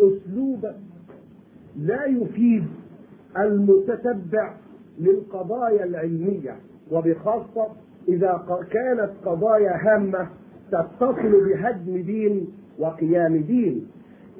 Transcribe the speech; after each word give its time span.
أسلوبا 0.00 0.74
لا 1.76 2.04
يفيد 2.04 2.64
المتتبع 3.38 4.54
للقضايا 4.98 5.84
العلمية 5.84 6.56
وبخاصة 6.92 7.66
إذا 8.08 8.44
كانت 8.70 9.10
قضايا 9.24 9.72
هامة 9.76 10.28
تتصل 10.72 11.44
بهدم 11.48 12.02
دين 12.02 12.48
وقيام 12.78 13.36
دين. 13.36 13.86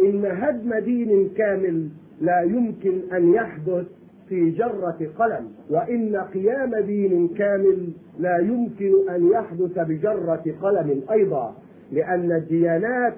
إن 0.00 0.26
هدم 0.26 0.78
دين 0.78 1.28
كامل 1.36 1.88
لا 2.20 2.40
يمكن 2.42 3.00
أن 3.12 3.32
يحدث 3.34 3.86
في 4.28 4.50
جرة 4.50 4.98
قلم 5.18 5.48
وإن 5.70 6.16
قيام 6.16 6.74
دين 6.86 7.28
كامل 7.28 7.88
لا 8.18 8.38
يمكن 8.38 8.92
أن 9.10 9.30
يحدث 9.32 9.78
بجرة 9.78 10.44
قلم 10.62 11.02
أيضا 11.10 11.56
لأن 11.92 12.32
الديانات 12.32 13.14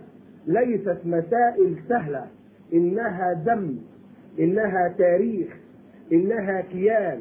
ليست 0.49 0.99
مسائل 1.05 1.77
سهلة. 1.89 2.27
إنها 2.73 3.33
دم 3.33 3.77
إنها 4.39 4.95
تاريخ 4.99 5.57
إنها 6.13 6.61
كيان 6.61 7.21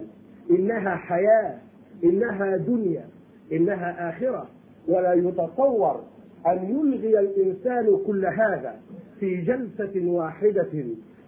إنها 0.50 0.96
حياة 0.96 1.58
إنها 2.04 2.58
دنيا 2.58 3.06
إنها 3.52 4.10
آخرة. 4.10 4.48
ولا 4.88 5.14
يتصور 5.14 6.04
أن 6.48 6.70
يلغي 6.70 7.20
الإنسان 7.20 7.98
كل 8.08 8.26
هذا 8.26 8.76
في 9.20 9.36
جلسة 9.36 10.12
واحدة. 10.12 10.86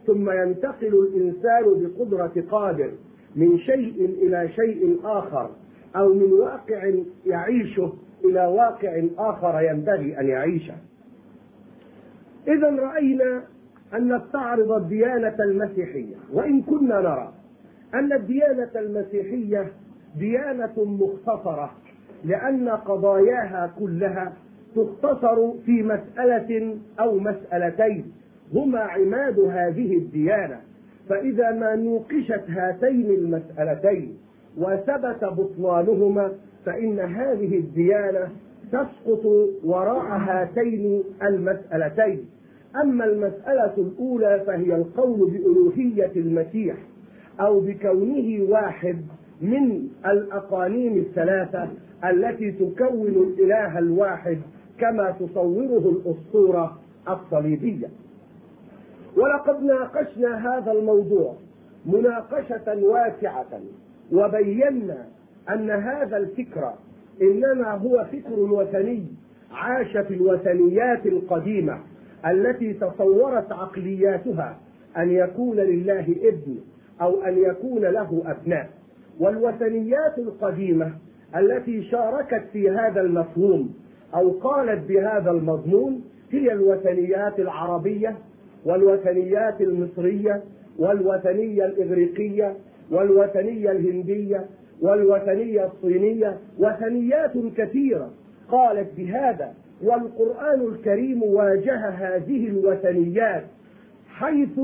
ثم 0.07 0.31
ينتقل 0.31 1.07
الإنسان 1.07 1.63
بقدرة 1.63 2.43
قادر 2.51 2.91
من 3.35 3.57
شيء 3.57 4.05
إلى 4.05 4.49
شيء 4.49 4.99
آخر 5.03 5.49
أو 5.95 6.13
من 6.13 6.33
واقع 6.33 6.93
يعيشه 7.25 7.93
إلى 8.25 8.45
واقع 8.45 9.03
آخر 9.17 9.61
ينبغي 9.61 10.19
أن 10.19 10.27
يعيشه. 10.27 10.73
إذا 12.49 12.69
رأينا 12.69 13.43
أن 13.93 14.15
نستعرض 14.15 14.71
الديانة 14.71 15.35
المسيحية 15.39 16.15
وإن 16.33 16.61
كنا 16.61 17.01
نرى 17.01 17.33
أن 17.93 18.13
الديانة 18.13 18.69
المسيحية 18.75 19.71
ديانة 20.17 20.73
مختصرة 20.77 21.71
لأن 22.25 22.69
قضاياها 22.69 23.73
كلها 23.79 24.33
تختصر 24.75 25.51
في 25.65 25.83
مسألة 25.83 26.77
أو 26.99 27.19
مسألتين 27.19 28.11
هما 28.53 28.79
عماد 28.79 29.39
هذه 29.39 29.97
الديانة. 29.97 30.61
فإذا 31.09 31.51
ما 31.51 31.75
نوقشت 31.75 32.43
هاتين 32.49 33.11
المسألتين 33.11 34.17
وثبت 34.57 35.23
بطلانهما 35.23 36.31
فإن 36.65 36.99
هذه 36.99 37.57
الديانة 37.57 38.29
تسقط 38.71 39.25
وراء 39.63 40.05
هاتين 40.05 41.03
المسألتين. 41.23 42.25
أما 42.75 43.05
المسألة 43.05 43.73
الأولى 43.77 44.43
فهي 44.47 44.75
القول 44.75 45.29
بألوهية 45.31 46.11
المسيح 46.15 46.75
أو 47.39 47.59
بكونه 47.59 48.49
واحد 48.49 49.01
من 49.41 49.87
الأقانيم 50.05 50.97
الثلاثة 50.97 51.67
التي 52.09 52.51
تكون 52.51 53.07
الإله 53.07 53.79
الواحد 53.79 54.37
كما 54.79 55.11
تصوره 55.11 55.89
الأسطورة 55.89 56.79
الصليبية. 57.09 57.87
ولقد 59.17 59.63
ناقشنا 59.63 60.57
هذا 60.57 60.71
الموضوع 60.71 61.35
مناقشة 61.85 62.77
واسعة 62.83 63.59
وبينا 64.11 65.07
أن 65.49 65.69
هذا 65.71 66.17
الفكر 66.17 66.73
إنما 67.21 67.71
هو 67.71 68.05
فكر 68.11 68.39
وثني 68.39 69.05
عاش 69.51 69.97
في 69.97 70.13
الوثنيات 70.13 71.05
القديمة 71.05 71.79
التي 72.25 72.73
تصورت 72.73 73.51
عقلياتها 73.51 74.57
أن 74.97 75.11
يكون 75.11 75.57
لله 75.57 76.15
ابن 76.23 76.57
أو 77.01 77.23
أن 77.23 77.37
يكون 77.37 77.81
له 77.81 78.23
أبناء. 78.25 78.69
والوثنيات 79.19 80.17
القديمة 80.17 80.93
التي 81.35 81.83
شاركت 81.83 82.43
في 82.53 82.69
هذا 82.69 83.01
المفهوم 83.01 83.73
أو 84.15 84.31
قالت 84.31 84.89
بهذا 84.89 85.31
المضمون 85.31 86.03
هي 86.31 86.51
الوثنيات 86.51 87.39
العربية 87.39 88.17
والوثنيات 88.65 89.61
المصرية 89.61 90.43
والوثنية 90.79 91.65
الإغريقية 91.65 92.55
والوثنية 92.91 93.71
الهندية 93.71 94.45
والوثنية 94.81 95.65
الصينية. 95.65 96.37
وثنيات 96.59 97.31
كثيرة 97.57 98.09
قالت 98.51 98.87
بهذا 98.97 99.53
والقرآن 99.83 100.61
الكريم 100.61 101.23
واجه 101.23 101.89
هذه 101.89 102.47
الوثنيات 102.47 103.43
حيث 104.09 104.59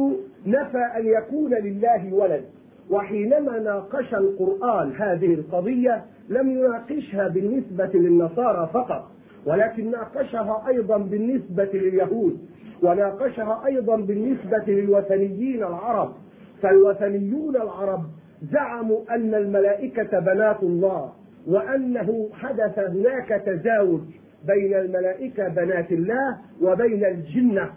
نفى 0.45 0.83
أن 0.97 1.05
يكون 1.05 1.53
لله 1.53 2.13
ولد. 2.13 2.45
وحينما 2.89 3.59
ناقش 3.59 4.13
القرآن 4.13 4.91
هذه 4.97 5.33
القضية 5.33 6.05
لم 6.29 6.49
يناقشها 6.49 7.27
بالنسبة 7.27 7.89
للنصارى 7.93 8.69
فقط 8.73 9.11
ولكن 9.45 9.91
ناقشها 9.91 10.67
أيضا 10.67 10.97
بالنسبة 10.97 11.69
لليهود 11.73 12.37
وناقشها 12.83 13.65
أيضا 13.65 13.95
بالنسبة 13.95 14.63
للوثنيين 14.67 15.63
العرب. 15.63 16.13
فالوثنيون 16.61 17.55
العرب 17.55 18.03
زعموا 18.51 18.99
أن 19.15 19.35
الملائكة 19.35 20.19
بنات 20.19 20.63
الله 20.63 21.11
وأنه 21.47 22.29
حدث 22.33 22.79
هناك 22.79 23.43
تزاوج. 23.45 24.01
بين 24.47 24.73
الملائكة 24.73 25.47
بنات 25.47 25.91
الله 25.91 26.38
وبين 26.61 27.06
الجنة 27.06 27.69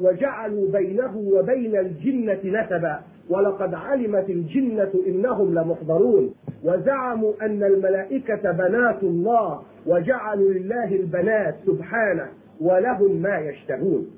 وجعلوا 0.00 0.72
بينه 0.72 1.16
وبين 1.16 1.76
الجنة 1.76 2.40
نسبا. 2.44 3.00
ولقد 3.30 3.74
علمت 3.74 4.30
الجنة 4.30 4.90
إنهم 5.06 5.54
لمحضرون. 5.54 6.34
وزعموا 6.64 7.32
أن 7.42 7.62
الملائكة 7.62 8.52
بنات 8.52 9.02
الله 9.02 9.62
وجعلوا 9.86 10.50
لله 10.50 10.96
البنات 10.96 11.54
سبحانه 11.66 12.28
ولهم 12.60 13.22
ما 13.22 13.38
يشتهون. 13.38 14.10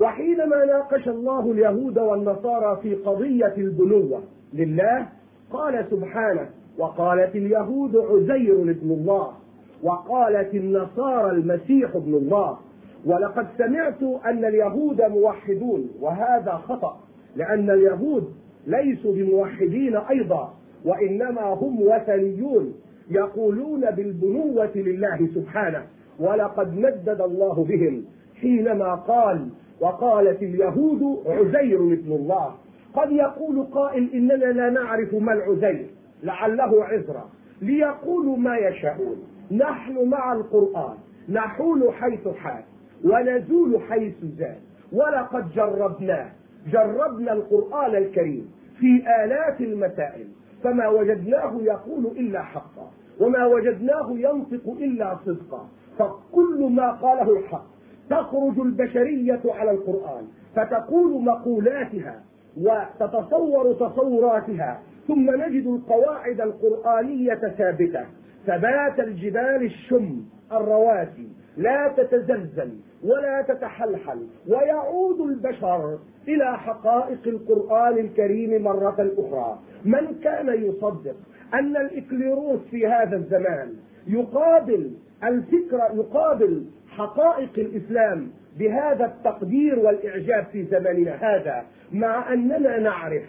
وحينما 0.00 0.64
ناقش 0.64 1.08
الله 1.08 1.50
اليهود 1.52 1.98
والنصارى 1.98 2.78
في 2.82 2.94
قضية 2.94 3.54
البنوة 3.58 4.22
لله 4.54 5.06
قال 5.50 5.86
سبحانه 5.90 6.48
وقالت 6.78 7.36
اليهود 7.36 7.96
عزير 7.96 8.62
ابن 8.62 8.90
الله 8.90 9.32
وقالت 9.82 10.54
النصارى 10.54 11.30
المسيح 11.30 11.96
ابن 11.96 12.14
الله 12.14 12.58
ولقد 13.06 13.46
سمعت 13.58 14.02
أن 14.26 14.44
اليهود 14.44 15.02
موحدون 15.02 15.90
وهذا 16.00 16.52
خطأ 16.52 17.00
لأن 17.36 17.70
اليهود 17.70 18.32
ليسوا 18.66 19.14
بموحدين 19.14 19.96
أيضا 19.96 20.54
وإنما 20.84 21.40
هم 21.42 21.82
وثنيون 21.82 22.74
يقولون 23.10 23.90
بالبنوة 23.90 24.70
لله 24.74 25.28
سبحانه 25.34 25.82
ولقد 26.20 26.78
مدد 26.78 27.20
الله 27.20 27.64
بهم 27.64 28.04
حينما 28.40 28.94
قال 28.94 29.48
وقالت 29.80 30.42
اليهود 30.42 31.22
عزير 31.26 31.78
ابن 31.92 32.12
الله 32.12 32.54
قد 32.94 33.12
يقول 33.12 33.62
قائل 33.62 34.10
إننا 34.14 34.34
لا 34.52 34.70
نعرف 34.70 35.14
ما 35.14 35.32
العزير 35.32 35.86
لعله 36.22 36.84
عذرا 36.84 37.28
ليقولوا 37.62 38.36
ما 38.36 38.56
يشاءون. 38.56 39.16
نحن 39.50 40.08
مع 40.08 40.32
القرآن 40.32 40.96
نحول 41.28 41.92
حيث 41.92 42.28
حال 42.28 42.62
ونزول 43.04 43.82
حيث 43.82 44.14
زاد 44.38 44.60
ولقد 44.92 45.52
جربناه 45.54 46.30
جربنا 46.72 47.32
القرآن 47.32 47.96
الكريم 47.96 48.50
في 48.78 49.02
آلاف 49.24 49.60
المسائل 49.60 50.26
فما 50.64 50.88
وجدناه 50.88 51.56
يقول 51.60 52.06
إلا 52.06 52.42
حقا 52.42 52.90
وما 53.20 53.46
وجدناه 53.46 54.10
ينطق 54.10 54.68
إلا 54.80 55.18
صدقا 55.26 55.68
فكل 55.98 56.68
ما 56.72 56.90
قاله 56.92 57.38
الحق 57.38 57.66
تخرج 58.10 58.58
البشرية 58.60 59.40
على 59.46 59.70
القرآن 59.70 60.24
فتقول 60.56 61.24
مقولاتها 61.24 62.22
وتتصور 62.56 63.72
تصوراتها 63.72 64.82
ثم 65.08 65.30
نجد 65.30 65.66
القواعد 65.66 66.40
القرآنية 66.40 67.34
ثابتة. 67.34 68.06
ثبات 68.46 69.00
الجبال 69.00 69.62
الشم 69.62 70.22
الرواسي 70.52 71.28
لا 71.56 71.94
تتزلزل 71.96 72.70
ولا 73.04 73.42
تتحلحل 73.48 74.26
ويعود 74.48 75.20
البشر 75.20 75.98
إلى 76.28 76.58
حقائق 76.58 77.18
القرآن 77.26 77.98
الكريم 77.98 78.62
مرة 78.62 79.10
أخرى. 79.18 79.58
من 79.84 80.20
كان 80.24 80.48
يصدق 80.48 81.16
أن 81.54 81.76
الإكليروس 81.76 82.60
في 82.70 82.86
هذا 82.86 83.16
الزمان 83.16 83.74
يقابل 84.06 84.92
الفكرة 85.24 85.90
يقابل 85.94 86.64
حقائق 86.88 87.50
الإسلام 87.58 88.30
بهذا 88.58 89.04
التقدير 89.04 89.78
والإعجاب 89.78 90.46
في 90.52 90.64
زماننا 90.64 91.14
هذا 91.14 91.64
مع 91.92 92.32
أننا 92.32 92.78
نعرف 92.78 93.22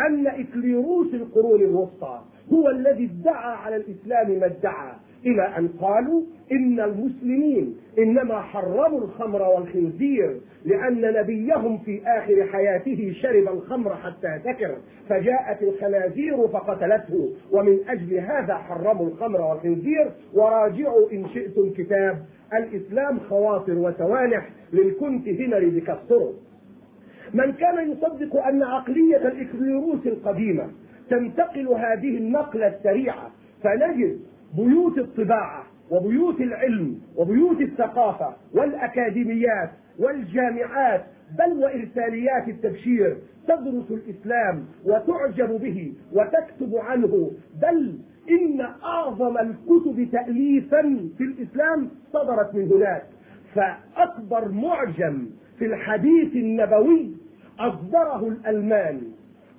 أن 0.00 0.26
إكليروس 0.26 1.14
القرون 1.14 1.60
الوسطى 1.60 2.20
هو 2.52 2.70
الذي 2.70 3.04
ادعى 3.04 3.54
على 3.56 3.76
الإسلام 3.76 4.30
ما 4.40 4.46
ادعى 4.46 4.92
إلى 5.26 5.42
أن 5.58 5.68
قالوا 5.68 6.22
إن 6.52 6.80
المسلمين 6.80 7.76
إنما 7.98 8.40
حرموا 8.40 9.00
الخمر 9.00 9.42
والخنزير 9.42 10.40
لأن 10.64 11.00
نبيهم 11.20 11.78
في 11.78 12.00
آخر 12.06 12.46
حياته 12.52 13.12
شرب 13.22 13.48
الخمر 13.48 13.94
حتى 13.96 14.38
سكر 14.44 14.76
فجاءت 15.08 15.62
الخنازير 15.62 16.48
فقتلته. 16.48 17.30
ومن 17.52 17.78
أجل 17.88 18.14
هذا 18.18 18.54
حرموا 18.54 19.06
الخمر 19.06 19.40
والخنزير. 19.40 20.10
وراجعوا 20.34 21.12
إن 21.12 21.28
شئتم 21.34 21.70
كتاب 21.70 22.18
الإسلام 22.54 23.18
خواطر 23.20 23.78
وسوانح 23.78 24.50
للكنت 24.72 25.28
هنري 25.28 25.70
بكالطرق. 25.70 26.34
من 27.34 27.52
كان 27.52 27.90
يصدق 27.92 28.46
أن 28.46 28.62
عقلية 28.62 29.16
الإكليروس 29.16 30.06
القديمة 30.06 30.70
تنتقل 31.12 31.68
هذه 31.68 32.16
النقلة 32.16 32.66
السريعة 32.66 33.30
فنجد 33.62 34.20
بيوت 34.56 34.98
الطباعة 34.98 35.64
وبيوت 35.90 36.40
العلم 36.40 37.00
وبيوت 37.16 37.60
الثقافة 37.60 38.34
والأكاديميات 38.54 39.70
والجامعات 39.98 41.04
بل 41.38 41.52
وإرساليات 41.64 42.48
التبشير 42.48 43.16
تدرس 43.48 43.90
الإسلام 43.90 44.64
وتعجب 44.84 45.60
به 45.60 45.92
وتكتب 46.12 46.76
عنه 46.76 47.30
بل 47.62 47.98
إن 48.30 48.60
أعظم 48.84 49.38
الكتب 49.38 50.08
تأليفا 50.12 50.82
في 51.18 51.24
الإسلام 51.24 51.90
صدرت 52.12 52.54
من 52.54 52.68
هناك. 52.72 53.02
فأكبر 53.54 54.48
معجم 54.48 55.26
في 55.58 55.64
الحديث 55.64 56.36
النبوي 56.36 57.10
أصدره 57.58 58.28
الألمان 58.28 59.00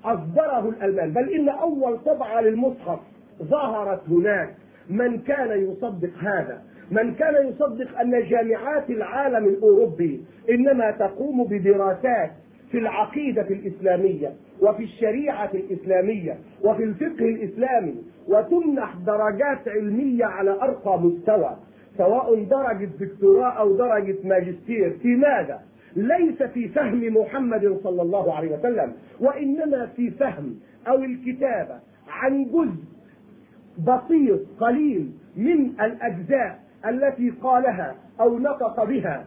أصدره 0.05 0.69
الألمان 0.69 1.11
بل 1.13 1.29
إن 1.33 1.49
أول 1.49 1.97
طبعة 1.97 2.41
للمصحف 2.41 2.99
ظهرت 3.43 4.09
هناك. 4.09 4.55
من 4.89 5.19
كان 5.19 5.71
يصدق 5.71 6.09
هذا؟ 6.19 6.61
من 6.91 7.13
كان 7.13 7.47
يصدق 7.47 7.99
أن 7.99 8.23
جامعات 8.29 8.89
العالم 8.89 9.45
الأوروبي 9.45 10.21
إنما 10.49 10.91
تقوم 10.91 11.43
بدراسات 11.43 12.31
في 12.71 12.77
العقيدة 12.77 13.41
الإسلامية 13.41 14.33
وفي 14.61 14.83
الشريعة 14.83 15.49
الإسلامية 15.53 16.37
وفي 16.63 16.83
الفقه 16.83 17.25
الإسلامي 17.25 17.95
وتمنح 18.27 18.95
درجات 19.05 19.67
علمية 19.67 20.25
على 20.25 20.51
أرقى 20.51 20.99
مستوى 20.99 21.57
سواء 21.97 22.43
درجة 22.43 22.89
دكتوراه 22.99 23.51
أو 23.51 23.77
درجة 23.77 24.15
ماجستير. 24.23 24.97
في 25.01 25.07
ماذا؟ 25.15 25.59
ليس 25.95 26.43
في 26.43 26.67
فهم 26.67 27.17
محمد 27.17 27.79
صلى 27.83 28.01
الله 28.01 28.33
عليه 28.35 28.57
وسلم 28.57 28.93
وإنما 29.19 29.85
في 29.85 30.11
فهم 30.11 30.55
أو 30.87 30.95
الكتابة 31.03 31.79
عن 32.07 32.45
جزء 32.45 32.83
بسيط 33.79 34.39
قليل 34.59 35.11
من 35.37 35.69
الأجزاء 35.81 36.59
التي 36.89 37.29
قالها 37.29 37.95
أو 38.21 38.39
نطق 38.39 38.83
بها 38.83 39.25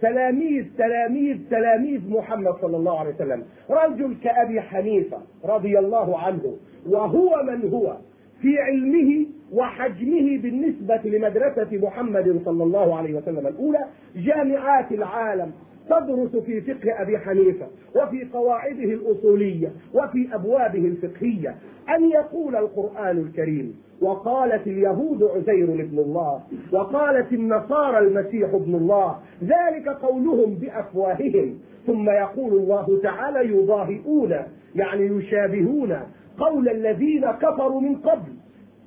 تلاميذ 0.00 0.66
تلاميذ 0.78 1.38
تلاميذ 1.50 2.10
محمد 2.10 2.54
صلى 2.60 2.76
الله 2.76 2.98
عليه 3.00 3.14
وسلم. 3.14 3.44
رجل 3.70 4.16
كأبي 4.24 4.60
حنيفة 4.60 5.18
رضي 5.44 5.78
الله 5.78 6.18
عنه 6.18 6.56
وهو 6.86 7.42
من 7.42 7.70
هو 7.70 7.96
في 8.42 8.58
علمه 8.58 9.26
وحجمه 9.52 10.38
بالنسبة 10.42 11.00
لمدرسة 11.04 11.68
محمد 11.86 12.40
صلى 12.44 12.64
الله 12.64 12.96
عليه 12.98 13.14
وسلم 13.14 13.46
الأولى 13.46 13.84
جامعات 14.16 14.92
العالم 14.92 15.52
تدرس 15.90 16.36
في 16.36 16.60
فقه 16.60 17.02
أبي 17.02 17.18
حنيفة 17.18 17.66
وفي 17.96 18.24
قواعده 18.32 18.84
الأصولية 18.84 19.72
وفي 19.94 20.28
أبوابه 20.34 20.84
الفقهية 20.84 21.56
أن 21.96 22.10
يقول 22.10 22.56
القرآن 22.56 23.18
الكريم 23.18 23.74
وقالت 24.00 24.66
اليهود 24.66 25.22
عزير 25.22 25.74
ابن 25.74 25.98
الله 25.98 26.42
وقالت 26.72 27.32
النصارى 27.32 27.98
المسيح 27.98 28.54
ابن 28.54 28.74
الله 28.74 29.18
ذلك 29.42 29.88
قولهم 29.88 30.54
بأفواههم. 30.54 31.58
ثم 31.86 32.10
يقول 32.10 32.52
الله 32.52 33.00
تعالى 33.02 33.52
يضاهئون 33.52 34.36
يعني 34.74 35.06
يشابهون 35.06 35.98
قول 36.38 36.68
الذين 36.68 37.30
كفروا 37.30 37.80
من 37.80 37.96
قبل. 37.96 38.32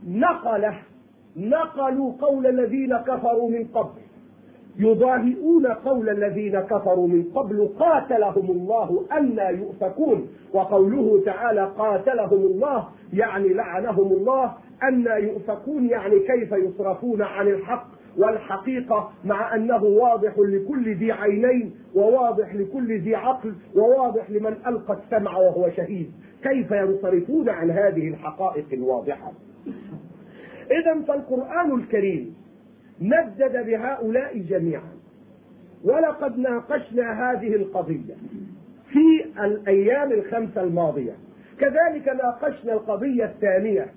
نقله 0.07 0.75
نقلوا 1.37 2.13
قول 2.21 2.47
الذين 2.47 2.97
كفروا 2.97 3.49
من 3.49 3.63
قبل. 3.63 4.00
يضاهئون 4.79 5.67
قول 5.67 6.09
الذين 6.09 6.59
كفروا 6.59 7.07
من 7.07 7.23
قبل 7.23 7.69
قاتلهم 7.79 8.51
الله 8.51 9.05
أنا 9.11 9.49
يؤفكون. 9.49 10.27
وقوله 10.53 11.21
تعالى 11.25 11.71
قاتلهم 11.77 12.45
الله 12.45 12.87
يعني 13.13 13.53
لعنهم 13.53 14.11
الله. 14.11 14.53
أنا 14.83 15.15
يؤفكون 15.15 15.89
يعني 15.89 16.19
كيف 16.19 16.51
يصرفون 16.51 17.21
عن 17.21 17.47
الحق. 17.47 17.87
والحقيقة 18.17 19.11
مع 19.25 19.55
أنه 19.55 19.83
واضح 19.83 20.33
لكل 20.37 20.95
ذي 20.95 21.11
عينين 21.11 21.75
وواضح 21.95 22.55
لكل 22.55 22.97
ذي 22.99 23.15
عقل 23.15 23.53
وواضح 23.75 24.29
لمن 24.29 24.53
ألقى 24.67 24.99
السمع 25.03 25.37
وهو 25.37 25.69
شهيد. 25.69 26.11
كيف 26.43 26.71
ينصرفون 26.71 27.49
عن 27.49 27.71
هذه 27.71 28.07
الحقائق 28.07 28.65
الواضحة؟ 28.73 29.31
إذا 30.71 31.01
فالقرآن 31.07 31.71
الكريم 31.71 32.40
ندد 33.01 33.65
بهؤلاء 33.65 34.37
جميعا. 34.37 34.91
ولقد 35.83 36.37
ناقشنا 36.37 37.31
هذه 37.31 37.55
القضية 37.55 38.15
في 38.89 39.25
الأيام 39.45 40.11
الخمسة 40.11 40.63
الماضية. 40.63 41.13
كذلك 41.59 42.07
ناقشنا 42.07 42.73
القضية 42.73 43.25
الثانية 43.25 43.87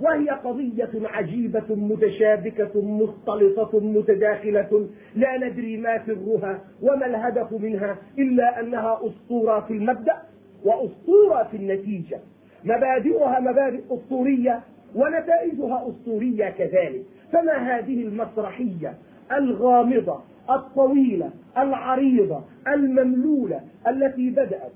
وهي 0.00 0.28
قضية 0.30 0.90
عجيبة 0.94 1.74
متشابكة 1.74 2.82
مختلطة 2.82 3.80
متداخلة 3.80 4.88
لا 5.14 5.36
ندري 5.36 5.76
ما 5.76 6.06
سرها 6.06 6.60
وما 6.82 7.06
الهدف 7.06 7.52
منها 7.52 7.96
إلا 8.18 8.60
أنها 8.60 9.00
أسطورة 9.06 9.60
في 9.60 9.72
المبدأ 9.72 10.16
وأسطورة 10.64 11.48
في 11.50 11.56
النتيجة. 11.56 12.18
مبادئها 12.64 13.40
مبادئ 13.40 13.80
أسطورية 13.90 14.60
ونتائجها 14.94 15.88
أسطورية 15.88 16.50
كذلك. 16.50 17.02
فما 17.32 17.78
هذه 17.78 18.02
المسرحية 18.02 18.94
الغامضة 19.32 20.20
الطويلة 20.50 21.30
العريضة 21.58 22.40
المملولة 22.68 23.60
التي 23.88 24.30
بدأت 24.30 24.72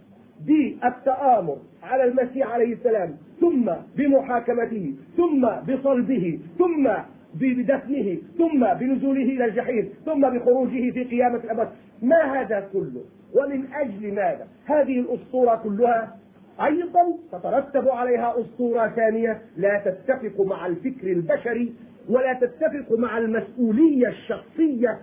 بالتآمر 0.46 1.56
على 1.82 2.04
المسيح 2.04 2.50
عليه 2.50 2.74
السلام 2.74 3.16
ثم 3.40 3.70
بمحاكمته 3.96 4.94
ثم 5.16 5.46
بصلبه 5.68 6.38
ثم 6.58 6.88
بدفنه 7.34 8.16
ثم 8.38 8.74
بنزوله 8.74 9.22
إلى 9.22 9.44
الجحيم 9.44 9.88
ثم 10.04 10.20
بخروجه 10.30 10.90
في 10.90 11.04
قيامة 11.04 11.36
الأبد. 11.36 11.68
ما 12.02 12.40
هذا 12.40 12.68
كله؟ 12.72 13.04
ومن 13.34 13.64
أجل 13.72 14.14
ماذا؟ 14.14 14.46
هذه 14.64 15.00
الأسطورة 15.00 15.56
كلها 15.56 16.16
أيضا 16.64 17.00
تترتب 17.32 17.88
عليها 17.88 18.40
أسطورة 18.40 18.88
ثانية 18.88 19.42
لا 19.56 19.82
تتفق 19.84 20.40
مع 20.40 20.66
الفكر 20.66 21.12
البشري 21.12 21.72
ولا 22.08 22.32
تتفق 22.32 22.98
مع 22.98 23.18
المسؤولية 23.18 24.08
الشخصية 24.08 25.00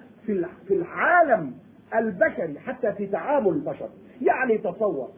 في 0.67 0.73
العالم 0.73 1.53
البشري 1.95 2.59
حتى 2.59 2.91
في 2.93 3.07
تعامل 3.07 3.47
البشر. 3.47 3.89
يعني 4.21 4.57
تصور 4.57 5.09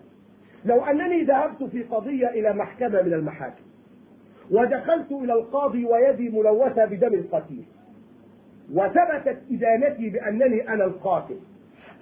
لو 0.65 0.85
أنني 0.85 1.23
ذهبت 1.23 1.63
في 1.63 1.83
قضية 1.83 2.27
إلى 2.29 2.53
محكمة 2.53 3.01
من 3.01 3.13
المحاكم 3.13 3.63
ودخلت 4.51 5.11
إلى 5.11 5.33
القاضي 5.33 5.85
ويدي 5.85 6.29
ملوثة 6.29 6.85
بدم 6.85 7.13
القتيل 7.13 7.65
وثبتت 8.73 9.41
إدانتي 9.51 10.09
بأنني 10.09 10.69
أنا 10.69 10.85
القاتل 10.85 11.37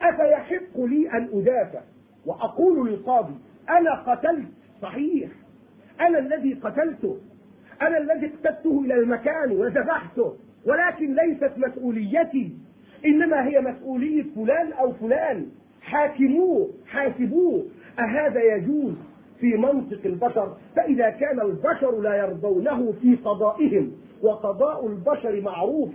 أفيحق 0.01 0.79
لي 0.79 1.11
أن 1.11 1.29
أدافع؟ 1.33 1.81
وأقول 2.25 2.89
للقاضي 2.89 3.35
أنا 3.69 3.93
قتلت 3.95 4.47
صحيح 4.81 5.29
أنا 6.01 6.19
الذي 6.19 6.53
قتلته. 6.53 7.17
أنا 7.81 7.97
الذي 7.97 8.31
اقتدته 8.33 8.81
إلى 8.85 8.93
المكان 8.93 9.51
وذبحته 9.51 10.35
ولكن 10.65 11.15
ليست 11.15 11.51
مسؤوليتي. 11.57 12.57
إنما 13.05 13.47
هي 13.47 13.61
مسؤولية 13.61 14.23
فلان 14.35 14.73
أو 14.73 14.93
فلان. 14.93 15.47
حاكموه 15.81 16.69
حاسبوه. 16.87 17.65
أهذا 17.99 18.55
يجوز 18.55 18.93
في 19.39 19.57
منطق 19.57 19.99
البشر؟ 20.05 20.57
فإذا 20.75 21.09
كان 21.09 21.41
البشر 21.41 22.01
لا 22.01 22.15
يرضونه 22.15 22.93
في 23.01 23.15
قضائهم 23.15 23.91
وقضاء 24.21 24.87
البشر 24.87 25.41
معروف 25.41 25.89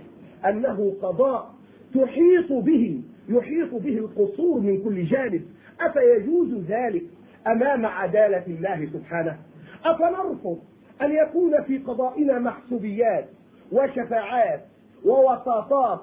أنه 0.45 0.93
قضاء 1.01 1.53
تحيط 1.93 2.51
به 2.51 3.01
يحيط 3.29 3.73
به 3.73 3.97
القصور 3.97 4.59
من 4.59 4.83
كل 4.83 5.05
جانب. 5.05 5.41
أفيجوز 5.81 6.53
ذلك 6.53 7.03
أمام 7.47 7.85
عدالة 7.85 8.43
الله 8.47 8.85
سبحانه؟ 8.93 9.37
أفنرفض 9.85 10.59
أن 11.01 11.11
يكون 11.11 11.63
في 11.63 11.77
قضائنا 11.77 12.39
محسوبيات 12.39 13.25
وشفاعات 13.71 14.61
ووساطات. 15.05 15.99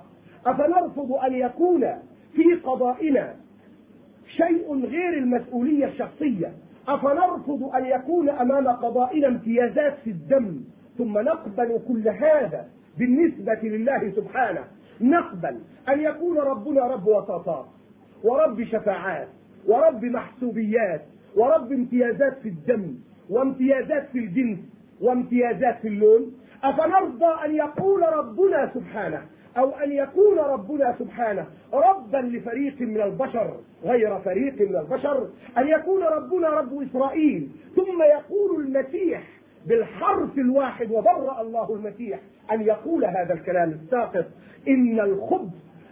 أفنرفض 0.46 1.12
أن 1.12 1.32
يكون 1.34 1.80
في 2.34 2.54
قضائنا 2.64 3.34
شيء 4.36 4.84
غير 4.86 5.18
المسؤولية 5.18 5.86
الشخصية؟ 5.86 6.52
أفنرفض 6.88 7.70
أن 7.74 7.86
يكون 7.86 8.28
أمام 8.28 8.68
قضائنا 8.68 9.28
امتيازات 9.28 9.94
في 10.04 10.10
الدم؟ 10.10 10.60
ثم 10.98 11.18
نقبل 11.18 11.80
كل 11.88 12.08
هذا 12.08 12.68
بالنسبة 12.98 13.58
لله 13.62 14.10
سبحانه. 14.16 14.64
نقبل 15.00 15.60
أن 15.88 16.00
يكون 16.00 16.38
ربنا 16.38 16.80
رب 16.86 17.06
وساطات 17.06 17.66
ورب 18.24 18.64
شفاعات 18.64 19.28
ورب 19.66 20.04
محسوبيات 20.04 21.02
ورب 21.36 21.72
امتيازات 21.72 22.38
في 22.38 22.48
الدم 22.48 22.94
وامتيازات 23.30 24.08
في 24.12 24.18
الجنس. 24.18 24.58
وامتيازات 25.00 25.78
في 25.82 25.88
اللون 25.88 26.32
أفنرضى 26.64 27.44
أن 27.44 27.54
يقول 27.54 28.02
ربنا 28.02 28.70
سبحانه 28.74 29.22
أو 29.58 29.70
أن 29.70 29.92
يكون 29.92 30.38
ربنا 30.38 30.94
سبحانه 30.98 31.46
ربا 31.72 32.16
لفريق 32.18 32.80
من 32.80 33.00
البشر 33.00 33.56
غير 33.84 34.18
فريق 34.18 34.60
من 34.70 34.76
البشر 34.76 35.28
أن 35.58 35.68
يكون 35.68 36.02
ربنا 36.02 36.48
رب 36.48 36.82
إسرائيل 36.82 37.48
ثم 37.76 38.02
يقول 38.02 38.60
المسيح 38.64 39.22
بالحرف 39.66 40.38
الواحد 40.38 40.90
وبرأ 40.90 41.40
الله 41.40 41.74
المسيح 41.74 42.20
أن 42.52 42.60
يقول 42.60 43.04
هذا 43.04 43.34
الكلام 43.34 43.70
الساقط 43.70 44.24
إن 44.68 45.00
الخبز 45.00 45.50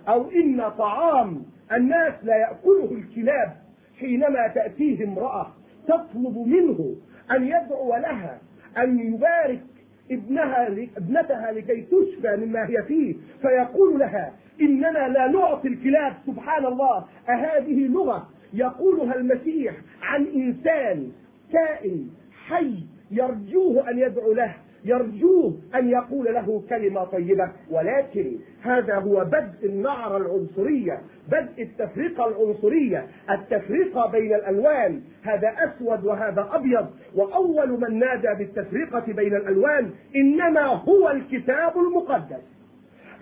أو 0.08 0.30
إن 0.30 0.68
طعام 0.78 1.42
الناس 1.72 2.14
لا 2.22 2.36
يأكله 2.36 2.88
الكلاب 2.92 3.52
حينما 4.00 4.48
تأتيه 4.54 5.04
امرأة 5.04 5.46
تطلب 5.88 6.38
منه 6.46 6.94
أن 7.30 7.42
يدعو 7.46 7.96
لها 7.96 8.38
أن 8.78 8.98
يبارك 8.98 9.62
ابنها 10.10 10.66
ابنتها 10.96 11.52
لكي 11.52 11.80
تشفى 11.82 12.36
مما 12.36 12.68
هي 12.68 12.82
فيه. 12.88 13.14
فيقول 13.42 13.98
لها 13.98 14.32
إننا 14.60 15.08
لا 15.08 15.26
نعطي 15.26 15.68
الكلاب 15.68 16.12
سبحان 16.26 16.66
الله. 16.66 17.04
أهذه 17.28 17.86
لغة. 17.86 18.28
يقولها 18.54 19.14
المسيح 19.14 19.74
عن 20.02 20.26
إنسان 20.26 21.12
كائن 21.52 22.10
حي 22.46 22.74
يرجوه 23.10 23.90
أن 23.90 23.98
يدعو 23.98 24.32
له. 24.32 24.54
يرجوه 24.84 25.58
أن 25.74 25.88
يقول 25.88 26.24
له 26.34 26.62
كلمة 26.68 27.04
طيبة 27.04 27.52
ولكن 27.70 28.38
هذا 28.62 28.94
هو 28.94 29.24
بدء 29.24 29.66
النعرة 29.66 30.16
العنصرية 30.16 31.00
بدء 31.28 31.62
التفرقة 31.62 32.28
العنصرية. 32.28 33.06
التفرقة 33.30 34.10
بين 34.10 34.34
الألوان 34.34 35.02
هذا 35.22 35.48
أسود 35.58 36.04
وهذا 36.04 36.48
أبيض 36.52 36.90
وأول 37.14 37.80
من 37.80 37.98
نادى 37.98 38.28
بالتفرقة 38.38 39.12
بين 39.12 39.36
الألوان 39.36 39.90
إنما 40.16 40.66
هو 40.66 41.10
الكتاب 41.10 41.72
المقدس. 41.76 42.42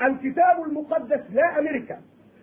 الكتاب 0.03 0.65
المقدس 0.67 1.21
لا 1.33 1.59
أمريكا. 1.59 1.99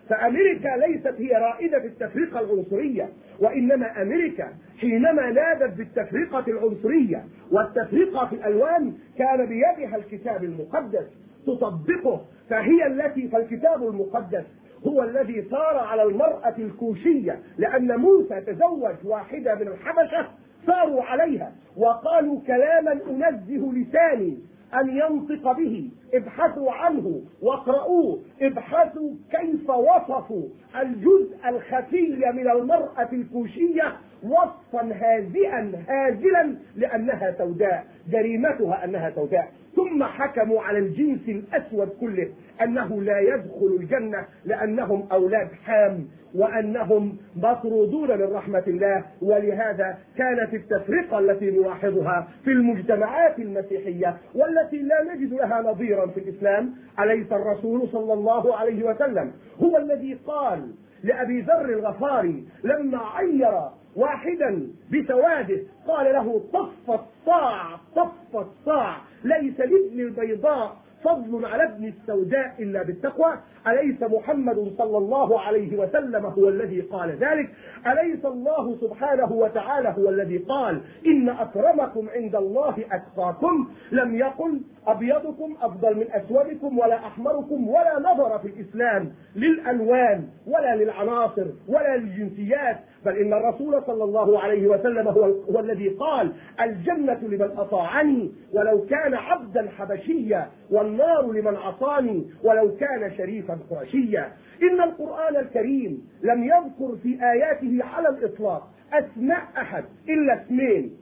فأمريكا 0.08 0.68
ليست 0.68 1.14
هي 1.20 1.32
رائدة 1.36 1.80
في 1.80 1.86
التفرقة 1.86 2.40
العنصرية 2.40 3.08
وإنما 3.40 4.02
أمريكا 4.02 4.48
حينما 4.80 5.30
نادت 5.30 5.76
بالتفرقة 5.76 6.44
العنصرية 6.48 7.24
والتفرقة 7.52 8.26
في 8.26 8.34
الألوان 8.34 8.92
كان 9.18 9.46
بيدها 9.46 9.96
الكتاب 9.96 10.44
المقدس 10.44 11.06
تطبقه 11.46 12.24
فهي 12.50 12.86
التي 12.86 13.28
فالكتاب 13.28 13.82
المقدس 13.82 14.44
هو 14.86 15.02
الذي 15.02 15.42
صار 15.50 15.76
على 15.76 16.02
المرأة 16.02 16.54
الكوشية 16.58 17.38
لأن 17.58 17.96
موسى 17.96 18.40
تزوج 18.40 18.94
واحدة 19.04 19.54
من 19.54 19.68
الحبشة 19.68 20.28
صاروا 20.66 21.02
عليها 21.02 21.52
وقالوا 21.76 22.40
كلاما 22.46 22.92
أنزه 22.92 23.72
لساني 23.72 24.38
أن 24.74 24.88
ينطق 24.96 25.52
به. 25.52 25.90
ابحثوا 26.14 26.72
عنه 26.72 27.22
واقرؤوه. 27.42 28.22
ابحثوا 28.42 29.10
كيف 29.30 29.70
وصفوا 29.70 30.48
الجزء 30.80 31.36
الخفي 31.48 32.16
من 32.34 32.50
المرأة 32.50 33.08
الكوشية 33.12 33.96
وصفا 34.22 34.92
هادئا 34.92 35.72
هازلا 35.88 36.56
لأنها 36.76 37.34
سوداء 37.38 37.86
جريمتها 38.10 38.84
أنها 38.84 39.10
سوداء. 39.10 39.52
ثم 39.78 40.04
حكموا 40.04 40.62
على 40.62 40.78
الجنس 40.78 41.28
الأسود 41.28 41.88
كله 42.00 42.28
أنه 42.62 43.02
لا 43.02 43.20
يدخل 43.20 43.76
الجنة 43.80 44.26
لأنهم 44.44 45.08
أولاد 45.12 45.48
حام 45.66 46.08
وأنهم 46.34 47.16
مطرودون 47.36 48.18
من 48.18 48.32
رحمة 48.32 48.62
الله 48.66 49.04
ولهذا 49.22 49.98
كانت 50.16 50.54
التفرقة 50.54 51.18
التي 51.18 51.50
نلاحظها 51.50 52.28
في 52.44 52.50
المجتمعات 52.50 53.38
المسيحية 53.38 54.16
والتي 54.34 54.76
لا 54.82 55.14
نجد 55.14 55.32
لها 55.32 55.62
نظيرا 55.62 56.06
في 56.06 56.20
الإسلام 56.20 56.74
أليس 57.00 57.32
الرسول 57.32 57.88
صلى 57.92 58.12
الله 58.12 58.56
عليه 58.56 58.84
وسلم 58.84 59.32
هو 59.62 59.76
الذي 59.76 60.14
قال 60.26 60.70
لأبي 61.04 61.40
ذر 61.40 61.64
الغفاري 61.64 62.44
لما 62.64 62.98
عير 62.98 63.52
واحدا 63.96 64.66
بسواده 64.92 65.58
قال 65.88 66.12
له 66.12 66.42
طف 66.52 66.90
الصاع 67.00 67.76
طف 67.96 68.36
الصاع 68.36 68.96
ليس 69.24 69.60
لابن 69.60 70.00
البيضاء 70.00 70.76
فضل 71.04 71.44
على 71.46 71.64
ابن 71.64 71.84
السوداء 71.84 72.54
إلا 72.58 72.82
بالتقوى. 72.82 73.34
أليس 73.66 74.02
محمد 74.02 74.72
صلى 74.78 74.98
الله 74.98 75.40
عليه 75.40 75.76
وسلم 75.78 76.26
هو 76.26 76.48
الذي 76.48 76.80
قال 76.80 77.10
ذلك؟ 77.10 77.50
أليس 77.86 78.24
الله 78.24 78.76
سبحانه 78.80 79.32
وتعالى 79.32 79.94
هو 79.98 80.08
الذي 80.08 80.38
قال 80.38 80.80
إن 81.06 81.28
أكرمكم 81.28 82.08
عند 82.08 82.36
الله 82.36 82.84
أتقاكم؟ 82.92 83.68
لم 83.92 84.14
يقل 84.14 84.60
أبيضكم 84.86 85.56
أفضل 85.62 85.96
من 85.96 86.06
أسودكم 86.12 86.78
ولا 86.78 86.96
أحمركم 86.96 87.68
ولا 87.68 87.98
نظر 87.98 88.38
في 88.38 88.48
الإسلام 88.48 89.12
للألوان 89.36 90.28
ولا 90.46 90.76
للعناصر 90.76 91.46
ولا 91.68 91.96
للجنسيات 91.96 92.78
بل 93.04 93.16
إن 93.16 93.32
الرسول 93.32 93.82
صلى 93.86 94.04
الله 94.04 94.40
عليه 94.40 94.66
وسلم 94.66 95.08
هو, 95.08 95.24
هو 95.24 95.60
الذي 95.60 95.88
قال 95.88 96.32
الجنة 96.60 97.18
لمن 97.22 97.50
أطاعني 97.56 98.32
ولو 98.52 98.86
كان 98.86 99.14
عبدا 99.14 99.70
حبشيا 99.70 100.50
والنار 100.70 101.32
لمن 101.32 101.56
عصاني 101.56 102.26
ولو 102.44 102.76
كان 102.76 103.16
شريفا 103.16 103.58
قرشيا. 103.70 104.32
إن 104.62 104.80
القرآن 104.80 105.36
الكريم 105.36 106.08
لم 106.22 106.44
يذكر 106.44 106.96
في 107.02 107.18
آياته 107.22 107.84
على 107.84 108.08
الإطلاق 108.08 108.70
أسماء 108.92 109.42
أحد 109.56 109.84
إلا 110.08 110.42
اسمين 110.42 110.96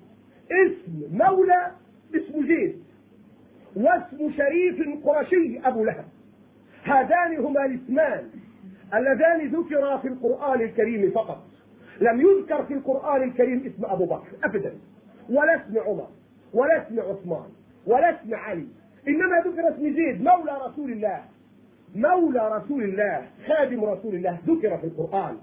اسم 0.53 1.17
مولى 1.19 1.71
اسم 2.15 2.47
زيد 2.47 2.83
واسم 3.77 4.31
شريف 4.37 5.07
قرشي 5.07 5.61
أبو 5.65 5.85
لهب. 5.85 6.05
هذان 6.85 7.37
هما 7.39 7.65
الاسمان 7.65 8.29
اللذان 8.95 9.49
ذكرا 9.49 9.97
في 9.97 10.09
القرآن 10.09 10.61
الكريم 10.61 11.11
فقط. 11.11 11.43
لم 12.01 12.21
يذكر 12.21 12.65
في 12.65 12.75
القرآن 12.75 13.23
الكريم 13.23 13.63
اسم 13.67 13.85
أبو 13.85 14.05
بكر 14.05 14.27
أبدا. 14.45 14.73
ولا 15.31 15.57
اسم 15.57 15.79
عمر 15.79 16.09
ولا 16.55 16.87
اسم 16.87 17.01
عثمان 17.01 17.49
ولا 17.87 18.11
اسم 18.11 18.35
علي. 18.35 18.67
إنما 19.09 19.41
ذكر 19.47 19.69
اسم 19.69 19.83
زيد 19.83 20.23
مولى 20.23 20.59
رسول 20.67 20.93
الله. 20.93 21.21
مولى 21.95 22.57
رسول 22.57 22.83
الله 22.83 23.23
خادم 23.47 23.85
رسول 23.85 24.15
الله 24.15 24.39
ذكر 24.47 24.79
في 24.79 24.85
القرآن. 24.85 25.37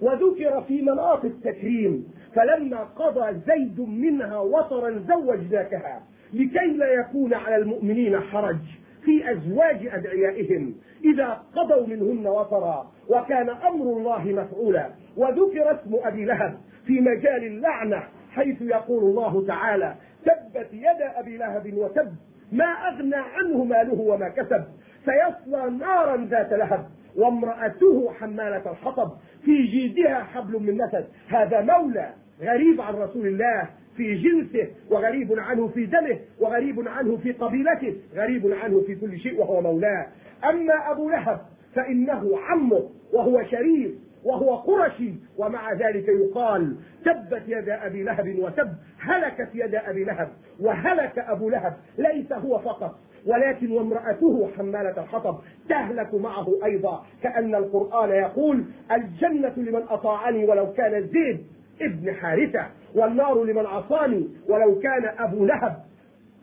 وذكر 0.00 0.60
في 0.60 0.82
مناط 0.82 1.24
التكريم. 1.24 2.12
فلما 2.34 2.84
قضى 2.84 3.40
زيد 3.46 3.80
منها 3.80 4.38
وطرا 4.38 5.02
زوجناكها 5.08 6.02
لكي 6.32 6.66
لا 6.76 6.92
يكون 6.92 7.34
على 7.34 7.56
المؤمنين 7.56 8.20
حرج 8.20 8.56
في 9.04 9.32
أزواج 9.32 9.86
أدعيائهم. 9.86 10.74
إذا 11.04 11.42
قضوا 11.56 11.86
منهن 11.86 12.26
وطرا 12.26 12.92
وكان 13.08 13.48
أمر 13.48 13.96
الله 13.96 14.24
مفعولا 14.24 14.90
وذكر 15.18 15.70
اسم 15.70 15.94
أبي 16.04 16.24
لهب 16.24 16.58
في 16.86 17.00
مجال 17.00 17.44
اللعنة 17.44 18.02
حيث 18.30 18.62
يقول 18.62 19.04
الله 19.04 19.46
تعالى 19.46 19.94
تبت 20.24 20.68
يد 20.72 21.02
أبي 21.16 21.36
لهب 21.36 21.74
وتب 21.74 22.12
ما 22.52 22.64
أغنى 22.64 23.16
عنه 23.16 23.64
ماله 23.64 24.00
وما 24.00 24.28
كسب 24.28 24.64
سيصلى 25.04 25.70
نارا 25.70 26.16
ذات 26.30 26.52
لهب 26.52 26.86
وامرأته 27.16 28.12
حمالة 28.20 28.70
الحطب 28.70 29.12
في 29.44 29.62
جيدها 29.62 30.22
حبل 30.22 30.62
من 30.62 30.74
مسد 30.76 31.06
هذا 31.28 31.60
مولى 31.60 32.10
غريب 32.40 32.80
عن 32.80 32.94
رسول 32.94 33.26
الله 33.26 33.68
في 33.96 34.14
جنسه 34.14 34.68
وغريب 34.90 35.38
عنه 35.38 35.68
في 35.68 35.86
دمه 35.86 36.18
وغريب 36.40 36.88
عنه 36.88 37.16
في 37.16 37.32
قبيلته 37.32 37.96
غريب 38.14 38.52
عنه 38.62 38.80
في 38.86 38.94
كل 38.94 39.18
شيء 39.18 39.40
وهو 39.40 39.60
مولاه. 39.60 40.06
أما 40.50 40.90
أبو 40.90 41.10
لهب 41.10 41.40
فإنه 41.74 42.38
عمه 42.38 42.90
وهو 43.12 43.42
شريف 43.50 43.90
وهو 44.24 44.56
قرشي. 44.56 45.14
ومع 45.38 45.72
ذلك 45.72 46.08
يقال 46.08 46.76
تبت 47.04 47.42
يد 47.46 47.68
أبي 47.68 48.02
لهب 48.02 48.38
وتب 48.38 48.68
هلكت 49.00 49.48
يد 49.54 49.74
أبي 49.74 50.04
لهب 50.04 50.28
وهلك 50.60 51.18
أبو 51.18 51.50
لهب 51.50 51.76
ليس 51.98 52.32
هو 52.32 52.58
فقط 52.58 52.98
ولكن 53.26 53.70
وامرأته 53.70 54.50
حمالة 54.56 55.02
الحطب 55.02 55.38
تهلك 55.68 56.14
معه 56.14 56.48
أيضا. 56.64 57.04
كأن 57.22 57.54
القرآن 57.54 58.10
يقول 58.10 58.64
الجنة 58.92 59.52
لمن 59.56 59.82
أطاعني 59.88 60.44
ولو 60.44 60.72
كان 60.72 61.06
زيد 61.06 61.46
ابن 61.82 62.14
حارثة 62.14 62.66
والنار 62.94 63.44
لمن 63.44 63.66
عصاني 63.66 64.28
ولو 64.48 64.80
كان 64.80 65.14
أبو 65.18 65.44
لهب. 65.44 65.76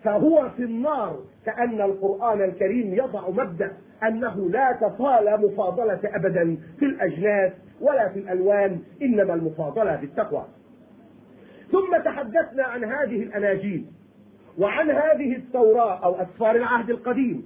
فهو 0.04 0.50
في 0.50 0.64
النار. 0.64 1.20
كأن 1.46 1.82
القرآن 1.82 2.42
الكريم 2.42 2.94
يضع 2.94 3.30
مبدأ 3.30 3.72
أنه 4.04 4.50
لا 4.50 4.78
تطال 4.82 5.42
مفاضلة 5.42 6.00
أبدا 6.04 6.58
في 6.80 6.86
الأجناس 6.86 7.52
ولا 7.82 8.10
في 8.10 8.20
الألوان 8.20 8.80
إنما 9.02 9.34
المفاضلة 9.34 9.96
بالتقوى. 9.96 10.46
ثم 11.72 11.98
تحدثنا 12.06 12.64
عن 12.64 12.84
هذه 12.84 13.24
الأناجيل 13.24 13.86
وعن 14.58 14.92
هذه 14.92 15.36
التوراة 15.36 16.04
أو 16.06 16.16
أسفار 16.16 16.56
العهد 16.56 16.90
القديم. 16.90 17.46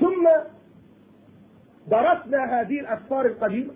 ثم 0.00 0.28
درسنا 1.90 2.60
هذه 2.60 2.80
الأسفار 2.80 3.26
القديمة 3.26 3.72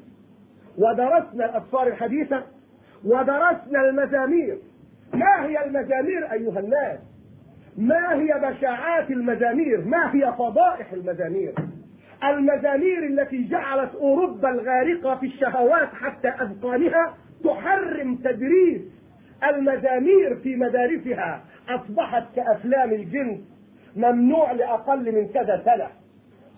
ودرسنا 0.79 1.45
الأسفار 1.45 1.87
الحديثة 1.87 2.43
ودرسنا 3.05 3.89
المزامير. 3.89 4.59
ما 5.15 5.47
هي 5.47 5.65
المزامير 5.65 6.33
أيها 6.33 6.61
الناس؟ 6.61 6.99
ما 7.79 8.15
هي 8.15 8.41
بشاعات 8.43 9.11
المزامير؟ 9.11 9.85
ما 9.85 10.15
هي 10.15 10.33
فضائح 10.39 10.93
المزامير؟ 10.93 11.55
المزامير 12.25 13.07
التي 13.07 13.45
جعلت 13.45 13.95
أوروبا 13.95 14.51
الغارقة 14.51 15.15
في 15.15 15.27
الشهوات 15.27 15.89
حتى 15.89 16.29
أذقانها 16.29 17.15
تحرم 17.45 18.17
تدريس 18.17 18.83
المزامير 19.45 20.37
في 20.37 20.57
مدارسها. 20.57 21.45
أصبحت 21.69 22.25
كأفلام 22.37 22.93
الجنس 22.93 23.39
ممنوع 23.97 24.53
لأقل 24.53 25.15
من 25.15 25.29
كذا 25.29 25.63
سنة. 25.65 25.89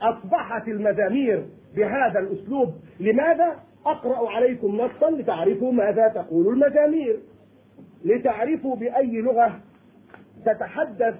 أصبحت 0.02 0.68
المزامير 0.68 1.44
بهذا 1.76 2.18
الأسلوب. 2.18 2.74
لماذا؟ 3.00 3.56
أقرأ 3.86 4.30
عليكم 4.30 4.76
نصا 4.76 5.10
لتعرفوا 5.10 5.72
ماذا 5.72 6.08
تقول 6.08 6.48
المزامير. 6.48 7.16
لتعرفوا 8.04 8.76
بأي 8.76 9.20
لغة 9.20 9.60
تتحدث 10.46 11.14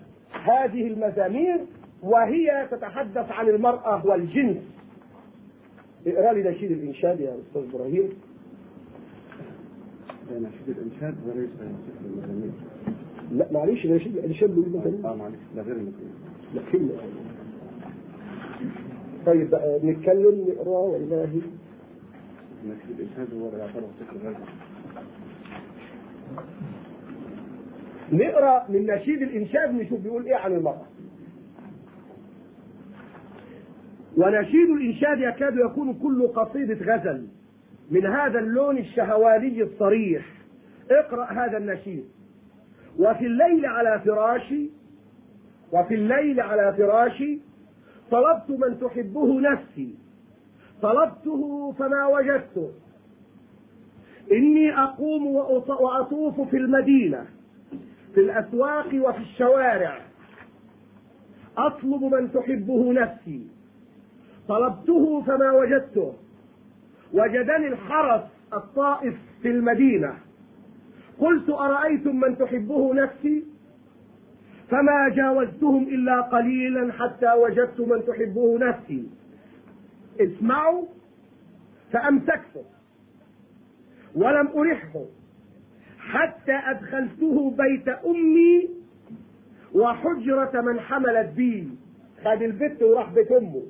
هذه 0.45 0.87
المزامير 0.87 1.59
وهي 2.03 2.69
تتحدث 2.71 3.31
عن 3.31 3.49
المرأة 3.49 4.07
والجنس 4.07 4.57
اقرأ 6.07 6.33
لي 6.33 6.51
نشيد 6.51 6.71
الإنشاد 6.71 7.21
يا 7.21 7.37
أستاذ 7.49 7.63
إبراهيم. 7.75 8.09
نشيد 10.33 10.69
الإنشاد 10.79 11.15
وليس 11.27 11.51
نشيد 11.51 12.05
المزامير؟ 12.05 12.51
لا 13.33 13.49
معلش 13.53 13.87
نشيد 13.87 14.17
الإنشاد 14.17 14.51
بيقول 14.51 14.69
مزامير 14.69 15.07
آه 15.13 15.15
معلش 15.17 15.39
ده 15.57 15.63
غير 15.63 15.77
المزامير. 15.77 17.01
طيب 19.27 19.51
بقى 19.51 19.79
نتكلم 19.85 20.47
نقرأ 20.49 20.79
والله. 20.79 21.41
نشيد 22.67 23.01
الإنشاد 23.01 23.35
هو 23.35 23.59
يعتبر 23.59 23.87
ذكر 24.01 24.17
غير 24.23 24.37
نقرأ 28.13 28.67
من 28.69 28.87
نشيد 28.87 29.23
الإنشاد 29.23 29.75
نشوف 29.75 30.01
بيقول 30.01 30.27
إيه 30.27 30.37
عن 30.37 30.53
المرأة. 30.53 30.87
ونشيد 34.17 34.71
الإنشاد 34.71 35.19
يكاد 35.21 35.57
يكون 35.57 35.95
كل 35.95 36.29
قصيدة 36.29 36.95
غزل 36.95 37.27
من 37.91 38.07
هذا 38.07 38.39
اللون 38.39 38.79
الشهواني 38.79 39.63
الصريح. 39.63 40.27
اقرأ 40.91 41.25
هذا 41.25 41.59
النشيد. 41.59 42.05
وفي 42.99 43.27
الليل 43.27 43.67
على 43.67 44.01
فراشي 44.05 44.71
وفي 45.73 45.95
الليل 45.95 46.41
على 46.41 46.75
فراشي 46.77 47.39
طلبت 48.11 48.51
من 48.51 48.81
تحبه 48.81 49.41
نفسي. 49.41 49.95
طلبته 50.83 51.73
فما 51.79 52.07
وجدته. 52.07 52.71
إني 54.33 54.79
أقوم 54.79 55.23
وأط- 55.37 55.81
وأطوف 55.81 56.41
في 56.41 56.57
المدينة. 56.57 57.27
في 58.15 58.21
الأسواق 58.21 58.87
وفي 58.95 59.19
الشوارع. 59.19 59.99
أطلب 61.59 62.05
من 62.05 62.33
تحبه 62.33 62.93
نفسي. 62.93 63.47
طلبته 64.49 65.23
فما 65.23 65.53
وجدته. 65.53 66.15
وجدني 67.13 67.69
الحرس 67.69 68.23
الطائف 68.53 69.15
في 69.43 69.49
المدينة. 69.49 70.15
قلت 71.19 71.51
أرأيتم 71.51 72.21
من 72.21 72.39
تحبه 72.39 72.95
نفسي؟ 72.95 73.45
فما 74.71 75.09
جاوزتهم 75.09 75.83
إلا 75.83 76.21
قليلا 76.21 76.93
حتى 76.93 77.33
وجدت 77.33 77.81
من 77.81 78.05
تحبه 78.07 78.59
نفسي. 78.59 79.09
اسمعوا 80.21 80.85
فأمسكته. 81.93 82.65
ولم 84.15 84.49
أرحه. 84.57 85.20
حتى 86.13 86.53
أدخلته 86.53 87.51
بيت 87.51 87.89
أمي 87.89 88.69
وحجرة 89.75 90.61
من 90.61 90.81
حملت 90.81 91.29
بي. 91.37 91.69
خد 92.25 92.43
البت 92.43 92.83
وراح 92.83 93.11
بيت 93.11 93.33
أمه. 93.33 93.63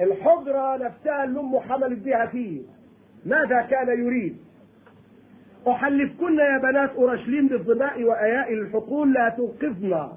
الحجرة 0.00 0.76
نفسها 0.76 1.24
اللي 1.24 1.40
أمه 1.40 1.60
حملت 1.60 1.98
بها 1.98 2.26
فيه. 2.26 2.60
ماذا 3.26 3.62
كان 3.62 3.88
يريد؟ 3.88 4.36
أحلفكن 5.68 6.38
يا 6.38 6.58
بنات 6.58 6.90
أورشليم 6.90 7.48
بالظماء 7.48 8.02
وأياء 8.04 8.52
الحقول 8.52 9.12
لا 9.12 9.28
توقظن 9.28 10.08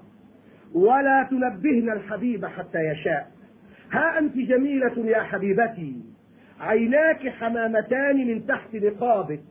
ولا 0.73 1.27
تنبهن 1.29 1.89
الحبيب 1.89 2.45
حتى 2.45 2.79
يشاء. 2.79 3.31
ها 3.91 4.19
أنت 4.19 4.37
جميلة 4.37 5.05
يا 5.05 5.23
حبيبتي. 5.23 6.01
عيناك 6.59 7.29
حمامتان 7.29 8.27
من 8.27 8.47
تحت 8.47 8.75
نقابك. 8.75 9.41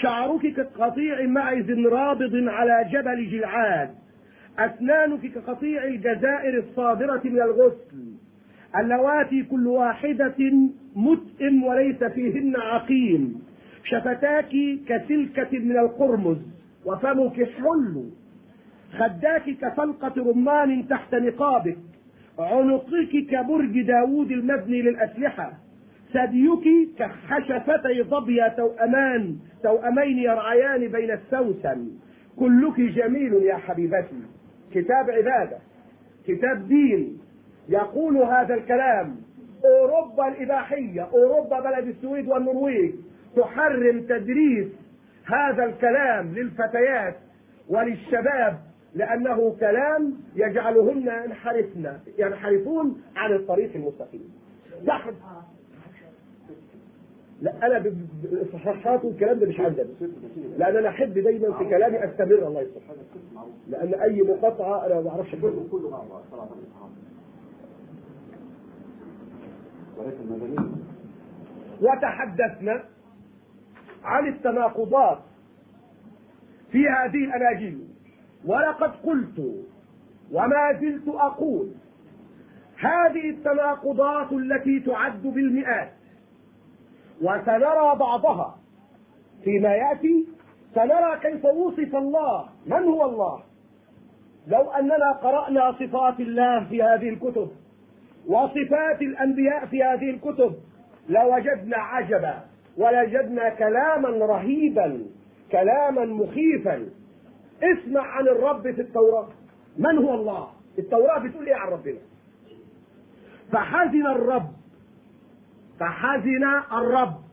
شعرك 0.00 0.54
كقطيع 0.56 1.26
معز 1.26 1.70
رابض 1.70 2.34
على 2.34 2.88
جبل 2.92 3.30
جلعاد 3.30 3.90
أسنانك 4.58 5.26
كقطيع 5.26 5.84
الجزائر 5.84 6.58
الصادرة 6.58 7.20
من 7.24 7.42
الغسل. 7.42 8.14
اللواتي 8.78 9.42
كل 9.42 9.66
واحدة 9.66 10.34
متئم 10.96 11.64
وليس 11.64 12.04
فيهن 12.04 12.56
عقيم. 12.56 13.42
شفتاك 13.84 14.52
كسلكة 14.88 15.58
من 15.58 15.78
القرمز 15.78 16.38
وفمك 16.86 17.48
حل. 17.50 18.10
خداك 18.98 19.50
كفلقة 19.62 20.14
رمان 20.30 20.88
تحت 20.88 21.14
نقابك. 21.14 21.78
عنقك 22.38 23.26
كبرج 23.30 23.82
داوود 23.82 24.30
المبني 24.30 24.82
للأسلحة. 24.82 25.52
ثديك 26.14 26.88
كخشفتي 26.98 28.02
ظبي 28.02 28.50
توأمان 28.56 29.36
توأمين 29.62 30.18
يرعيان 30.18 30.88
بين 30.88 31.10
السوسن. 31.10 31.90
كلك 32.38 32.80
جميل 32.80 33.32
يا 33.34 33.56
حبيبتي. 33.56 34.22
كتاب 34.74 35.10
عبادة 35.10 35.58
كتاب 36.26 36.68
دين. 36.68 37.18
يقول 37.68 38.16
هذا 38.16 38.54
الكلام 38.54 39.16
أوروبا 39.64 40.28
الإباحية 40.28 41.02
أوروبا 41.02 41.60
بلد 41.60 41.88
السويد 41.88 42.28
والنرويج. 42.28 42.94
تحرم 43.36 44.00
تدريس 44.00 44.68
هذا 45.26 45.64
الكلام 45.64 46.34
للفتيات 46.34 47.16
وللشباب 47.68 48.58
لأنه 48.94 49.56
كلام 49.60 50.14
يجعلهن 50.36 51.22
ينحرفن 51.24 51.92
ينحرفون 52.18 53.02
عن 53.16 53.32
الطريق 53.32 53.70
المستقيم. 53.74 54.34
نحن 54.86 55.10
لا 57.44 57.66
أنا 57.66 57.78
ب- 57.78 58.06
بالاصحاحات 58.22 59.04
والكلام 59.04 59.38
ده 59.38 59.46
مش 59.46 59.60
عندنا 59.60 59.86
لأن 60.58 60.76
أنا 60.76 60.88
أحب 60.88 61.14
دايما 61.18 61.58
في 61.58 61.64
كلامي 61.64 62.04
أستمر 62.04 62.46
الله 62.48 62.60
يصلح. 62.60 62.82
لأن 63.68 63.94
أي 63.94 64.22
مقاطعة 64.22 64.86
أنا 64.86 64.94
ما 64.94 65.00
بعرفش 65.00 65.34
أقولها. 65.34 65.64
كله 65.72 65.90
مع 65.90 65.98
بعض 65.98 66.48
ولكن 69.98 70.56
وتحدثنا 71.82 72.84
عن 74.04 74.28
التناقضات 74.28 75.18
في 76.72 76.88
هذه 76.88 77.24
الأناجيل. 77.24 77.78
ولقد 78.44 78.90
قلت 78.90 79.38
وما 80.32 80.72
زلت 80.80 81.08
أقول 81.08 81.68
هذه 82.78 83.30
التناقضات 83.30 84.32
التي 84.32 84.80
تعد 84.80 85.22
بالمئات 85.22 85.90
وسنرى 87.22 87.96
بعضها 87.98 88.56
فيما 89.44 89.68
يأتي 89.74 90.26
سنرى 90.74 91.18
كيف 91.22 91.44
وصف 91.44 91.96
الله. 91.96 92.48
من 92.66 92.82
هو 92.84 93.04
الله؟ 93.04 93.42
لو 94.46 94.70
أننا 94.70 95.12
قرأنا 95.12 95.72
صفات 95.72 96.20
الله 96.20 96.64
في 96.64 96.82
هذه 96.82 97.08
الكتب 97.08 97.48
وصفات 98.26 99.02
الأنبياء 99.02 99.66
في 99.66 99.82
هذه 99.82 100.10
الكتب 100.10 100.54
لوجدنا 101.08 101.76
عجبا 101.76 102.34
ولوجدنا 102.78 103.48
كلاما 103.48 104.08
رهيبا 104.08 105.06
كلاما 105.52 106.04
مخيفا. 106.04 106.88
اسمع 107.62 108.00
عن 108.00 108.28
الرب 108.28 108.62
في 108.62 108.80
التوراة. 108.80 109.28
من 109.78 109.98
هو 109.98 110.14
الله؟ 110.14 110.48
التوراة 110.78 111.18
بتقول 111.18 111.46
إيه 111.46 111.54
عن 111.54 111.68
ربنا؟ 111.68 111.98
فحزن 113.52 114.06
الرب 114.06 114.50
فحزن 115.80 116.44
الرب 116.72 117.24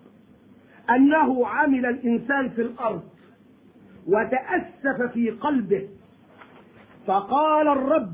أنه 0.89 1.47
عمل 1.47 1.85
الإنسان 1.85 2.49
في 2.49 2.61
الأرض 2.61 3.03
وتأسف 4.07 5.11
في 5.13 5.29
قلبه. 5.29 5.87
فقال 7.07 7.67
الرب 7.67 8.13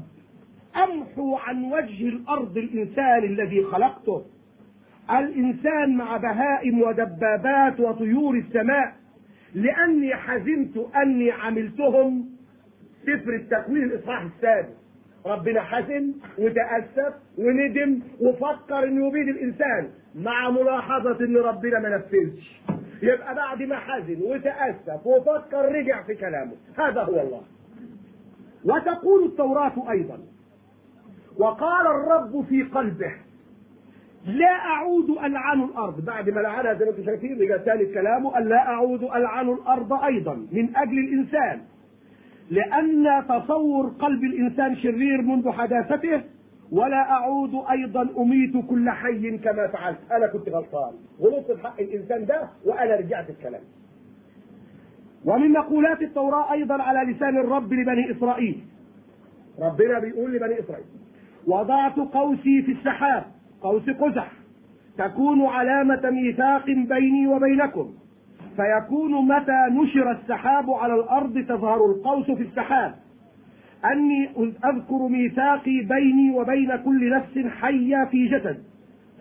أمحو 0.76 1.36
عن 1.36 1.64
وجه 1.64 2.10
الأرض 2.10 2.58
الإنسان 2.58 3.24
الذي 3.24 3.64
خلقته. 3.64 4.26
الإنسان 5.12 5.98
مع 5.98 6.18
بهائم 6.18 6.82
ودبابات 6.82 7.80
وطيور 7.80 8.36
السماء 8.36 8.96
لأني 9.56 10.16
حزنت 10.16 10.78
أني 10.78 11.32
عملتهم. 11.32 12.30
سفر 13.04 13.36
التكوين 13.36 13.84
الإصحاح 13.84 14.22
السادس. 14.22 14.87
ربنا 15.28 15.62
حزن 15.62 16.14
وتأسف 16.38 17.14
وندم 17.38 18.00
وفكر 18.22 18.84
إنه 18.84 19.08
يبيد 19.08 19.28
الإنسان 19.28 19.90
مع 20.16 20.50
ملاحظة 20.50 21.26
ان 21.26 21.38
ربنا 21.38 21.80
ما 21.80 21.90
نفذش. 21.98 22.62
يبقى 23.02 23.36
بعد 23.36 23.62
ما 23.64 23.76
حزن 23.76 24.22
وتأسف 24.22 25.08
وفكر 25.08 25.72
رجع 25.72 26.04
في 26.04 26.16
كلامه. 26.16 26.52
هذا 26.78 27.02
هو 27.02 27.20
الله. 27.22 27.42
وتقول 28.66 29.26
التوراة 29.26 29.92
أيضا. 29.92 30.20
وقال 31.38 31.88
الرب 31.88 32.46
في 32.50 32.64
قلبه 32.64 33.12
لا 34.26 34.52
أعود 34.52 35.10
ألعن 35.10 35.62
الأرض. 35.64 36.06
بعد 36.06 36.30
ما 36.30 36.40
لعنها 36.40 36.74
زي 36.74 36.86
ما 36.86 36.92
أنتم 36.92 37.06
شايفين 37.06 37.42
رجع 37.42 37.58
ثاني 37.58 37.86
كلامه 37.86 38.30
قال 38.30 38.50
لا 38.50 38.68
أعود 38.68 39.04
ألعن 39.04 39.50
الأرض 39.50 39.94
أيضا 39.94 40.34
من 40.52 40.76
أجل 40.76 40.98
الإنسان. 41.00 41.62
لأن 42.50 43.24
تصور 43.30 43.88
قلب 43.88 44.24
الإنسان 44.24 44.76
شرير 44.76 45.22
منذ 45.22 45.52
حداثته 45.52 46.22
ولا 46.72 47.12
أعود 47.12 47.52
أيضا 47.72 48.08
أميت 48.18 48.66
كل 48.70 48.90
حي 48.90 49.38
كما 49.38 49.68
فعلت. 49.68 49.98
أنا 50.12 50.28
كنت 50.28 50.50
غلطان. 50.50 50.94
غلطت 51.20 51.52
في 51.52 51.64
حق 51.64 51.80
الإنسان 51.80 52.26
ده 52.26 52.50
وأنا 52.66 52.96
رجعت 52.96 53.30
الكلام. 53.30 53.62
ومن 55.26 55.52
مقولات 55.52 56.02
التوراة 56.02 56.52
أيضا 56.52 56.84
على 56.84 57.12
لسان 57.12 57.38
الرب 57.38 57.74
لبني 57.74 58.12
إسرائيل. 58.12 58.60
ربنا 59.60 60.00
بيقول 60.00 60.36
لبني 60.36 60.60
إسرائيل 60.60 60.86
وضعت 61.48 61.96
قوسي 61.96 62.62
في 62.62 62.72
السحاب 62.72 63.24
قوس 63.62 63.90
قزح 63.90 64.32
تكون 64.98 65.46
علامة 65.46 66.10
ميثاق 66.10 66.66
بيني 66.66 67.28
وبينكم. 67.28 67.94
فيكون 68.58 69.28
متى 69.28 69.68
نشر 69.72 70.12
السحاب 70.12 70.72
على 70.72 70.94
الأرض 70.94 71.46
تظهر 71.50 71.86
القوس 71.86 72.26
في 72.26 72.44
السحاب. 72.44 72.96
أني 73.86 74.30
أذكر 74.66 75.08
ميثاقي 75.08 75.82
بيني 75.82 76.32
وبين 76.36 76.76
كل 76.76 77.10
نفس 77.10 77.40
حية 77.48 78.06
في 78.12 78.28
جسد. 78.28 78.64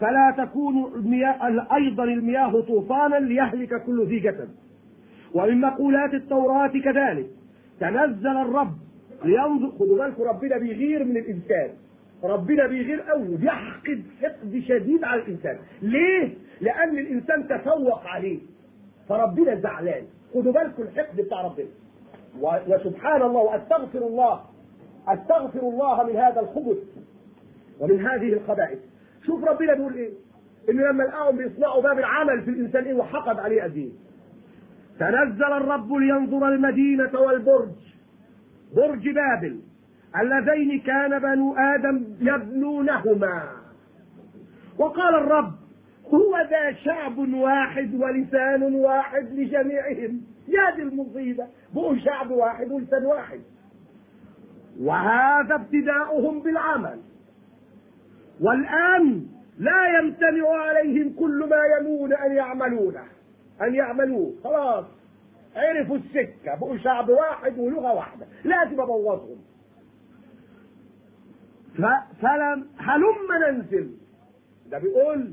فلا 0.00 0.34
تكون 0.38 0.92
المياه 0.94 1.66
أيضا 1.74 2.04
المياه 2.04 2.60
طوفانا 2.60 3.16
ليهلك 3.16 3.82
كل 3.82 4.06
ذي 4.06 4.18
جسد. 4.18 4.48
ومن 5.34 5.60
مقولات 5.60 6.14
التوراة 6.14 6.72
كذلك 6.84 7.26
تنزل 7.80 8.36
الرب 8.36 8.76
لينظر 9.24 9.70
خدوا 9.78 9.98
بالكم 9.98 10.22
ربنا 10.22 10.58
بيغير 10.58 11.04
من 11.04 11.16
الإنسان. 11.16 11.70
ربنا 12.24 12.66
بيغير 12.66 13.00
قوي 13.00 13.36
بيحقد 13.36 14.02
حقد 14.22 14.62
شديد 14.68 15.04
على 15.04 15.22
الإنسان. 15.22 15.56
ليه؟ 15.82 16.34
لأن 16.60 16.98
الإنسان 16.98 17.48
تفوق 17.48 18.06
عليه. 18.06 18.38
فربنا 19.08 19.54
زعلان. 19.54 20.04
خدوا 20.34 20.52
بالكم 20.52 20.82
الحقد 20.82 21.16
بتاع 21.16 21.42
ربنا. 21.42 21.66
وسبحان 22.40 23.22
الله 23.22 23.40
وأستغفر 23.40 23.98
الله. 23.98 24.40
أستغفر 25.08 25.60
الله 25.60 26.04
من 26.04 26.16
هذا 26.16 26.40
الخبث 26.40 26.78
ومن 27.80 28.06
هذه 28.06 28.32
الخبائث. 28.32 28.78
شوف 29.26 29.44
ربنا 29.44 29.74
بيقول 29.74 29.94
إيه؟ 29.94 30.10
إنه 30.70 30.82
لما 30.90 31.02
لقاهم 31.02 31.36
بيصنعوا 31.36 31.82
باب 31.82 31.98
العمل 31.98 32.42
في 32.42 32.50
الإنسان 32.50 32.84
إيه؟ 32.84 32.94
وحقد 32.94 33.38
عليه 33.38 33.62
قد 33.62 33.76
إيه 33.76 33.90
تنزل 34.98 35.52
الرب 35.52 35.92
لينظر 35.92 36.48
المدينة 36.48 37.20
والبرج. 37.20 37.76
برج 38.76 39.08
بابل. 39.08 39.60
اللذين 40.20 40.80
كان 40.80 41.18
بنو 41.18 41.54
آدم 41.56 42.04
يبنونهما. 42.20 43.42
وقال 44.78 45.14
الرب 45.14 45.52
هو 46.14 46.38
ذا 46.50 46.72
شعب 46.72 47.18
واحد 47.18 47.94
ولسان 47.94 48.74
واحد 48.74 49.32
لجميعهم. 49.32 50.20
يا 50.48 50.76
دي 50.76 50.82
المصيبة. 50.82 51.46
بقوا 51.74 51.96
شعب 51.98 52.30
واحد 52.30 52.72
ولسان 52.72 53.04
واحد. 53.04 53.40
وهذا 54.80 55.54
ابتداؤهم 55.54 56.42
بالعمل. 56.42 57.00
والآن 58.40 59.26
لا 59.58 59.98
يمتنع 59.98 60.48
عليهم 60.48 61.14
كل 61.18 61.48
ما 61.50 61.56
ينون 61.78 62.12
أن 62.12 62.36
يعملونه. 62.36 63.04
أن 63.62 63.74
يعملوه. 63.74 64.34
خلاص. 64.44 64.84
عرفوا 65.56 65.96
السكة. 65.96 66.54
بقوا 66.60 66.76
شعب 66.76 67.08
واحد 67.08 67.58
ولغة 67.58 67.94
واحدة. 67.94 68.26
لازم 68.44 68.80
أبوظهم. 68.80 69.38
فلم 72.20 72.66
هلم 72.78 73.28
ننزل 73.48 73.90
ده 74.70 74.78
بيقول 74.78 75.32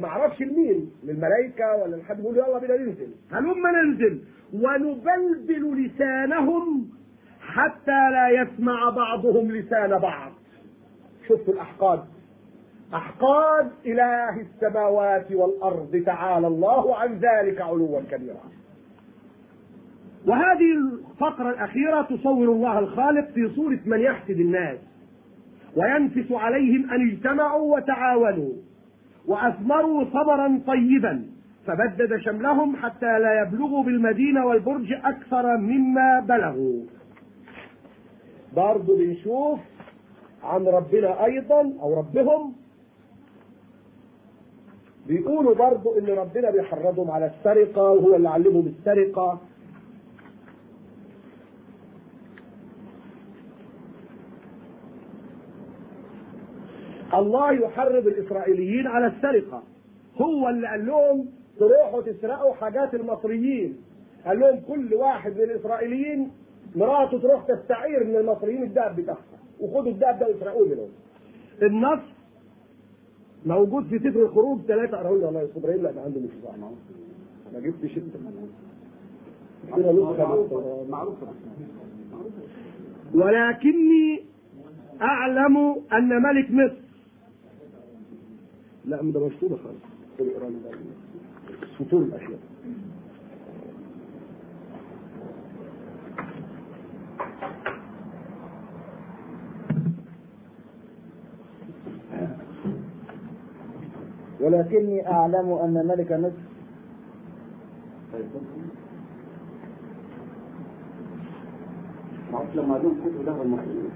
معرفش 0.00 0.42
لمين 0.42 0.90
للملائكة 1.04 1.76
ولا 1.76 1.96
لحد 1.96 2.16
بيقول 2.16 2.36
يلا 2.36 2.58
بينا 2.58 2.76
ننزل. 2.76 3.08
هلم 3.32 3.66
ننزل؟ 3.66 4.20
ونبلبل 4.52 5.84
لسانهم 5.84 6.88
حتى 7.40 8.10
لا 8.10 8.28
يسمع 8.42 8.90
بعضهم 8.90 9.52
لسان 9.52 9.98
بعض. 9.98 10.32
شفتوا 11.28 11.54
الأحقاد؟ 11.54 12.04
أحقاد 12.94 13.70
إله 13.86 14.40
السماوات 14.40 15.32
والأرض 15.32 16.02
تعالى 16.06 16.46
الله 16.46 16.96
عن 16.96 17.18
ذلك 17.18 17.60
علوا 17.60 18.00
كبيرا. 18.10 18.44
وهذه 20.26 20.72
الفقرة 20.76 21.50
الأخيرة 21.50 22.02
تصور 22.02 22.52
الله 22.52 22.78
الخالق 22.78 23.30
في 23.30 23.48
صورة 23.48 23.78
من 23.86 24.00
يحسد 24.00 24.40
الناس 24.40 24.78
وينفس 25.76 26.32
عليهم 26.32 26.90
أن 26.90 27.10
اجتمعوا 27.10 27.76
وتعاونوا. 27.76 28.67
وأثمروا 29.28 30.04
صبرا 30.04 30.60
طيبا. 30.66 31.24
فبدد 31.66 32.16
شملهم 32.16 32.76
حتى 32.76 33.18
لا 33.18 33.42
يبلغوا 33.42 33.84
بالمدينة 33.84 34.46
والبرج 34.46 34.92
أكثر 34.92 35.56
مما 35.56 36.20
بلغوا. 36.20 36.82
برضو 38.56 38.96
بنشوف 38.96 39.60
عن 40.42 40.64
ربنا 40.66 41.24
أيضا 41.24 41.72
أو 41.82 41.98
ربهم. 41.98 42.52
بيقولوا 45.06 45.54
برضو 45.54 45.98
إن 45.98 46.06
ربنا 46.06 46.50
بيحرضهم 46.50 47.10
على 47.10 47.26
السرقة 47.26 47.82
وهو 47.82 48.16
اللي 48.16 48.28
علمهم 48.28 48.66
السرقة. 48.66 49.40
الله 57.18 57.52
يحرض 57.52 58.06
الإسرائيليين 58.06 58.86
على 58.86 59.06
السرقة. 59.06 59.62
هو 60.20 60.48
اللي 60.48 60.68
قال 60.68 60.86
لهم 60.86 61.26
تروحوا 61.58 62.02
تسرقوا 62.02 62.54
حاجات 62.54 62.94
المصريين. 62.94 63.76
قال 64.26 64.40
لهم 64.40 64.60
كل 64.68 64.94
واحد 64.94 65.32
من 65.32 65.42
الإسرائيليين 65.42 66.30
مراته 66.76 67.18
تروح 67.18 67.46
تستعير 67.46 68.04
من 68.04 68.16
المصريين 68.16 68.62
الدهب 68.62 68.96
بتاعها. 68.96 69.18
وخدوا 69.60 69.92
الدهب 69.92 70.18
ده 70.18 70.26
واسرقوه 70.26 70.68
منهم. 70.68 70.88
النص 71.62 72.00
موجود 73.46 73.86
في 73.86 73.98
سفر 73.98 74.22
الخروج. 74.22 74.60
ثلاثة 74.60 75.00
أراهن 75.00 75.24
والله 75.24 75.40
يا 75.40 75.48
إبراهيم 75.56 75.82
لا 75.82 75.90
ده 75.92 76.00
عنده 76.00 76.20
مش 76.20 76.30
ما 77.54 77.60
جبتش 77.60 77.96
انت 77.96 78.14
كده 79.76 79.92
نسخة 79.92 80.86
معروف. 80.88 81.16
ولكني 83.14 84.24
أعلم 85.02 85.56
أن 85.92 86.22
ملك 86.22 86.50
مصر 86.50 86.87
لا 88.88 89.02
ده 89.02 89.26
مشطوبة 89.26 89.56
خالص. 89.56 89.84
سطور 91.78 92.02
الأشياء 92.02 92.38
ولكني 104.40 105.10
أعلم 105.10 105.52
أن 105.52 105.86
ملك 105.86 106.12
مصر 106.12 106.48
لما 112.54 112.78
دول 112.78 112.92
كتب 113.04 113.26
له 113.26 113.42
المصريين 113.42 113.90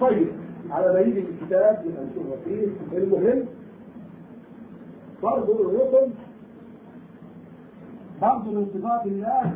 طيب 0.00 0.28
على 0.70 0.92
ما 0.92 1.00
يجي 1.00 1.20
الكتاب 1.20 1.84
يبقى 1.86 2.04
نشوفها 2.04 2.36
فيه 2.44 2.66
المهم 2.98 3.44
برضه 5.26 5.60
الرسل 5.60 6.10
برضه 8.22 8.50
من 8.50 8.66
صفات 8.74 9.06
الله 9.06 9.52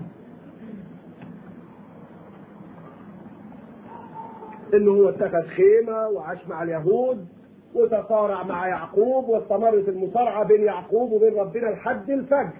إنه 4.74 4.90
هو 4.90 5.08
اتخذ 5.08 5.42
خيمة 5.42 6.08
وعاش 6.08 6.48
مع 6.48 6.62
اليهود 6.62 7.26
وتصارع 7.74 8.42
مع 8.42 8.68
يعقوب 8.68 9.28
واستمرت 9.28 9.88
المصارعة 9.88 10.44
بين 10.44 10.62
يعقوب 10.64 11.12
وبين 11.12 11.34
ربنا 11.34 11.66
لحد 11.66 12.10
الفجر. 12.10 12.52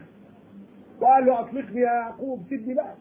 وقال 1.01 1.27
له 1.27 1.41
اطلقني 1.41 1.81
يا 1.81 1.87
يعقوب 1.87 2.41
سيبني 2.49 2.75
بقى. 2.75 2.95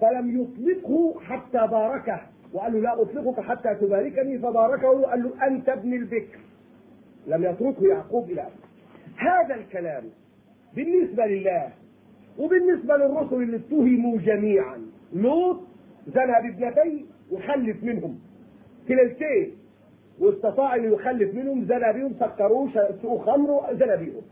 فلم 0.00 0.40
يطلقه 0.42 1.14
حتى 1.20 1.66
باركه. 1.66 2.20
وقال 2.52 2.72
له 2.72 2.78
لا 2.80 3.02
أطلقك 3.02 3.40
حتى 3.40 3.74
تباركني. 3.74 4.38
فباركه 4.38 4.90
وقال 4.90 5.22
له 5.22 5.46
أنت 5.46 5.68
ابن 5.68 5.92
البكر. 5.94 6.38
لم 7.26 7.44
يتركه 7.44 7.86
يعقوب 7.86 8.30
إلى 8.30 8.40
آخره. 8.40 8.73
هذا 9.16 9.54
الكلام 9.54 10.04
بالنسبة 10.76 11.26
لله 11.26 11.68
وبالنسبة 12.38 12.96
للرسل 12.96 13.34
اللي 13.36 13.56
اتهموا 13.56 14.18
جميعا. 14.18 14.78
لوط 15.12 15.60
زنى 16.06 16.32
بابنتين 16.42 17.06
وخلف 17.32 17.84
منهم. 17.84 18.18
كليلتين 18.88 19.50
واستطاع 20.20 20.74
ان 20.76 20.92
يخلف 20.92 21.34
منهم 21.34 21.64
زنى 21.64 21.92
بيهم 21.92 22.12
سكروه 22.20 22.68
سقوا 22.74 23.22
خمر 23.22 23.60
زنى 23.72 23.96
بيهم 23.96 24.22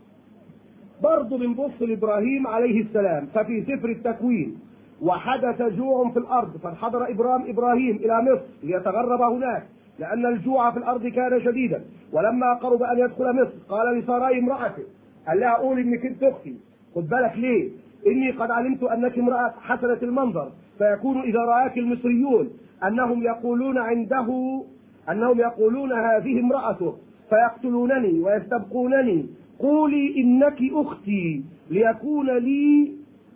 برضه 1.03 1.37
بنبص 1.37 1.81
لإبراهيم 1.81 2.47
عليه 2.47 2.81
السلام 2.81 3.25
ففي 3.25 3.63
سفر 3.63 3.89
التكوين 3.89 4.59
وحدث 5.01 5.61
جوع 5.61 6.09
في 6.11 6.19
الأرض 6.19 6.57
فانحدر 6.57 7.11
إبرام 7.11 7.49
إبراهيم 7.49 7.95
إلى 7.95 8.21
مصر 8.21 8.41
ليتغرب 8.63 9.21
هناك. 9.21 9.63
لأن 9.99 10.25
الجوع 10.25 10.71
في 10.71 10.77
الأرض 10.77 11.07
كان 11.07 11.41
شديدا 11.41 11.83
ولما 12.13 12.53
قرب 12.53 12.83
أن 12.83 12.99
يدخل 12.99 13.33
مصر 13.33 13.53
قال 13.69 13.97
لساراي 13.99 14.39
امراته 14.39 14.83
قال 15.27 15.39
لها 15.39 15.53
قول 15.53 15.79
انك 15.79 16.05
انت 16.05 16.23
أختي؟ 16.23 16.55
خد 16.95 17.09
بالك 17.09 17.33
ليه؟ 17.37 17.69
إني 18.07 18.31
قد 18.31 18.51
علمت 18.51 18.83
أنك 18.83 19.17
امرأة 19.17 19.53
حسنة 19.61 19.97
المنظر 20.03 20.51
فيكون 20.77 21.21
إذا 21.21 21.39
رآك 21.39 21.77
المصريون 21.77 22.49
أنهم 22.83 23.23
يقولون 23.23 23.77
عنده 23.77 24.61
أنهم 25.09 25.39
يقولون 25.39 25.91
هذه 25.91 26.39
امرأته 26.39 26.97
فيقتلونني 27.29 28.19
ويستبقونني. 28.19 29.25
قولي 29.59 30.17
إنك 30.17 30.57
أختي 30.71 31.43
ليكون 31.69 32.37
لي 32.37 32.91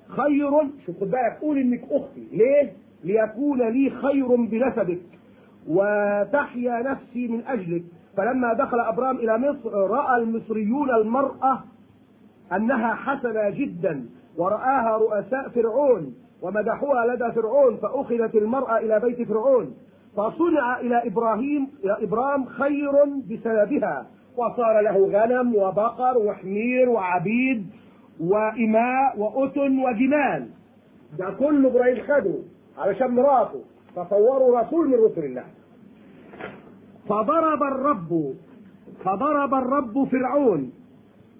خير 0.08 0.52
شوف 0.86 1.00
خد 1.02 1.12
بالك 1.12 1.38
قول 1.41 1.58
إنك 1.58 1.82
أختي 1.91 2.28
ليه؟ 2.32 2.74
ليكون 3.04 3.62
لي 3.62 3.89
خير 3.89 4.36
بنسبك. 4.36 5.16
وتحيا 5.67 6.82
نفسي 6.82 7.27
من 7.27 7.43
أجلك. 7.47 7.84
فلما 8.17 8.53
دخل 8.53 8.80
أبرام 8.80 9.15
إلى 9.15 9.38
مصر 9.38 9.73
رأى 9.73 10.21
المصريون 10.23 10.89
المرأة 10.89 11.63
أنها 12.56 12.93
حسنة 12.93 13.49
جدا 13.49 14.06
ورآها 14.38 14.97
رؤساء 14.97 15.49
فرعون 15.49 16.15
ومدحوها 16.41 17.06
لدى 17.06 17.32
فرعون 17.32 17.77
فأخذت 17.77 18.36
المرأة 18.36 18.77
إلى 18.77 18.99
بيت 18.99 19.27
فرعون. 19.27 19.75
فصنع 20.17 20.80
إلى 20.80 21.08
إبراهيم 21.08 21.67
إلى 21.84 21.97
إبرام 22.01 22.45
خير 22.45 22.91
بسببها. 23.30 24.08
وصار 24.38 24.82
له 24.82 24.97
غنم 24.97 25.56
وبقر 25.56 26.17
وحمير 26.17 26.89
وعبيد 26.89 27.69
وإماء 28.19 29.19
وأتن 29.19 29.80
وجمال. 29.80 30.47
ده 31.19 31.30
كله 31.39 31.69
إبراهيم 31.69 32.01
خده 32.01 32.36
علشان 32.77 33.12
مراته. 33.12 33.62
تصوروا 33.97 34.60
رسول 34.60 34.88
من 34.88 34.93
رسل 34.93 35.23
الله. 35.25 35.43
فضرب 37.10 37.63
الرب 37.63 38.33
فضرب 39.05 39.53
الرب 39.53 40.03
فرعون 40.12 40.71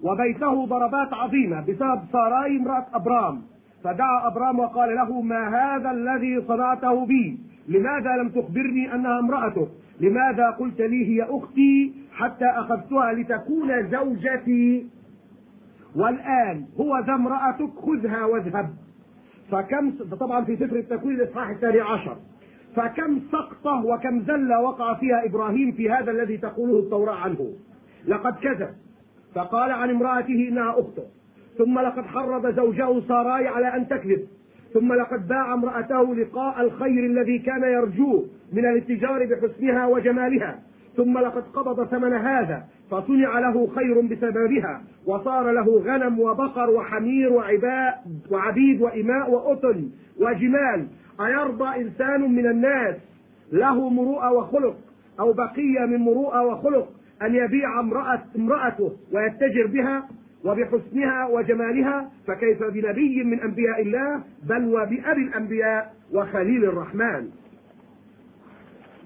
وبيته 0.02 0.66
ضربات 0.66 1.12
عظيمة 1.12 1.60
بسبب 1.60 2.00
ساراي 2.12 2.56
امرأة 2.56 2.86
أبرام. 2.94 3.42
فدعا 3.84 4.26
أبرام 4.26 4.58
وقال 4.58 4.94
له 4.94 5.20
ما 5.20 5.48
هذا 5.48 5.90
الذي 5.90 6.42
صنعته 6.48 7.06
بي؟ 7.06 7.38
لماذا 7.68 8.16
لم 8.16 8.28
تخبرني 8.28 8.94
أنها 8.94 9.18
امرأتك 9.18 9.68
لماذا 10.00 10.50
قلت 10.50 10.80
لي 10.80 11.06
هي 11.06 11.22
أختي 11.22 11.92
حتى 12.12 12.44
أخذتها 12.44 13.12
لتكون 13.12 13.90
زوجتي؟ 13.90 14.86
والآن 15.96 16.66
هو 16.80 16.98
ذا 16.98 17.14
امرأتك 17.14 17.70
خذها 17.86 18.24
واذهب. 18.24 18.70
فكم 19.50 19.90
طبعا 20.20 20.44
في 20.44 20.56
سفر 20.56 20.76
التكوين 20.76 21.16
الإصحاح 21.16 21.48
الثاني 21.48 21.80
عشر. 21.80 22.16
فكم 22.78 23.20
سقطة 23.32 23.84
وكم 23.86 24.20
زلة 24.20 24.60
وقع 24.60 24.94
فيها 24.94 25.26
إبراهيم 25.26 25.72
في 25.72 25.90
هذا 25.90 26.10
الذي 26.10 26.36
تقوله 26.36 26.78
التوراة 26.78 27.14
عنه؟ 27.14 27.52
لقد 28.06 28.34
كذب. 28.34 28.70
فقال 29.34 29.70
عن 29.70 29.90
امرأته 29.90 30.48
إنها 30.48 30.70
أخته. 30.70 31.02
ثم 31.58 31.78
لقد 31.78 32.04
حرض 32.04 32.54
زوجه 32.56 33.00
ساراي 33.00 33.48
على 33.48 33.66
أن 33.66 33.88
تكذب. 33.88 34.26
ثم 34.74 34.92
لقد 34.92 35.28
باع 35.28 35.54
امرأته 35.54 36.14
لقاء 36.14 36.60
الخير 36.60 37.06
الذي 37.06 37.38
كان 37.38 37.62
يرجوه 37.62 38.24
من 38.52 38.66
الاتجار 38.66 39.26
بحسنها 39.26 39.86
وجمالها. 39.86 40.58
ثم 40.96 41.18
لقد 41.18 41.42
قبض 41.42 41.84
ثمن 41.84 42.12
هذا 42.12 42.64
فصنع 42.90 43.38
له 43.38 43.66
خير 43.66 44.00
بسببها 44.00 44.82
وصار 45.06 45.52
له 45.52 45.82
غنم 45.84 46.20
وبقر 46.20 46.70
وحمير 46.70 47.32
وعباء 47.32 48.04
وعبيد 48.30 48.82
وإماء 48.82 49.30
وأتن 49.30 49.90
وجمال. 50.20 50.86
أيرضى 51.20 51.80
إنسان 51.80 52.34
من 52.34 52.46
الناس 52.46 52.96
له 53.52 53.88
مروءة 53.88 54.32
وخلق 54.32 54.76
أو 55.20 55.32
بقية 55.32 55.86
من 55.86 55.96
مروءة 55.96 56.42
وخلق 56.46 56.88
أن 57.22 57.34
يبيع 57.34 57.80
امرأة 57.80 58.22
امرأته 58.36 58.92
ويتجر 59.12 59.66
بها 59.66 60.08
وبحسنها 60.44 61.26
وجمالها 61.26 62.10
فكيف 62.26 62.62
بنبي 62.62 63.24
من 63.24 63.40
أنبياء 63.40 63.82
الله؟ 63.82 64.22
بل 64.48 64.64
وبأبي 64.68 65.22
الأنبياء 65.22 65.94
وخليل 66.14 66.64
الرحمن. 66.64 67.28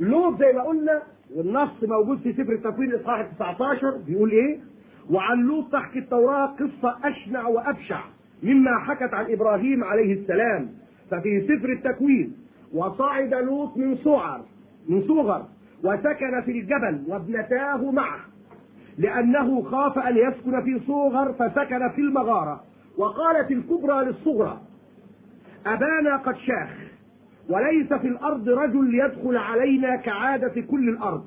لوط 0.01 0.39
زي 0.39 0.53
ما 0.53 0.63
قلنا 0.63 1.03
والنص 1.37 1.85
موجود 1.85 2.19
في 2.19 2.33
سفر 2.33 2.53
التكوين 2.53 2.91
الاصحاح 2.91 3.27
19 3.39 3.97
بيقول 4.07 4.31
إيه؟ 4.31 4.59
وعن 5.11 5.39
لوط 5.43 5.73
تحكي 5.73 5.99
التوراة 5.99 6.47
قصة 6.47 6.97
أشنع 7.05 7.47
وأبشع 7.47 8.01
مما 8.43 8.79
حكت 8.79 9.15
عن 9.15 9.33
إبراهيم 9.33 9.85
عليه 9.85 10.13
السلام. 10.15 10.69
ففي 11.13 11.41
سفر 11.41 11.73
التكوين 11.73 12.37
وصعد 12.75 13.35
لوط 13.35 13.77
من 13.77 13.97
صعر 13.97 14.45
من 14.89 15.03
صغر 15.09 15.47
وسكن 15.85 16.41
في 16.41 16.51
الجبل 16.51 17.05
وابنتاه 17.09 17.91
معه 17.91 18.21
لأنه 18.99 19.63
خاف 19.63 19.99
أن 19.99 20.17
يسكن 20.17 20.63
في 20.63 20.81
صغر 20.87 21.33
فسكن 21.33 21.89
في 21.89 22.01
المغارة 22.01 22.65
وقالت 22.99 23.51
الكبرى 23.51 24.05
للصغرى 24.05 24.61
أبانا 25.67 26.17
قد 26.17 26.37
شاخ 26.37 26.71
وليس 27.49 27.93
في 27.93 28.09
الأرض 28.09 28.49
رجل 28.49 28.91
ليدخل 28.91 29.37
علينا 29.37 29.97
كعادة 29.97 30.61
كل 30.61 30.89
الأرض 30.89 31.25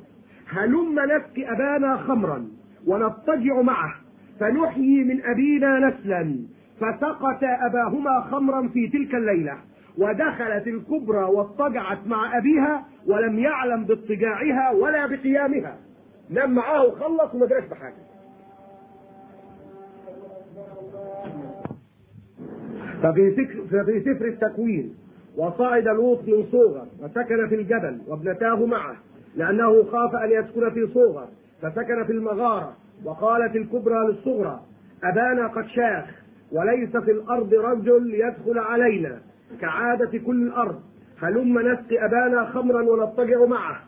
هلم 0.50 1.00
نسقي 1.00 1.52
أبانا 1.52 1.98
خمرا 1.98 2.48
ونضطجع 2.88 3.62
معه 3.62 3.96
فنحيي 4.40 5.04
من 5.04 5.26
أبينا 5.26 5.80
نسلا 5.80 6.36
فسقت 6.80 7.44
أباهما 7.44 8.22
خمرا 8.32 8.68
في 8.68 8.88
تلك 8.88 9.16
الليلة. 9.16 9.58
ودخلت 9.98 10.68
الكبرى 10.68 11.24
واضطجعت 11.24 12.08
مع 12.08 12.38
أبيها 12.38 12.86
ولم 13.08 13.40
يعلم 13.40 13.86
باضطجاعها 13.86 14.72
ولا 14.72 15.06
بقيامها. 15.06 15.78
نام 16.30 16.56
معاه 16.56 16.86
وخلص 16.86 17.34
وما 17.34 17.46
جراش 17.46 17.64
بحاجة. 17.64 17.96
ففي 23.04 24.02
سفر 24.06 24.26
التكوين 24.26 24.96
وصعد 25.38 25.88
لوط 25.88 26.20
من 26.28 26.44
صوغر 26.52 26.88
وسكن 27.02 27.48
في 27.48 27.56
الجبل 27.56 28.02
وابنتاه 28.08 28.66
معه 28.66 28.96
لأنه 29.36 29.84
خاف 29.84 30.16
أن 30.16 30.32
يسكن 30.32 30.70
في 30.70 30.88
صوغر 30.94 31.28
فسكن 31.62 32.04
في 32.04 32.12
المغارة 32.12 32.74
وقالت 33.06 33.56
الكبرى 33.56 34.08
للصغرى 34.08 34.60
أبانا 35.04 35.48
قد 35.48 35.68
شاخ 35.68 36.06
وليس 36.52 36.98
في 36.98 37.12
الأرض 37.12 37.54
رجل 37.54 38.14
يدخل 38.14 38.60
علينا. 38.60 39.22
كعادة 39.62 40.18
كل 40.26 40.48
الأرض 40.48 40.82
هلم 41.22 41.60
نسقي 41.60 42.06
أبانا 42.06 42.46
خمرا 42.46 42.82
ونضطجع 42.82 43.46
معه. 43.46 43.80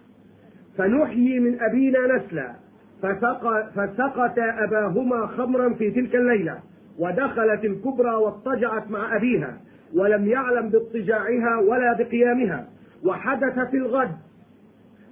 فنحيي 0.78 1.40
من 1.40 1.62
أبينا 1.62 2.00
نسلا. 2.16 2.54
فسق 3.02 3.70
فسقت 3.76 4.40
أباهما 4.40 5.28
خمرا 5.28 5.74
في 5.74 5.92
تلك 5.92 6.16
الليلة 6.16 6.60
ودخلت 7.00 7.66
الكبرى 7.66 8.16
واضطجعت 8.16 8.92
مع 8.92 9.16
أبيها 9.16 9.58
ولم 9.96 10.28
يعلم 10.28 10.70
باضطجاعها 10.70 11.60
ولا 11.60 11.94
بقيامها. 11.94 12.68
وحدث 13.06 13.60
في 13.60 13.78
الغد 13.78 14.16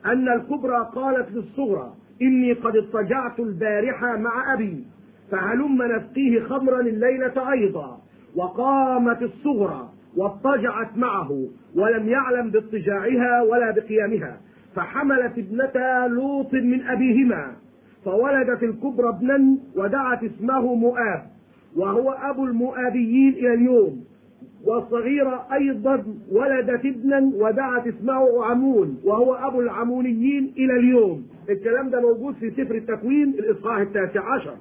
أن 0.06 0.30
الكبرى 0.30 0.90
قالت 0.96 1.32
للصغرى 1.32 1.94
إني 2.22 2.54
قد 2.54 2.76
اضطجعت 2.76 3.40
البارحة 3.40 4.18
مع 4.18 4.54
أبي 4.54 4.84
فهلم 5.32 5.84
نسقيه 5.84 6.44
خمرا 6.44 6.80
الليلة 6.80 7.52
أيضا. 7.52 8.02
وقامت 8.36 9.22
الصغرى 9.22 9.90
واضطجعت 10.18 10.98
معه 10.98 11.48
ولم 11.76 12.10
يعلم 12.10 12.50
باضطجاعها 12.50 13.42
ولا 13.42 13.72
بقيامها 13.72 14.38
فحملت 14.76 15.38
ابنتا 15.38 16.08
لوط 16.08 16.54
من 16.54 16.82
أبيهما 16.88 17.52
فولدت 18.06 18.64
الكبرى 18.64 19.10
ابنا 19.10 19.58
ودعت 19.76 20.24
اسمه 20.24 20.76
مؤاب 20.76 21.22
وهو 21.76 22.12
أبو 22.12 22.46
المؤابيين 22.46 23.34
إلى 23.34 23.54
اليوم 23.54 24.04
والصغيرة 24.66 25.48
أيضا 25.54 26.04
ولدت 26.32 26.86
ابنا 26.86 27.32
ودعت 27.36 27.88
اسمه 27.88 28.46
عمون 28.46 28.98
وهو 29.04 29.34
أبو 29.36 29.62
العمونيين 29.62 30.54
إلى 30.58 30.80
اليوم. 30.80 31.24
الكلام 31.50 31.90
ده 31.90 32.02
موجود 32.02 32.36
في 32.36 32.50
سفر 32.52 32.76
التكوين 32.76 33.30
الإصحاح 33.30 33.78
التاسع 33.78 34.34
عشر. 34.36 34.56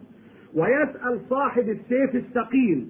ويسأل 0.55 1.21
صاحب 1.31 1.69
السيف 1.69 2.15
الثقيل 2.15 2.87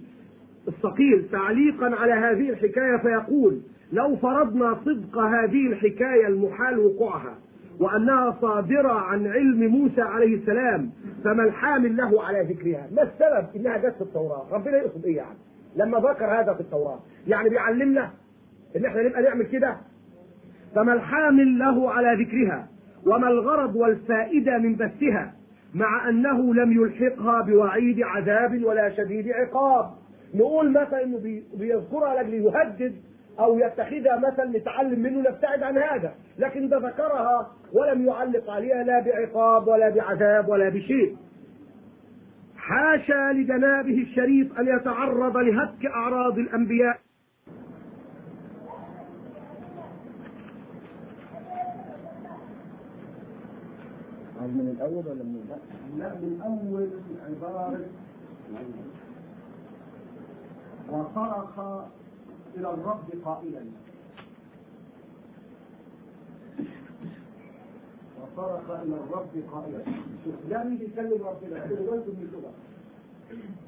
الثقيل 0.69 1.29
تعليقا 1.33 1.87
على 1.97 2.13
هذه 2.13 2.51
الحكاية 2.51 2.97
فيقول 2.97 3.61
لو 3.93 4.17
فرضنا 4.17 4.79
صدق 4.85 5.19
هذه 5.19 5.67
الحكاية 5.67 6.27
المحال 6.27 6.79
وقوعها 6.79 7.35
وأنها 7.81 8.37
صادرة 8.41 8.93
عن 8.93 9.27
علم 9.27 9.67
موسى 9.67 10.03
عليه 10.03 10.37
السلام 10.37 10.91
فما 11.25 11.45
الحامل 11.45 11.97
له 11.97 12.23
على 12.25 12.43
ذكرها؟ 12.43 12.89
ما 12.97 13.03
السبب 13.03 13.47
إنها 13.57 13.77
جت 13.79 13.95
في 13.95 14.01
التوراة؟ 14.03 14.47
ربنا 14.53 14.77
يقصد 14.77 15.05
إيه 15.05 15.17
يعني؟ 15.17 15.39
لما 15.77 15.99
ذكر 15.99 16.25
هذا 16.41 16.55
في 16.55 16.61
التوراة 16.61 16.99
يعني 17.27 17.49
بيعلمنا 17.49 18.11
إن 18.77 18.85
إحنا 18.85 19.03
نبقى 19.03 19.23
نعمل 19.23 19.47
كده؟ 19.47 19.77
فما 20.75 20.93
الحامل 20.93 21.59
له 21.59 21.91
على 21.91 22.25
ذكرها 22.25 22.69
وما 23.07 23.29
الغرض 23.29 23.77
والفائدة 23.77 24.59
من 24.59 24.75
بثها 24.77 25.33
مع 25.75 26.09
أنه 26.09 26.55
لم 26.55 26.73
يلحقها 26.73 27.43
بوعيد 27.43 28.03
عذاب 28.03 28.65
ولا 28.65 28.91
شديد 28.97 29.29
عقاب؟ 29.31 29.91
نقول 30.35 30.71
مثلا 30.71 31.03
إنه 31.05 31.19
بي- 31.19 31.45
بيذكرها 31.55 32.15
لاجل 32.15 32.35
يهدد 32.35 32.95
أو 33.39 33.59
يتخذها 33.59 34.17
مثل 34.17 34.57
نتعلم 34.57 34.99
منه 35.01 35.19
نبتعد 35.31 35.63
عن 35.63 35.79
هذا. 35.79 36.15
لكن 36.39 36.69
ده 36.69 36.79
ذكرها 36.79 37.51
ولم 37.73 38.07
يعلق 38.07 38.51
عليها 38.51 38.83
لا 38.83 39.01
بعقاب 39.01 39.69
ولا 39.69 39.89
بعذاب 39.89 40.49
ولا 40.49 40.69
بشيء. 40.69 41.17
حاشا 42.57 43.33
لجنابه 43.33 43.99
الشريف 44.03 44.59
أن 44.59 44.79
يتعرض 44.81 45.37
لهتك 45.37 45.87
أعراض 45.87 46.39
الأنبياء. 46.39 46.99
من 54.41 54.69
الأول 54.77 55.07
ولا 55.07 55.25
من 55.25 55.43
الآخر؟ 55.47 55.63
لا 55.99 56.15
من 56.15 56.41
أول 56.45 56.89
عبارة. 57.29 57.81
وصرخ 60.91 61.59
إلى 62.57 62.71
الرب 62.71 63.05
قائلا. 63.25 63.61
وصرخ 68.23 68.71
إلى 68.71 68.95
الرب 68.95 69.31
قائلا. 69.53 69.79
ده 70.51 70.65
مين 70.65 70.77
بيتكلم 70.79 71.23
ربنا 71.27 71.65
خدوا 71.67 71.77
بالكم 71.91 72.11
من 72.11 72.29
اللغة 72.33 72.53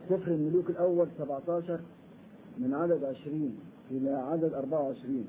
سفر 0.08 0.30
الملوك 0.32 0.70
الأول 0.70 1.08
17 1.18 1.80
من 2.58 2.74
عدد 2.74 3.04
20 3.04 3.58
إلى 3.90 4.10
عدد 4.10 4.54
24 4.54 5.26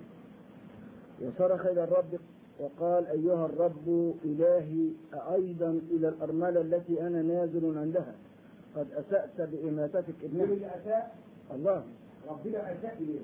وصرخ 1.21 1.65
إلى 1.65 1.83
الرب 1.83 2.19
وقال 2.59 3.07
أيها 3.07 3.45
الرب 3.45 4.13
إلهي 4.25 4.89
أيضا 5.33 5.79
إلى 5.91 6.07
الأرملة 6.09 6.61
التي 6.61 7.01
أنا 7.07 7.21
نازل 7.21 7.77
عندها. 7.77 8.15
قد 8.75 8.87
أسأت 8.91 9.41
بإماتتك 9.41 10.13
ابنها 10.23 10.43
اللي 10.45 10.67
اساء؟ 10.67 11.15
الله. 11.51 11.83
ربنا 12.29 12.71
اليه 12.71 13.19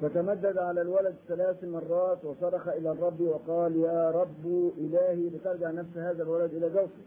فتمدد 0.00 0.58
على 0.58 0.80
الولد 0.82 1.14
ثلاث 1.28 1.64
مرات 1.64 2.24
وصرخ 2.24 2.68
إلى 2.68 2.90
الرب 2.90 3.20
وقال 3.20 3.76
يا 3.76 4.10
رب 4.10 4.72
إلهي. 4.78 5.30
لترجع 5.30 5.70
نفس 5.70 5.96
هذا 5.96 6.22
الولد 6.22 6.54
إلى 6.54 6.70
جوفه. 6.70 7.02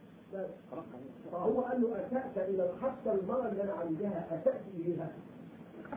فهو 1.31 1.61
قال 1.61 1.81
له 1.81 1.95
اسات 2.07 2.49
إلى 2.49 2.69
حتى 2.81 3.11
المراه 3.11 3.49
اللي 3.49 3.63
أنا 3.63 3.73
عندها 3.73 4.25
اسات 4.41 4.61
إليها. 4.77 5.11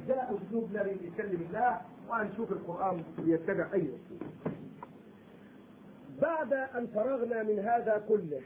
ده 0.08 0.14
أسلوب 0.14 0.72
لا 0.72 0.82
بيتكلم 0.82 1.46
الله 1.48 1.80
وهنشوف 2.08 2.52
القرآن 2.52 3.02
بيتبع 3.18 3.72
أي 3.72 3.80
اسلوب 3.80 4.22
بعد 6.22 6.52
أن 6.52 6.86
فرغنا 6.86 7.42
من 7.42 7.58
هذا 7.58 8.02
كله 8.08 8.40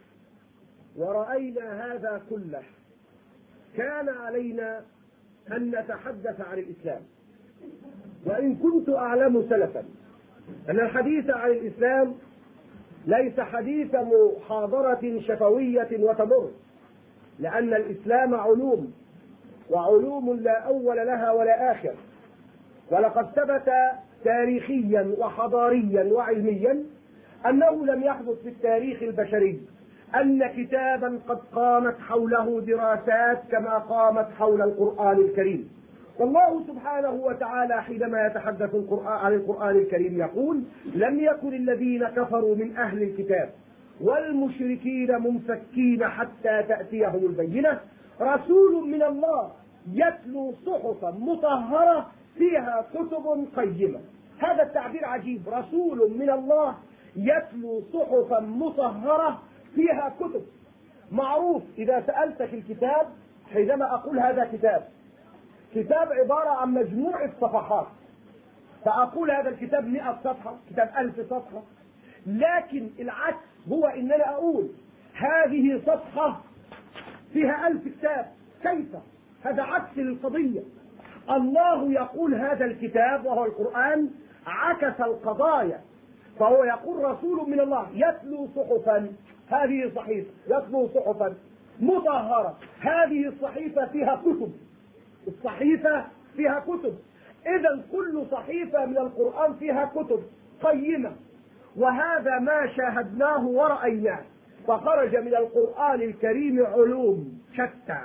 ورأينا 0.97 1.95
هذا 1.95 2.23
كله 2.31 2.63
كان 3.77 4.09
علينا 4.09 4.81
أن 5.53 5.71
نتحدث 5.71 6.41
عن 6.41 6.59
الإسلام. 6.59 7.01
وإن 8.27 8.57
كنت 8.57 8.89
أعلم 8.89 9.47
سلفا 9.49 9.85
أن 10.71 10.81
الحديث 10.81 11.31
عن 11.31 11.51
الإسلام 11.51 12.15
ليس 13.07 13.41
حديث 13.41 13.95
محاضرة 13.95 15.21
شفوية 15.21 15.89
وتمر 15.93 16.51
لأن 17.39 17.75
الإسلام 17.75 18.35
علوم 18.35 18.93
وعلوم 19.71 20.37
لا 20.41 20.59
أول 20.59 20.97
لها 20.97 21.33
ولا 21.33 21.73
آخر. 21.73 21.95
ولقد 22.91 23.27
ثبت 23.27 23.73
تاريخيا 24.25 25.15
وحضاريا 25.19 26.13
وعلميا 26.13 26.85
أنه 27.47 27.87
لم 27.87 28.03
يحدث 28.03 28.43
في 28.43 28.49
التاريخ 28.49 29.03
البشري. 29.03 29.61
أن 30.17 30.47
كتابا 30.47 31.21
قد 31.29 31.39
قامت 31.53 32.01
حوله 32.01 32.61
دراسات 32.61 33.43
كما 33.51 33.79
قامت 33.79 34.27
حول 34.39 34.63
القرآن 34.63 35.17
الكريم. 35.19 35.71
والله 36.19 36.67
سبحانه 36.67 37.11
وتعالى 37.11 37.83
حينما 37.83 38.27
يتحدث 38.27 38.75
القرآن 38.75 39.07
عن 39.07 39.33
القرآن 39.33 39.77
الكريم 39.77 40.19
يقول 40.19 40.63
لم 40.95 41.21
يكن 41.21 41.55
الذين 41.55 42.05
كفروا 42.05 42.55
من 42.55 42.77
أهل 42.77 43.03
الكتاب 43.03 43.51
والمشركين 44.01 45.23
منفكين 45.23 46.05
حتى 46.05 46.63
تأتيهم 46.69 47.27
البينة. 47.27 47.81
رسول 48.21 48.89
من 48.89 49.03
الله 49.03 49.51
يتلو 49.93 50.53
صحفا 50.67 51.11
مطهرة 51.11 52.07
فيها 52.39 52.87
كتب 52.95 53.47
قيمة. 53.57 54.01
هذا 54.39 54.63
التعبير 54.63 55.05
عجيب. 55.05 55.49
رسول 55.49 56.13
من 56.19 56.31
الله 56.31 56.75
يتلو 57.17 57.81
صحفا 57.93 58.41
مطهرة 58.41 59.43
فيها 59.75 60.15
كتب. 60.21 60.43
معروف 61.13 61.63
إذا 61.79 62.05
سألت 62.07 62.43
في 62.43 62.57
الكتاب 62.57 63.07
حينما 63.53 63.95
أقول 63.95 64.19
هذا 64.19 64.51
كتاب. 64.53 64.89
كتاب 65.75 66.13
عبارة 66.13 66.49
عن 66.49 66.75
مجموعة 66.75 67.31
صفحات. 67.41 67.87
فأقول 68.85 69.31
هذا 69.31 69.49
الكتاب 69.49 69.87
مئة 69.87 70.19
صفحة 70.25 70.57
كتاب 70.71 70.91
ألف 70.99 71.21
صفحة. 71.21 71.63
لكن 72.27 72.89
العكس 72.99 73.37
هو 73.73 73.87
إن 73.87 74.13
أنا 74.13 74.31
أقول 74.31 74.69
هذه 75.15 75.81
صفحة 75.87 76.41
فيها 77.33 77.69
ألف 77.69 77.89
كتاب. 77.89 78.27
كيف؟ 78.63 78.97
هذا 79.45 79.63
عكس 79.63 79.99
للقضية. 79.99 80.61
الله 81.31 81.93
يقول 81.93 82.35
هذا 82.35 82.65
الكتاب 82.65 83.25
وهو 83.25 83.45
القرآن 83.45 84.11
عكس 84.47 85.01
القضايا. 85.01 85.81
فهو 86.39 86.65
يقول 86.65 87.05
رسول 87.05 87.51
من 87.51 87.61
الله 87.61 87.89
يتلو 87.93 88.49
صحفا 88.57 89.13
هذه 89.51 89.93
صحيفة 89.97 90.31
يتلو 90.47 90.89
صحفا 90.89 91.35
مطهرة. 91.81 92.57
هذه 92.81 93.29
الصحيفة 93.29 93.87
فيها 93.87 94.17
كتب. 94.17 94.53
الصحيفة 95.29 96.05
فيها 96.37 96.61
كتب. 96.61 96.99
إذا 97.47 97.83
كل 97.93 98.27
صحيفة 98.31 98.87
من 98.87 98.99
القرآن 98.99 99.55
فيها 99.55 99.93
كتب 99.95 100.23
قيمة. 100.63 101.13
وهذا 101.77 102.39
ما 102.39 102.67
شاهدناه 102.77 103.47
ورأيناه. 103.47 104.25
فخرج 104.67 105.17
من 105.17 105.35
القرآن 105.35 106.03
الكريم 106.03 106.67
علوم 106.67 107.39
شتى. 107.53 108.01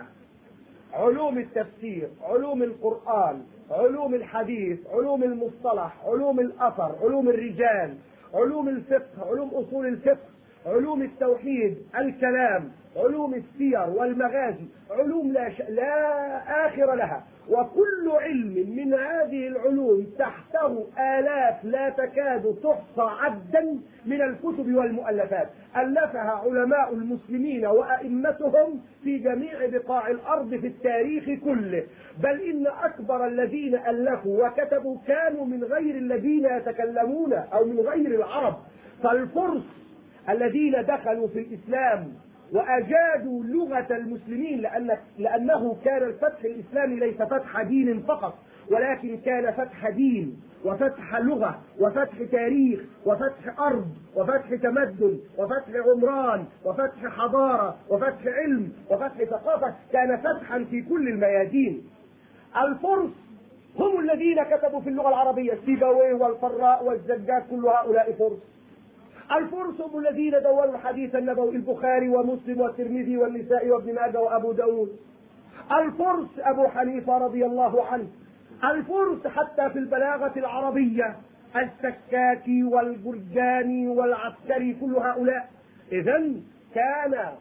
علوم 0.93 1.37
التفسير 1.37 2.09
علوم 2.21 2.63
القرآن 2.63 3.43
علوم 3.71 4.13
الحديث 4.13 4.79
علوم 4.87 5.23
المصطلح 5.23 6.05
علوم 6.05 6.39
الأثر 6.39 6.95
علوم 7.03 7.29
الرجال 7.29 7.97
علوم 8.33 8.69
الفقه 8.69 9.29
علوم 9.29 9.49
أصول 9.49 9.85
الفقه. 9.85 10.32
علوم 10.65 11.01
التوحيد 11.01 11.77
الكلام 11.97 12.71
علوم 12.97 13.33
السير 13.33 13.89
والمغازي 13.89 14.65
علوم 14.91 15.31
لا, 15.31 15.49
ش... 15.49 15.61
لا 15.69 16.67
آخر 16.67 16.95
لها. 16.95 17.23
وكل 17.49 18.11
علم 18.11 18.75
من 18.75 18.93
هذه 18.93 19.47
العلوم 19.47 20.07
تحته 20.19 20.87
آلاف 20.99 21.65
لا 21.65 21.89
تكاد 21.89 22.55
تحصى 22.63 23.09
عدا 23.21 23.79
من 24.05 24.21
الكتب 24.21 24.75
والمؤلفات. 24.75 25.49
ألفها 25.77 26.41
علماء 26.45 26.93
المسلمين 26.93 27.65
وأئمتهم 27.65 28.81
في 29.03 29.17
جميع 29.17 29.65
بقاع 29.65 30.07
الأرض 30.07 30.55
في 30.55 30.67
التاريخ 30.67 31.23
كله. 31.43 31.83
بل 32.23 32.41
إن 32.41 32.67
أكبر 32.67 33.27
الذين 33.27 33.75
ألفوا 33.75 34.47
وكتبوا 34.47 34.97
كانوا 35.07 35.45
من 35.45 35.63
غير 35.63 35.95
الذين 35.95 36.45
يتكلمون 36.45 37.33
أو 37.33 37.65
من 37.65 37.79
غير 37.79 38.15
العرب. 38.15 38.55
فالفرس 39.03 39.63
الذين 40.29 40.85
دخلوا 40.85 41.27
في 41.27 41.39
الإسلام 41.39 42.13
وأجادوا 42.53 43.43
لغة 43.43 43.87
المسلمين 43.91 44.59
لأن 44.61 44.97
لأنه 45.17 45.77
كان 45.85 46.03
الفتح 46.03 46.43
الإسلامي 46.43 46.95
ليس 46.95 47.21
فتح 47.21 47.61
دين 47.61 47.99
فقط 48.03 48.33
ولكن 48.71 49.17
كان 49.17 49.51
فتح 49.51 49.89
دين 49.89 50.41
وفتح 50.65 51.15
لغة 51.15 51.61
وفتح 51.79 52.23
تاريخ 52.31 52.79
وفتح 53.05 53.59
أرض 53.59 53.87
وفتح 54.15 54.55
تمدن 54.55 55.19
وفتح 55.37 55.69
عمران 55.93 56.45
وفتح 56.65 57.05
حضارة 57.07 57.77
وفتح 57.89 58.27
علم 58.27 58.71
وفتح 58.89 59.23
ثقافة 59.23 59.73
كان 59.93 60.17
فتحا 60.17 60.63
في 60.63 60.81
كل 60.81 61.07
الميادين. 61.07 61.83
الفرس 62.67 63.11
هم 63.79 63.99
الذين 63.99 64.43
كتبوا 64.43 64.81
في 64.81 64.89
اللغة 64.89 65.09
العربية 65.09 65.57
سيبويه 65.65 66.13
والفراء 66.13 66.85
والزجاج 66.85 67.43
كل 67.49 67.65
هؤلاء 67.65 68.11
فرس. 68.11 68.39
الفرس 69.31 69.81
هم 69.81 69.99
الذين 69.99 70.31
دونوا 70.31 70.75
الحديث 70.75 71.15
النبوي 71.15 71.55
البخاري 71.55 72.09
ومسلم 72.09 72.61
والترمذي 72.61 73.17
والنسائي 73.17 73.71
وابن 73.71 73.95
ماجه 73.95 74.19
وأبو 74.19 74.51
داود. 74.51 74.89
الفرس 75.71 76.27
أبو 76.39 76.67
حنيفة 76.67 77.17
رضي 77.17 77.45
الله 77.45 77.85
عنه. 77.85 78.07
الفرس 78.63 79.27
حتى 79.27 79.69
في 79.69 79.79
البلاغة 79.79 80.33
العربية 80.37 81.15
السكاكي 81.55 82.63
والبرجاني 82.63 83.87
والعسكري 83.87 84.73
كل 84.81 84.95
هؤلاء. 84.95 85.49
اذا 85.91 86.33
كان 86.75 87.31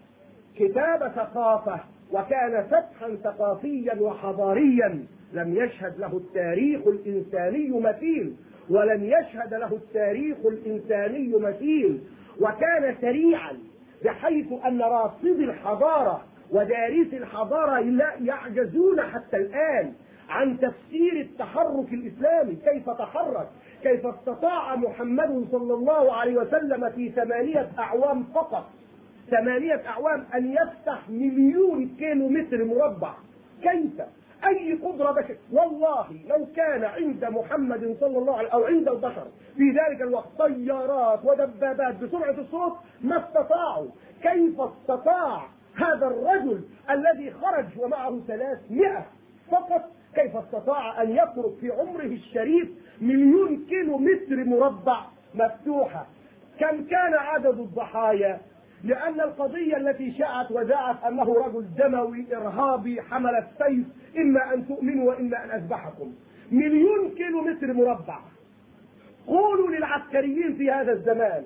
كتاب 0.56 1.12
ثقافة 1.16 1.80
وكان 2.12 2.62
فتحا 2.62 3.16
ثقافيا 3.24 4.00
وحضاريا. 4.00 5.06
لم 5.32 5.56
يشهد 5.56 5.98
له 5.98 6.16
التاريخ 6.16 6.80
الإنساني 6.86 7.80
مثيل. 7.80 8.36
ولن 8.70 9.04
يشهد 9.04 9.54
له 9.54 9.72
التاريخ 9.72 10.36
الإنساني 10.44 11.36
مثيل 11.36 12.00
وكان 12.40 12.96
سريعا 13.00 13.52
بحيث 14.04 14.46
أن 14.66 14.82
راصدي 14.82 15.44
الحضارة 15.44 16.24
ودارسي 16.50 17.16
الحضارة 17.16 17.80
لا 17.80 18.12
يعجزون 18.20 19.00
حتى 19.02 19.36
الآن 19.36 19.92
عن 20.28 20.58
تفسير 20.58 21.20
التحرك 21.20 21.92
الإسلامي. 21.92 22.56
كيف 22.56 22.90
تحرك؟ 22.90 23.48
كيف 23.82 24.06
استطاع 24.06 24.76
محمد 24.76 25.46
صلى 25.52 25.74
الله 25.74 26.12
عليه 26.12 26.36
وسلم 26.36 26.90
في 26.90 27.08
ثمانية 27.10 27.68
أعوام 27.78 28.24
فقط 28.34 28.70
ثمانية 29.30 29.82
أعوام 29.86 30.24
أن 30.34 30.52
يفتح 30.52 31.10
مليون 31.10 31.96
كيلو 31.98 32.28
متر 32.28 32.64
مربع؟ 32.64 33.12
كيف؟ 33.62 34.02
أي 34.47 34.72
قدرة 34.72 35.11
بشر. 35.11 35.36
والله 35.53 36.07
لو 36.28 36.47
كان 36.57 36.84
عند 36.84 37.24
محمد 37.24 37.97
صلى 38.01 38.18
الله 38.18 38.36
عليه 38.38 38.49
أو 38.49 38.64
عند 38.64 38.88
البشر. 38.88 39.26
في 39.57 39.70
ذلك 39.70 40.03
الوقت 40.03 40.28
طيارات 40.38 41.24
ودبابات 41.24 41.97
بسرعة 41.97 42.30
الصوت 42.38 42.72
ما 43.01 43.16
استطاعوا. 43.28 43.88
كيف 44.22 44.61
استطاع 44.61 45.43
هذا 45.76 46.07
الرجل 46.07 46.64
الذي 46.90 47.30
خرج 47.30 47.66
ومعه 47.78 48.20
ثلاثمائة 48.26 49.07
فقط؟ 49.51 49.82
كيف 50.14 50.36
استطاع 50.36 51.03
أن 51.03 51.11
يترك 51.11 51.55
في 51.61 51.70
عمره 51.70 52.05
الشريف 52.05 52.68
مليون 53.01 53.66
كيلو 53.68 53.99
متر 53.99 54.45
مربع 54.45 55.05
مفتوحة؟ 55.34 56.07
كم 56.61 56.84
كان 56.84 57.14
عدد 57.14 57.59
الضحايا؟ 57.59 58.40
لأن 58.84 59.20
القضية 59.20 59.76
التي 59.76 60.12
شاعت 60.18 60.51
وذاعت 60.51 61.05
أنه 61.05 61.34
رجل 61.34 61.66
دموي 61.74 62.26
إرهابي 62.36 63.03
حمل 63.03 63.34
السيف 63.34 63.86
إما 64.18 64.54
أن 64.54 64.68
تؤمنوا 64.68 65.08
وإما 65.08 65.44
أن 65.44 65.50
أذبحكم. 65.50 66.12
مليون 66.52 67.10
كيلو 67.16 67.42
متر 67.42 67.72
مربع. 67.72 68.18
قولوا 69.26 69.70
للعسكريين 69.70 70.54
في 70.54 70.70
هذا 70.70 70.92
الزمان 70.92 71.44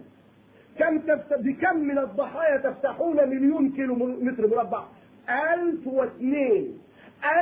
كم 0.79 0.99
تفت... 0.99 1.35
بكم 1.39 1.79
من 1.79 1.99
الضحايا 1.99 2.57
تفتحون 2.57 3.29
مليون 3.29 3.73
كيلو 3.73 3.95
متر 3.95 4.47
مربع؟ 4.47 4.85
ألف 5.29 5.87
واثنين. 5.87 6.79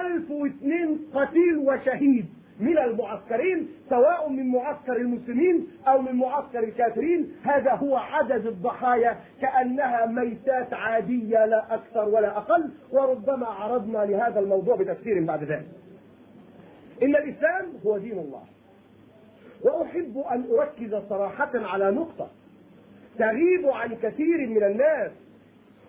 ألف 0.00 0.30
واثنين 0.30 0.98
قتيل 1.14 1.58
وشهيد. 1.58 2.26
من 2.60 2.78
المعسكرين 2.78 3.68
سواء 3.90 4.28
من 4.30 4.52
معسكر 4.52 4.96
المسلمين 4.96 5.66
أو 5.88 6.02
من 6.02 6.12
معسكر 6.12 6.58
الكافرين 6.58 7.32
هذا 7.42 7.74
هو 7.74 7.96
عدد 7.96 8.46
الضحايا 8.46 9.16
كأنها 9.40 10.06
ميتات 10.06 10.74
عادية 10.74 11.44
لا 11.46 11.74
أكثر 11.74 12.08
ولا 12.08 12.36
أقل 12.36 12.70
وربما 12.92 13.46
عرضنا 13.46 13.98
لهذا 13.98 14.40
الموضوع 14.40 14.76
بتفسير 14.76 15.24
بعد 15.24 15.44
ذلك. 15.44 15.66
إن 17.02 17.16
الإسلام 17.16 17.66
هو 17.86 17.98
دين 17.98 18.18
الله. 18.18 18.42
وأحب 19.64 20.24
أن 20.32 20.44
أركز 20.58 20.94
صراحة 21.08 21.50
على 21.54 21.90
نقطة 21.90 22.28
تغيب 23.18 23.66
عن 23.66 23.94
كثير 23.94 24.46
من 24.48 24.62
الناس 24.64 25.10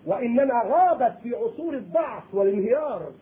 وإنما 0.06 0.62
غابت 0.64 1.14
في 1.22 1.34
عصور 1.34 1.74
الضعف 1.74 2.34
والانهيار 2.34 3.12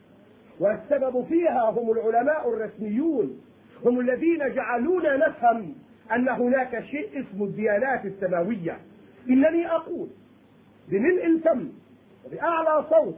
والسبب 0.61 1.25
فيها 1.25 1.71
هم 1.71 1.91
العلماء 1.91 2.49
الرسميون 2.49 3.41
هم 3.85 4.01
الذين 4.01 4.55
جعلونا 4.55 5.17
نفهم 5.17 5.75
أن 6.13 6.29
هناك 6.29 6.85
شيء 6.85 7.21
اسمه 7.21 7.45
الديانات 7.45 8.05
السماوية. 8.05 8.79
إنني 9.31 9.71
أقول 9.71 10.09
بملء 10.89 11.27
الفم 11.27 11.69
وبأعلى 12.27 12.85
صوت 12.91 13.17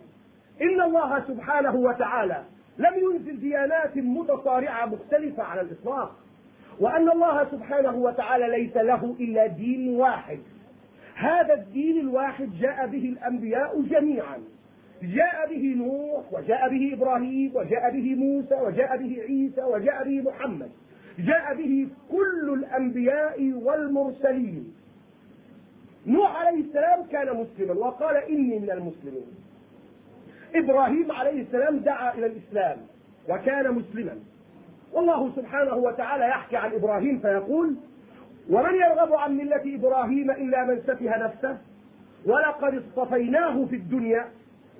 إن 0.62 0.80
الله 0.82 1.24
سبحانه 1.28 1.76
وتعالى 1.76 2.44
لم 2.78 2.94
ينزل 2.94 3.40
ديانات 3.40 3.96
متصارعة 3.96 4.86
مختلفة 4.86 5.42
على 5.42 5.60
الإطلاق 5.60 6.16
وأن 6.80 7.10
الله 7.10 7.44
سبحانه 7.50 7.96
وتعالى 7.96 8.48
ليس 8.48 8.76
له 8.76 9.16
إلا 9.20 9.46
دين 9.46 9.96
واحد. 9.96 10.38
هذا 11.14 11.54
الدين 11.54 12.00
الواحد 12.00 12.50
جاء 12.60 12.86
به 12.86 13.08
الأنبياء 13.08 13.82
جميعا. 13.82 14.38
جاء 15.02 15.46
به 15.50 15.74
نوح 15.76 16.32
وجاء 16.32 16.68
به 16.68 16.94
إبراهيم 16.94 17.50
وجاء 17.56 17.90
به 17.90 18.14
موسى 18.14 18.54
وجاء 18.54 18.96
به 18.96 19.22
عيسى 19.28 19.62
وجاء 19.62 20.04
به 20.04 20.22
محمد. 20.22 20.70
جاء 21.18 21.54
به 21.54 21.88
كل 22.10 22.52
الأنبياء 22.58 23.52
والمرسلين. 23.62 24.74
نوح 26.06 26.36
عليه 26.46 26.60
السلام 26.60 27.02
كان 27.12 27.36
مسلما 27.36 27.74
وقال 27.74 28.16
إني 28.16 28.58
من 28.58 28.70
المسلمين. 28.70 29.26
إبراهيم 30.54 31.12
عليه 31.12 31.42
السلام 31.42 31.78
دعا 31.78 32.14
إلى 32.14 32.26
الإسلام 32.26 32.78
وكان 33.28 33.72
مسلما. 33.74 34.16
والله 34.92 35.32
سبحانه 35.36 35.74
وتعالى 35.76 36.24
يحكي 36.24 36.56
عن 36.56 36.72
إبراهيم 36.72 37.18
فيقول 37.18 37.76
ومن 38.50 38.74
يرغب 38.74 39.12
عن 39.12 39.36
ملة 39.36 39.62
إبراهيم 39.74 40.30
إلا 40.30 40.64
من 40.64 40.80
سفه 40.86 41.18
نفسه 41.24 41.58
ولقد 42.26 42.74
اصطفيناه 42.74 43.64
في 43.64 43.76
الدنيا 43.76 44.24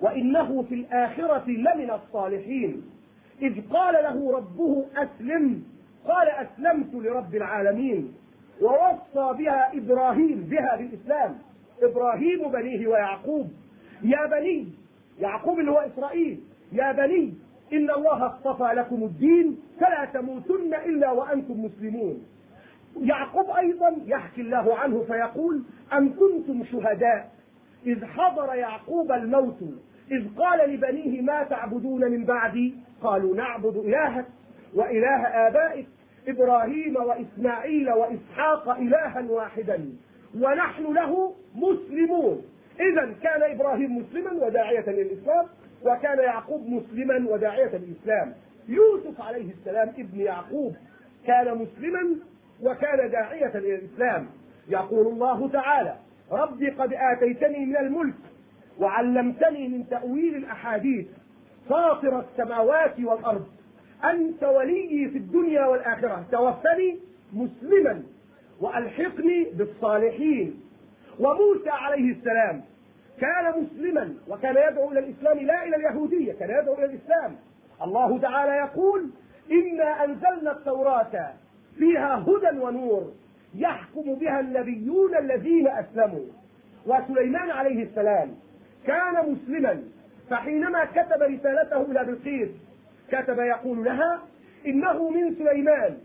وإنه 0.03 0.63
في 0.63 0.75
الآخرة 0.75 1.51
لمن 1.51 1.91
الصالحين. 1.91 2.83
إذ 3.43 3.69
قال 3.71 3.95
له 3.95 4.37
ربه 4.37 4.85
أسلم. 4.97 5.65
قال 6.07 6.29
أسلمت 6.29 6.95
لرب 6.95 7.35
العالمين. 7.35 8.15
ووصى 8.63 9.39
بها 9.39 9.71
إبراهيم 9.75 10.47
بها 10.51 10.77
بالإسلام. 10.77 11.39
إبراهيم 11.83 12.49
بنيه 12.53 12.87
ويعقوب. 12.87 13.51
يا 14.03 14.27
بني 14.27 14.67
يعقوب 15.21 15.59
اللي 15.59 15.71
هو 15.71 15.79
إسرائيل. 15.79 16.41
يا 16.73 16.93
بني 16.93 17.35
إن 17.73 17.91
الله 17.91 18.27
اصطفى 18.27 18.75
لكم 18.75 19.05
الدين 19.05 19.59
فلا 19.81 20.05
تموتن 20.05 20.75
إلا 20.75 21.11
وأنتم 21.11 21.65
مسلمون. 21.65 22.27
يعقوب 23.01 23.51
أيضا 23.51 23.97
يحكي 24.07 24.41
الله 24.41 24.79
عنه 24.79 25.03
فيقول 25.03 25.63
أم 25.93 26.15
كنتم 26.15 26.65
شهداء؟ 26.65 27.36
إذ 27.87 28.05
حضر 28.05 28.55
يعقوب 28.55 29.13
الموت 29.13 29.59
إذ 30.11 30.35
قال 30.37 30.71
لبنيه 30.71 31.23
ما 31.23 31.43
تعبدون 31.43 32.11
من 32.11 32.25
بعدي؟ 32.25 32.75
قالوا 33.03 33.37
نعبد 33.37 33.77
إلهك 33.77 34.27
وإله 34.75 35.27
آبائك 35.27 35.87
إبراهيم 36.29 36.97
وإسماعيل 36.97 37.91
وإسحاق 37.91 38.69
إلها 38.69 39.25
واحدا 39.31 39.89
ونحن 40.41 40.93
له 40.95 41.35
مسلمون. 41.55 42.43
إذا 42.81 43.15
كان 43.23 43.43
إبراهيم 43.43 43.99
مسلما 43.99 44.47
وداعية 44.47 44.91
للإسلام 44.91 45.47
وكان 45.83 46.19
يعقوب 46.19 46.69
مسلما 46.69 47.31
وداعية 47.31 47.77
للإسلام. 47.77 48.35
يوسف 48.69 49.21
عليه 49.21 49.51
السلام 49.51 49.89
ابن 49.89 50.21
يعقوب 50.21 50.77
كان 51.27 51.59
مسلما 51.59 52.17
وكان 52.63 53.11
داعية 53.11 53.59
إلى 53.59 53.75
الإسلام 53.75 54.27
يقول 54.69 55.07
الله 55.07 55.49
تعالى 55.49 55.97
ربي 56.31 56.71
قد 56.71 56.93
آتيتني 56.93 57.67
من 57.67 57.77
الملك 57.77 58.15
وعلمتني 58.81 59.69
من 59.69 59.89
تأويل 59.89 60.35
الأحاديث 60.37 61.07
فاطر 61.69 62.21
السماوات 62.21 63.01
والأرض. 63.01 63.47
أنت 64.05 64.45
وليي 64.45 65.09
في 65.09 65.19
الدنيا 65.19 65.67
والآخرة. 65.67 66.25
توفني 66.33 66.99
مسلما 67.33 68.03
وألحقني 68.61 69.45
بالصالحين. 69.55 70.61
وموسى 71.21 71.71
عليه 71.71 72.13
السلام 72.13 72.63
كان 73.21 73.63
مسلما 73.63 74.15
وكان 74.29 74.57
يدعو 74.57 74.93
إلى 74.93 74.99
الإسلام 74.99 75.39
لا 75.39 75.65
إلى 75.65 75.77
اليهودية 75.77 76.33
كان 76.33 76.51
يدعو 76.51 76.75
إلى 76.75 76.85
الإسلام. 76.85 77.37
الله 77.83 78.19
تعالى 78.19 78.53
يقول 78.53 79.11
إنا 79.51 80.05
أنزلنا 80.05 80.53
التوراة 80.53 81.33
فيها 81.79 82.25
هدى 82.27 82.59
ونور. 82.59 83.13
يحكم 83.59 84.15
بها 84.15 84.41
النبيون 84.41 85.17
الذين 85.17 85.69
أسلموا. 85.69 86.27
وسليمان 86.87 87.51
عليه 87.51 87.83
السلام 87.83 88.35
كان 88.87 89.31
مسلما 89.33 89.83
فحينما 90.31 90.85
كتب 90.85 91.23
رسالته 91.23 91.83
إلى 91.83 92.05
بلقيس 92.05 92.49
كتب 93.09 93.39
يقول 93.39 93.85
لها 93.85 94.23
إنه 94.67 95.11
من 95.11 95.35
سليمان 95.35 95.97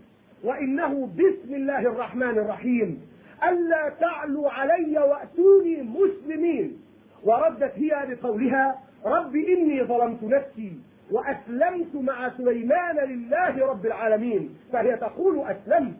وإنه 0.44 1.06
بسم 1.06 1.54
الله 1.54 1.80
الرحمن 1.80 2.38
الرحيم 2.38 3.02
ألا 3.48 3.88
تعلوا 4.00 4.50
علي 4.50 4.98
وأتوني 4.98 5.82
مسلمين. 5.82 6.78
وردت 7.24 7.72
هي 7.74 8.06
بقولها 8.08 8.78
رب 9.04 9.36
إني 9.36 9.84
ظلمت 9.84 10.22
نفسي 10.22 10.72
وأسلمت 11.10 11.94
مع 11.94 12.30
سليمان 12.38 12.96
لله 12.96 13.66
رب 13.66 13.86
العالمين. 13.86 14.56
فهي 14.72 14.96
تقول 14.96 15.46
أسلمت. 15.46 15.94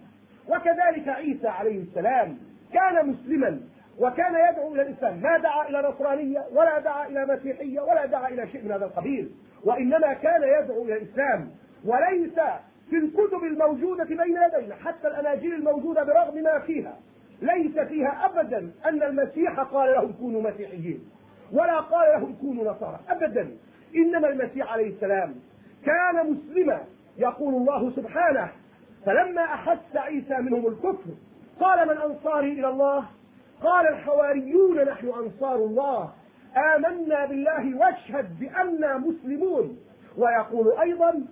وكذلك 0.49 1.09
عيسى 1.09 1.49
عليه 1.49 1.82
السلام 1.82 2.38
كان 2.72 3.09
مسلما 3.09 3.61
وكان 3.99 4.34
يدعو 4.34 4.74
إلى 4.74 4.82
الإسلام. 4.82 5.22
ما 5.22 5.38
دعا 5.38 5.68
إلى 5.68 5.88
نصرانية 5.88 6.45
ولا 6.53 6.78
دعا 6.78 7.07
إلى 7.07 7.26
مسيحية 7.26 7.80
ولا 7.80 8.07
دعا 8.07 8.28
إلى 8.28 8.49
شيء 8.49 8.64
من 8.64 8.72
هذا 8.72 8.84
القبيل. 8.84 9.30
وإنما 9.64 10.12
كان 10.12 10.43
يدعو 10.43 10.82
إلى 10.84 10.97
الإسلام. 10.97 11.51
وليس 11.84 12.34
في 12.90 12.97
الكتب 12.97 13.45
الموجودة 13.45 14.05
بين 14.05 14.20
يدينا 14.20 14.74
حتى 14.74 15.09
الأناجيل 15.09 15.55
الموجودة 15.55 16.05
برغم 16.05 16.43
ما 16.43 16.59
فيها. 16.59 16.97
ليس 17.43 17.78
فيها 17.78 18.26
ابدا 18.26 18.72
أن 18.86 19.03
المسيح 19.03 19.61
قال 19.61 19.93
لهم 19.93 20.12
كونوا 20.12 20.43
مسيحيين 20.43 21.05
ولا 21.53 21.80
قال 21.80 22.20
لهم 22.20 22.36
كونوا 22.40 22.72
نصارى. 22.72 23.01
ابدا. 23.09 23.51
إنما 23.97 24.28
المسيح 24.28 24.72
عليه 24.72 24.88
السلام 24.88 25.34
كان 25.86 26.30
مسلما 26.30 26.80
يقول 27.18 27.55
الله 27.55 27.90
سبحانه 27.90 28.49
فلما 29.07 29.42
أحس 29.44 29.96
عيسى 29.96 30.34
منهم 30.34 30.66
الكفر 30.66 31.11
قال 31.61 31.88
من 31.88 31.96
أنصاري 31.96 32.53
إلى 32.53 32.68
الله؟ 32.68 33.05
قال 33.62 33.88
الحواريون 33.88 34.84
نحن 34.84 35.09
أنصار 35.09 35.55
الله. 35.55 36.12
آمنا 36.76 37.26
بالله 37.26 37.78
واشهد 37.78 38.38
بأننا 38.40 38.98
مسلمون. 38.98 39.78
ويقول 40.18 40.78
أيضا 40.80 41.22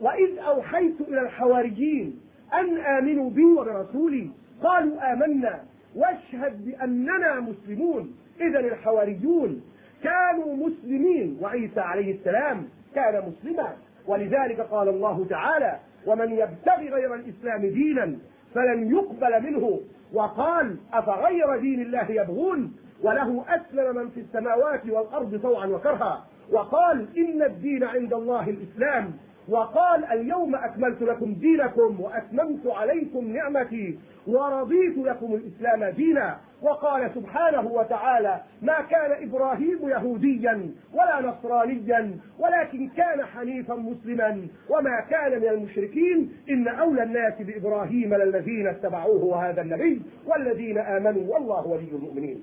وإذ 0.00 0.38
أوحيت 0.38 1.00
إلى 1.00 1.20
الحواريين 1.20 2.20
أن 2.54 2.78
آمنوا 2.78 3.30
بي 3.30 3.44
وبرسولي 3.44 4.30
قالوا 4.62 5.12
آمنا 5.12 5.64
واشهد 5.96 6.64
بأننا 6.64 7.40
مسلمون. 7.40 8.14
إذا 8.40 8.60
الحواريون 8.60 9.62
كانوا 10.02 10.56
مسلمين 10.56 11.38
وعيسى 11.42 11.80
عليه 11.80 12.14
السلام 12.14 12.68
كان 12.94 13.22
مسلما. 13.28 13.76
ولذلك 14.06 14.60
قال 14.60 14.88
الله 14.88 15.26
تعالى 15.30 15.78
ومن 16.08 16.32
يبتغي 16.32 16.88
غير 16.88 17.14
الإسلام 17.14 17.60
دينا 17.60 18.16
فلن 18.54 18.90
يقبل 18.90 19.42
منه. 19.42 19.80
وقال 20.12 20.76
أفغير 20.92 21.56
دين 21.60 21.82
الله 21.82 22.10
يبغون؟ 22.10 22.76
وله 23.02 23.44
أسلم 23.48 23.96
من 23.96 24.08
في 24.08 24.20
السماوات 24.20 24.86
والأرض 24.86 25.40
طوعا 25.42 25.66
وكرها. 25.66 26.26
وقال 26.52 27.06
إن 27.18 27.42
الدين 27.42 27.84
عند 27.84 28.12
الله 28.12 28.50
الإسلام. 28.50 29.12
وقال 29.48 30.04
اليوم 30.04 30.54
أكملت 30.54 31.02
لكم 31.02 31.34
دينكم 31.34 32.00
وأتممت 32.00 32.66
عليكم 32.66 33.32
نعمتي 33.32 33.98
ورضيت 34.26 34.98
لكم 34.98 35.34
الإسلام 35.34 35.84
دينا. 35.84 36.36
وقال 36.62 37.10
سبحانه 37.14 37.66
وتعالى 37.66 38.40
ما 38.62 38.80
كان 38.80 39.28
إبراهيم 39.28 39.88
يهوديا 39.88 40.70
ولا 40.94 41.20
نصرانيا 41.20 42.16
ولكن 42.38 42.88
كان 42.88 43.24
حنيفا 43.24 43.74
مسلما. 43.74 44.46
وما 44.68 45.00
كان 45.00 45.40
من 45.40 45.48
المشركين 45.48 46.32
إن 46.50 46.68
أولى 46.68 47.02
الناس 47.02 47.34
بإبراهيم 47.42 48.14
للذين 48.14 48.66
اتبعوه 48.66 49.24
وهذا 49.24 49.62
النبي 49.62 50.02
والذين 50.26 50.78
آمنوا 50.78 51.34
والله 51.34 51.66
ولي 51.66 51.88
المؤمنين. 51.92 52.42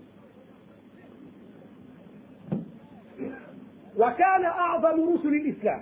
وكان 3.97 4.45
أعظم 4.45 5.13
رسل 5.13 5.27
الإسلام. 5.27 5.81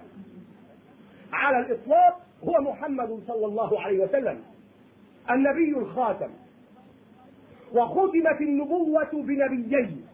على 1.34 1.60
الإطلاق 1.60 2.20
هو 2.44 2.62
محمد 2.62 3.20
صلى 3.28 3.46
الله 3.46 3.82
عليه 3.82 4.00
وسلم 4.04 4.44
النبي 5.32 5.78
الخاتم. 5.78 6.30
وختمت 7.74 8.42
النبوة 8.42 9.10
بنبيين. 9.14 10.08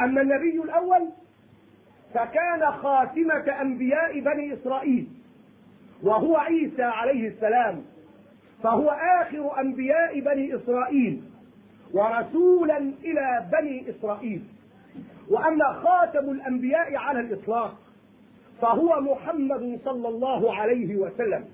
أما 0.00 0.20
النبي 0.20 0.62
الأول 0.62 1.08
فكان 2.14 2.72
خاتمة 2.72 3.60
أنبياء 3.60 4.20
بني 4.20 4.54
إسرائيل 4.54 5.06
وهو 6.02 6.36
عيسى 6.36 6.82
عليه 6.82 7.28
السلام 7.28 7.84
فهو 8.62 8.88
آخر 8.90 9.60
أنبياء 9.60 10.20
بني 10.20 10.56
إسرائيل 10.56 11.22
ورسولا 11.94 12.78
إلى 12.78 13.48
بني 13.52 13.90
إسرائيل. 13.90 14.44
وأما 15.30 15.72
خاتم 15.72 16.30
الأنبياء 16.30 16.96
على 16.96 17.20
الإطلاق 17.20 17.78
فهو 18.60 19.00
محمد 19.00 19.80
صلى 19.84 20.08
الله 20.08 20.54
عليه 20.54 20.96
وسلم. 20.96 21.44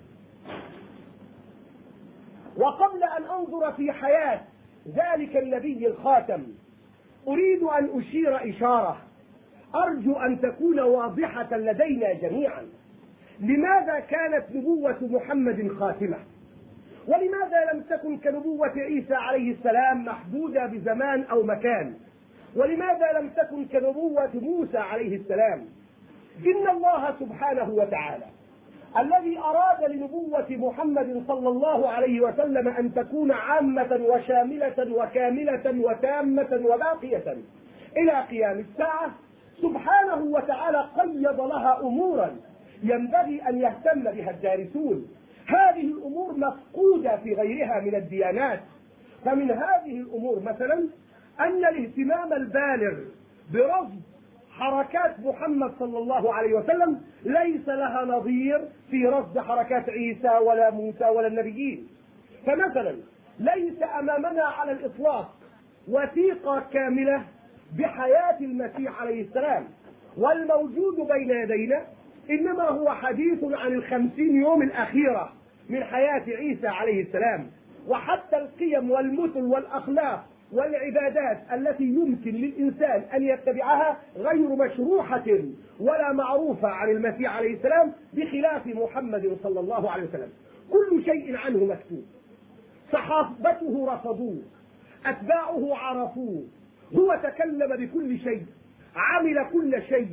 وقبل 2.57 3.03
أن 3.03 3.23
أنظر 3.25 3.73
في 3.73 3.93
حياة 3.93 4.41
ذلك 4.89 5.37
النبي 5.37 5.87
الخاتم 5.87 6.43
أريد 7.29 7.63
أن 7.63 7.99
أشير 7.99 8.51
إشارة. 8.51 8.97
أرجو 9.75 10.13
أن 10.13 10.41
تكون 10.41 10.81
واضحة 10.81 11.57
لدينا 11.57 12.13
جميعا. 12.13 12.67
لماذا 13.41 14.01
كانت 14.01 14.45
نبوة 14.55 14.99
محمد 15.01 15.69
خاتمة؟ 15.79 16.19
ولماذا 17.09 17.73
لم 17.73 17.81
تكن 17.81 18.19
كنبوة 18.19 18.73
عيسى 18.77 19.15
عليه 19.15 19.53
السلام 19.53 20.05
محدودة 20.05 20.67
بزمان 20.67 21.23
أو 21.23 21.43
مكان؟ 21.43 21.95
ولماذا 22.57 23.13
لم 23.21 23.29
تكن 23.29 23.65
كنبوة 23.65 24.31
موسى 24.35 24.79
عليه 24.79 25.17
السلام؟ 25.17 25.67
إن 26.39 26.69
الله 26.71 27.15
سبحانه 27.21 27.71
وتعالى 27.71 28.25
الذي 28.99 29.39
أراد 29.39 29.91
لنبوة 29.91 30.47
محمد 30.51 31.25
صلى 31.29 31.49
الله 31.49 31.89
عليه 31.89 32.21
وسلم 32.21 32.69
أن 32.69 32.95
تكون 32.95 33.33
عامة 33.33 34.01
وشاملة 34.09 34.95
وكاملة 34.97 35.85
وتامة 35.85 36.61
وباقية 36.65 37.37
إلى 37.97 38.21
قيام 38.31 38.59
الساعة 38.59 39.11
سبحانه 39.63 40.25
وتعالى 40.25 40.89
قيض 40.99 41.41
لها 41.41 41.81
أمورا 41.81 42.37
ينبغي 42.83 43.43
أن 43.49 43.61
يهتم 43.61 44.03
بها 44.03 44.31
الدارسون. 44.31 45.09
هذه 45.47 45.81
الأمور 45.81 46.35
مفقودة 46.39 47.17
في 47.17 47.35
غيرها 47.35 47.81
من 47.81 47.95
الديانات. 47.95 48.61
فمن 49.25 49.51
هذه 49.51 50.01
الأمور 50.01 50.41
مثلا 50.41 50.89
أن 51.41 51.65
الاهتمام 51.65 52.33
البالغ 52.33 52.99
برصد 53.53 54.01
حركات 54.59 55.21
محمد 55.21 55.73
صلى 55.79 55.99
الله 55.99 56.35
عليه 56.35 56.55
وسلم 56.55 57.01
ليس 57.25 57.69
لها 57.69 58.05
نظير 58.05 58.69
في 58.91 59.07
رصد 59.07 59.39
حركات 59.39 59.91
عيسى 59.91 60.29
ولا 60.29 60.71
موسى 60.71 61.05
ولا 61.05 61.27
النبيين. 61.27 61.89
فمثلا 62.47 62.97
ليس 63.41 63.83
أمامنا 63.99 64.45
على 64.45 64.73
الإطلاق 64.73 65.35
وثيقة 65.89 66.61
كاملة 66.73 67.23
بحياة 67.79 68.39
المسيح 68.41 69.03
عليه 69.03 69.23
السلام 69.23 69.65
والموجود 70.19 70.97
بين 70.97 71.31
يدينا 71.31 71.85
إنما 72.31 72.63
هو 72.63 72.91
حديث 72.91 73.45
عن 73.45 73.73
الخمسين 73.73 74.41
يوم 74.43 74.63
الأخيرة 74.63 75.33
من 75.69 75.85
حياة 75.85 76.23
عيسى 76.29 76.69
عليه 76.69 77.03
السلام. 77.03 77.47
وحتى 77.89 78.37
القيم 78.37 78.91
والمثل 78.91 79.43
والأخلاق 79.43 80.25
والعبادات 80.55 81.39
التي 81.53 81.85
يمكن 81.85 82.31
للإنسان 82.31 83.03
أن 83.15 83.23
يتبعها 83.23 83.97
غير 84.17 84.49
مشروحة 84.49 85.25
ولا 85.81 86.13
معروفة 86.13 86.69
عن 86.69 86.91
المسيح 86.91 87.37
عليه 87.37 87.55
السلام 87.55 87.93
بخلاف 88.13 88.67
محمد 88.67 89.37
صلى 89.43 89.61
الله 89.61 89.91
عليه 89.91 90.05
وسلم. 90.05 90.29
كل 90.71 91.05
شيء 91.05 91.37
عنه 91.37 91.65
مكتوب. 91.65 92.05
صحابته 92.93 93.95
رفضوه. 93.95 94.43
أتباعه 95.07 95.77
عرفوه. 95.77 96.45
هو 96.97 97.21
تكلم 97.23 97.87
بكل 97.87 98.19
شيء. 98.19 98.43
عمل 98.97 99.47
كل 99.53 99.83
شيء. 99.83 100.09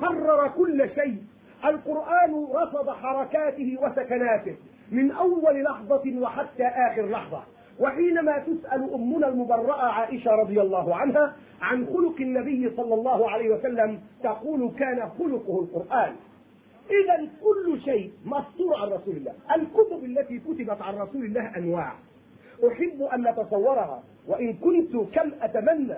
قرر 0.00 0.48
كل 0.48 0.88
شيء. 0.94 1.16
القرآن 1.64 2.46
رفض 2.54 2.90
حركاته 2.90 3.76
وسكناته 3.82 4.56
من 4.92 5.10
أول 5.10 5.62
لحظة 5.62 6.20
وحتى 6.20 6.64
آخر 6.64 7.10
لحظة. 7.10 7.42
وحينما 7.80 8.38
تسأل 8.38 8.94
أمنا 8.94 9.28
المبرأة 9.28 9.82
عائشة 9.84 10.30
رضي 10.30 10.60
الله 10.60 10.96
عنها 10.96 11.36
عن 11.60 11.86
خلق 11.86 12.14
النبي 12.20 12.70
صلى 12.76 12.94
الله 12.94 13.30
عليه 13.30 13.50
وسلم 13.50 14.00
تقول 14.22 14.70
كان 14.78 15.08
خلقه 15.18 15.60
القرآن. 15.60 16.12
إذا 16.90 17.28
كل 17.42 17.80
شيء 17.84 18.12
مسطور 18.24 18.76
عن 18.82 18.88
رسول 18.88 19.16
الله. 19.16 19.32
الكتب 19.56 20.04
التي 20.04 20.38
كتبت 20.38 20.82
عن 20.82 20.94
رسول 20.94 21.24
الله 21.24 21.56
أنواع. 21.56 21.92
أحب 22.68 23.02
أن 23.02 23.28
نتصورها. 23.30 24.02
وإن 24.28 24.52
كنت 24.52 24.96
كم 24.96 25.30
أتمنى 25.42 25.96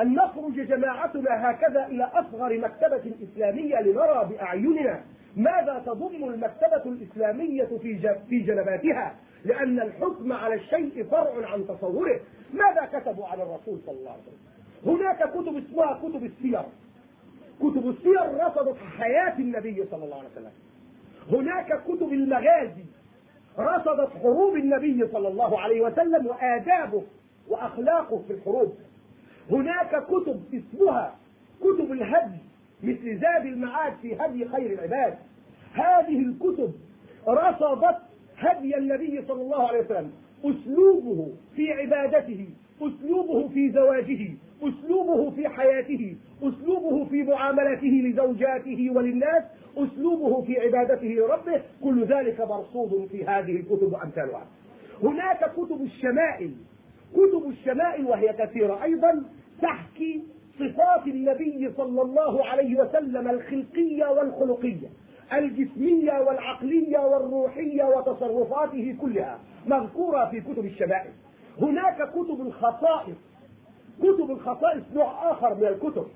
أن 0.00 0.14
نخرج 0.14 0.52
جماعتنا 0.54 1.50
هكذا 1.50 1.86
إلى 1.86 2.04
أصغر 2.04 2.58
مكتبة 2.58 3.12
إسلامية 3.22 3.80
لنرى 3.80 4.28
بأعيننا 4.30 5.00
ماذا 5.36 5.82
تضم 5.86 6.24
المكتبة 6.24 6.82
الإسلامية 6.86 7.64
في 7.82 8.16
في 8.28 8.38
جنباتها. 8.40 9.14
لأن 9.44 9.80
الحكم 9.80 10.32
على 10.32 10.54
الشيء 10.54 11.04
فرع 11.10 11.50
عن 11.50 11.66
تصوره. 11.66 12.20
ماذا 12.52 12.88
كتبوا 12.92 13.26
على 13.26 13.42
الرسول 13.42 13.80
صلى 13.86 13.98
الله 13.98 14.10
عليه 14.10 14.22
وسلم؟ 14.22 14.96
هناك 14.96 15.30
كتب 15.30 15.56
اسمها 15.56 16.00
كتب 16.02 16.24
السير. 16.24 16.62
كتب 17.60 17.88
السير 17.88 18.46
رصدت 18.46 18.76
حياة 18.98 19.38
النبي 19.38 19.84
صلى 19.90 20.04
الله 20.04 20.16
عليه 20.16 20.28
وسلم. 20.28 20.52
هناك 21.30 21.82
كتب 21.84 22.12
المغازي 22.12 22.84
رصدت 23.58 24.10
حروب 24.22 24.56
النبي 24.56 25.08
صلى 25.12 25.28
الله 25.28 25.60
عليه 25.60 25.80
وسلم 25.80 26.26
وآدابه 26.26 27.02
وأخلاقه 27.48 28.22
في 28.26 28.32
الحروب. 28.32 28.74
هناك 29.50 30.06
كتب 30.06 30.42
اسمها 30.54 31.14
كتب 31.60 31.92
الهدي 31.92 32.38
مثل 32.82 33.20
زاد 33.20 33.46
المعاد 33.46 33.92
في 34.02 34.16
هدي 34.16 34.48
خير 34.48 34.72
العباد. 34.72 35.18
هذه 35.72 36.18
الكتب 36.18 36.72
رصدت 37.28 37.98
هدي 38.38 38.76
النبي 38.76 39.22
صلى 39.28 39.42
الله 39.42 39.68
عليه 39.68 39.80
وسلم. 39.80 40.12
أسلوبه 40.44 41.28
في 41.56 41.72
عبادته 41.72 42.46
أسلوبه 42.82 43.48
في 43.48 43.70
زواجه 43.70 44.28
أسلوبه 44.62 45.30
في 45.30 45.48
حياته 45.48 46.16
أسلوبه 46.42 47.04
في 47.04 47.22
معاملته 47.22 47.86
لزوجاته 47.86 48.90
وللناس 48.94 49.42
أسلوبه 49.76 50.42
في 50.42 50.60
عبادته 50.60 51.06
لربه. 51.06 51.62
كل 51.82 52.04
ذلك 52.04 52.40
مرصود 52.40 53.08
في 53.10 53.24
هذه 53.24 53.56
الكتب 53.56 53.92
وأمثالها. 53.92 54.46
هناك 55.02 55.52
كتب 55.52 55.82
الشمائل. 55.82 56.54
كتب 57.12 57.48
الشمائل 57.48 58.04
وهي 58.04 58.32
كثيرة. 58.32 58.82
أيضا 58.84 59.22
تحكي 59.62 60.22
صفات 60.58 61.06
النبي 61.06 61.70
صلى 61.76 62.02
الله 62.02 62.44
عليه 62.44 62.80
وسلم 62.80 63.28
الخلقية 63.28 64.04
والخلقية. 64.06 64.88
الجسمية 65.32 66.12
والعقلية 66.20 66.98
والروحية 66.98 67.84
وتصرفاته 67.84 68.96
كلها 69.00 69.38
مذكورة 69.66 70.24
في 70.30 70.40
كتب 70.40 70.64
الشمائل. 70.64 71.10
هناك 71.60 72.10
كتب 72.10 72.40
الخصائص 72.40 73.16
كتب 73.98 74.30
الخصائص 74.30 74.82
نوع 74.94 75.30
آخر 75.32 75.54
من 75.54 75.64
الكتب. 75.66 76.06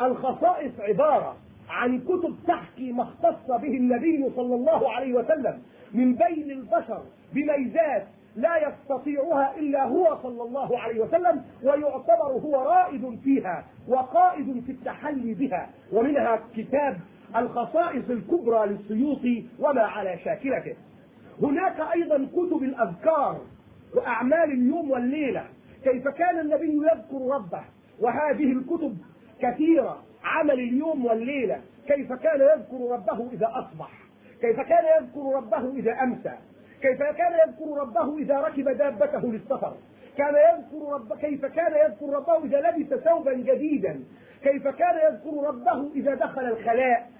الخصائص 0.00 0.72
عبارة 0.80 1.36
عن 1.70 2.00
كتب 2.00 2.34
تحكي 2.48 2.92
ما 2.92 3.02
اختص 3.02 3.46
به 3.48 3.68
النبي 3.76 4.30
صلى 4.36 4.54
الله 4.54 4.90
عليه 4.92 5.14
وسلم 5.14 5.62
من 5.94 6.14
بين 6.14 6.50
البشر 6.50 7.02
بميزات 7.32 8.06
لا 8.36 8.68
يستطيعها 8.68 9.56
إلا 9.56 9.84
هو 9.84 10.18
صلى 10.22 10.42
الله 10.42 10.78
عليه 10.78 11.00
وسلم 11.00 11.42
ويعتبر 11.62 12.32
هو 12.44 12.54
رائد 12.70 13.18
فيها 13.24 13.64
وقائد 13.88 14.62
في 14.66 14.72
التحلي 14.72 15.34
بها 15.34 15.70
ومنها 15.92 16.40
كتاب 16.56 16.96
الخصائص 17.36 18.10
الكبرى 18.10 18.66
للسيوطي 18.66 19.46
وما 19.58 19.82
على 19.82 20.18
شاكلته. 20.24 20.74
هناك 21.42 21.80
أيضا 21.94 22.28
كتب 22.32 22.62
الأذكار 22.62 23.40
وأعمال 23.94 24.52
اليوم 24.52 24.90
والليلة. 24.90 25.44
كيف 25.84 26.08
كان 26.08 26.38
النبي 26.40 26.72
يذكر 26.72 27.34
ربه؟ 27.34 27.62
وهذه 28.00 28.52
الكتب 28.52 28.98
كثيرة. 29.40 30.02
عمل 30.24 30.60
اليوم 30.60 31.04
والليلة. 31.04 31.60
كيف 31.86 32.12
كان 32.12 32.40
يذكر 32.40 32.92
ربه 32.92 33.28
إذا 33.32 33.50
أصبح؟ 33.54 33.90
كيف 34.40 34.60
كان 34.60 34.84
يذكر 34.98 35.36
ربه 35.36 35.76
إذا 35.76 35.92
أمسى؟ 36.02 36.32
كيف 36.82 37.02
كان 37.02 37.32
يذكر 37.48 37.78
ربه 37.78 38.18
إذا 38.18 38.40
ركب 38.40 38.68
دابته 38.68 39.32
للسفر؟ 39.32 39.74
كان 40.18 40.34
يذكر 40.34 40.92
رب 40.92 41.18
كيف 41.20 41.46
كان 41.46 41.72
يذكر 41.72 42.16
ربه 42.16 42.44
إذا 42.44 42.60
لبس 42.60 43.04
ثوبا 43.04 43.32
جديدا؟ 43.32 44.00
كيف 44.42 44.68
كان 44.68 45.12
يذكر 45.12 45.46
ربه 45.48 45.90
إذا 45.94 46.14
دخل 46.14 46.44
الخلاء؟ 46.44 47.10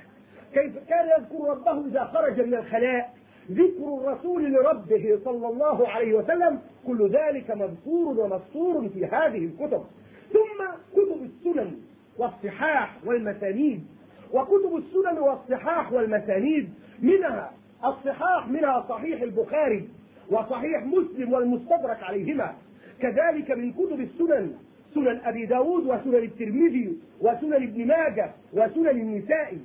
كيف 0.54 0.72
كان 0.88 1.08
يذكر 1.18 1.48
ربه 1.48 1.86
إذا 1.86 2.04
خرج 2.04 2.40
من 2.40 2.54
الخلاء؟ 2.54 3.14
ذكر 3.50 3.98
الرسول 4.00 4.52
لربه 4.52 5.18
صلى 5.24 5.48
الله 5.48 5.88
عليه 5.88 6.14
وسلم 6.14 6.60
كل 6.86 7.08
ذلك 7.08 7.50
مذكور 7.50 8.20
ومسطور 8.20 8.88
في 8.88 9.06
هذه 9.06 9.44
الكتب. 9.44 9.84
ثم 10.32 10.64
كتب 10.92 11.22
السنن 11.22 11.80
والصحاح 12.18 12.96
والمسانيد 13.06 13.86
وكتب 14.32 14.76
السنن 14.76 15.18
والصحاح 15.18 15.92
والمسانيد 15.92 16.70
منها 17.02 17.52
الصحاح 17.84 18.48
منها 18.48 18.86
صحيح 18.88 19.22
البخاري 19.22 19.88
وصحيح 20.30 20.84
مسلم 20.84 21.32
والمستدرك 21.32 22.02
عليهما. 22.02 22.54
كذلك 23.00 23.50
من 23.50 23.72
كتب 23.72 24.00
السنن 24.00 24.54
سنن 24.94 25.20
أبي 25.24 25.46
داود 25.46 25.86
وسنن 25.86 26.14
الترمذي 26.14 26.98
وسنن 27.20 27.54
ابن 27.54 27.86
ماجه 27.86 28.30
وسنن 28.52 28.88
النسائي. 28.88 29.58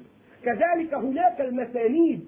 كذلك 0.44 0.94
هناك 0.94 1.42
المسانيد. 1.42 2.26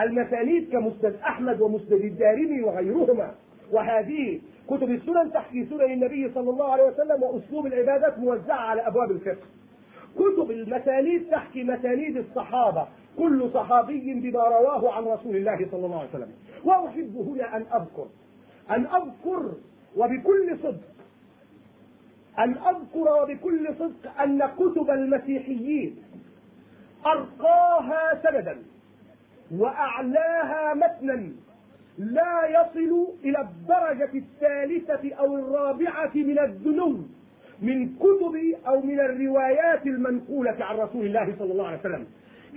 المسانيد 0.00 0.72
كمسند 0.72 1.14
أحمد 1.14 1.60
ومسند 1.60 1.92
الدارمي 1.92 2.62
وغيرهما. 2.62 3.34
وهذه 3.72 4.40
كتب 4.68 4.90
السنن 4.90 5.32
تحكي 5.32 5.64
سنن 5.66 5.80
النبي 5.92 6.30
صلى 6.34 6.50
الله 6.50 6.72
عليه 6.72 6.84
وسلم 6.84 7.22
وأسلوب 7.22 7.66
العبادات 7.66 8.18
موزعة 8.18 8.60
على 8.60 8.86
أبواب 8.86 9.10
الفقه. 9.10 9.46
كتب 10.16 10.50
المسانيد 10.50 11.30
تحكي 11.30 11.64
مسانيد 11.64 12.16
الصحابة. 12.16 12.88
كل 13.18 13.50
صحابي 13.54 14.14
بما 14.14 14.42
رواه 14.42 14.92
عن 14.92 15.04
رسول 15.04 15.36
الله 15.36 15.66
صلى 15.70 15.86
الله 15.86 15.98
عليه 15.98 16.08
وسلم. 16.08 16.32
وأحب 16.64 17.16
هنا 17.16 17.56
أن 17.56 17.62
أذكر 17.62 18.06
أن 18.70 18.86
أذكر 18.86 19.52
وبكل 19.96 20.58
صدق 20.62 20.90
أن 22.38 22.50
أذكر 22.50 23.22
وبكل 23.22 23.68
صدق 23.78 24.20
أن 24.20 24.46
كتب 24.46 24.90
المسيحيين 24.90 25.96
أرقاها 27.06 28.20
سندا 28.22 28.56
وأعلاها 29.58 30.74
متنا 30.74 31.32
لا 31.98 32.46
يصل 32.48 33.06
إلى 33.24 33.40
الدرجة 33.40 34.10
الثالثة 34.14 35.14
أو 35.14 35.36
الرابعة 35.36 36.10
من 36.14 36.38
الذنوب 36.38 37.08
من 37.62 37.96
كتب 37.96 38.54
أو 38.66 38.80
من 38.80 39.00
الروايات 39.00 39.86
المنقولة 39.86 40.56
عن 40.60 40.76
رسول 40.76 41.06
الله 41.06 41.34
صلى 41.38 41.52
الله 41.52 41.66
عليه 41.66 41.78
وسلم. 41.78 42.06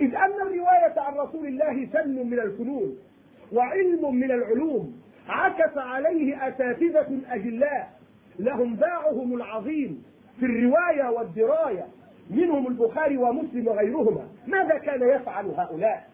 إذ 0.00 0.14
أن 0.14 0.40
الرواية 0.46 0.94
عن 0.96 1.14
رسول 1.14 1.46
الله 1.46 1.86
فن 1.86 2.26
من 2.26 2.40
الفنون 2.40 2.96
وعلم 3.52 4.14
من 4.14 4.30
العلوم 4.32 5.00
عكس 5.28 5.78
عليه 5.78 6.48
أساتذة 6.48 7.18
أجلاء 7.30 7.92
لهم 8.38 8.74
باعهم 8.76 9.34
العظيم 9.34 10.04
في 10.40 10.46
الرواية 10.46 11.10
والدراية. 11.10 11.86
منهم 12.30 12.66
البخاري 12.66 13.16
ومسلم 13.16 13.68
وغيرهما. 13.68 14.28
ماذا 14.46 14.78
كان 14.78 15.08
يفعل 15.08 15.46
هؤلاء؟ 15.46 16.08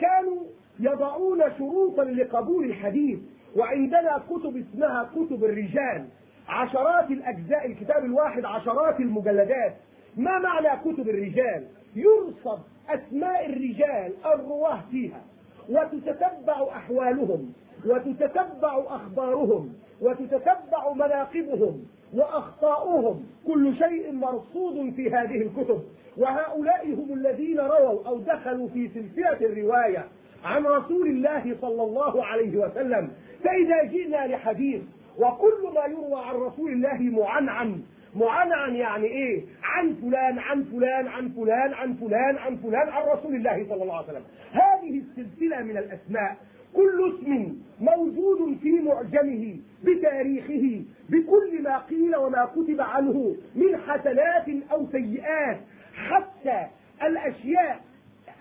كانوا 0.00 0.42
يضعون 0.80 1.42
شروطا 1.58 2.04
لقبول 2.04 2.64
الحديث 2.64 3.18
وعندنا 3.56 4.22
كتب 4.30 4.56
اسمها 4.56 5.10
كتب 5.16 5.44
الرجال 5.44 6.04
عشرات 6.48 7.10
الأجزاء 7.10 7.66
الكتاب 7.66 8.04
الواحد 8.04 8.44
عشرات 8.44 9.00
المجلدات. 9.00 9.74
ما 10.16 10.38
معنى 10.38 10.80
كتب 10.80 11.08
الرجال؟ 11.08 11.64
يرصد 11.96 12.60
أسماء 12.88 13.46
الرجال 13.46 14.12
الرواة 14.26 14.80
فيها 14.90 15.20
وتتتبع 15.68 16.68
أحوالهم 16.70 17.52
وتتتبع 17.86 18.82
أخبارهم 18.86 19.72
وتتتبع 20.00 20.92
مناقبهم. 20.94 21.84
وأخطاؤهم 22.14 23.24
كل 23.46 23.74
شيء 23.76 24.12
مرصود 24.12 24.92
في 24.96 25.10
هذه 25.10 25.42
الكتب. 25.42 25.82
وهؤلاء 26.16 26.86
هم 26.86 27.12
الذين 27.12 27.60
رووا 27.60 28.06
أو 28.06 28.18
دخلوا 28.18 28.68
في 28.68 28.88
سلسلة 28.88 29.46
الرواية 29.46 30.04
عن 30.44 30.66
رسول 30.66 31.06
الله 31.06 31.56
صلى 31.60 31.82
الله 31.82 32.24
عليه 32.24 32.56
وسلم. 32.56 33.10
فإذا 33.44 33.84
جئنا 33.84 34.26
لحديث 34.26 34.82
وكل 35.18 35.74
ما 35.74 35.84
يروى 35.86 36.24
عن 36.24 36.34
رسول 36.34 36.72
الله 36.72 36.98
معنعن 37.00 37.82
معنعن 38.16 38.74
يعني 38.74 39.06
إيه؟ 39.06 39.44
عن 39.62 39.94
فلان 39.94 40.38
عن 40.38 40.64
فلان 40.64 41.06
عن 41.06 41.28
فلان 41.28 41.74
عن 41.74 41.94
فلان 41.94 42.36
عن 42.36 42.56
فلان 42.56 42.88
عن 42.88 43.02
رسول 43.08 43.34
الله 43.34 43.66
صلى 43.68 43.82
الله 43.82 43.96
عليه 43.96 44.06
وسلم. 44.06 44.24
هذه 44.52 44.98
السلسلة 44.98 45.62
من 45.62 45.76
الأسماء. 45.76 46.36
كل 46.74 47.14
اسم 47.14 47.56
موجود 47.80 48.58
في 48.62 48.70
معجمه 48.72 49.56
بتاريخه 49.84 50.82
بكل 51.08 51.62
ما 51.62 51.78
قيل 51.78 52.16
وما 52.16 52.44
كتب 52.44 52.80
عنه 52.80 53.36
من 53.54 53.76
حسنات 53.76 54.44
أو 54.72 54.86
سيئات 54.92 55.60
حتى 55.94 56.66
الأشياء 57.02 57.80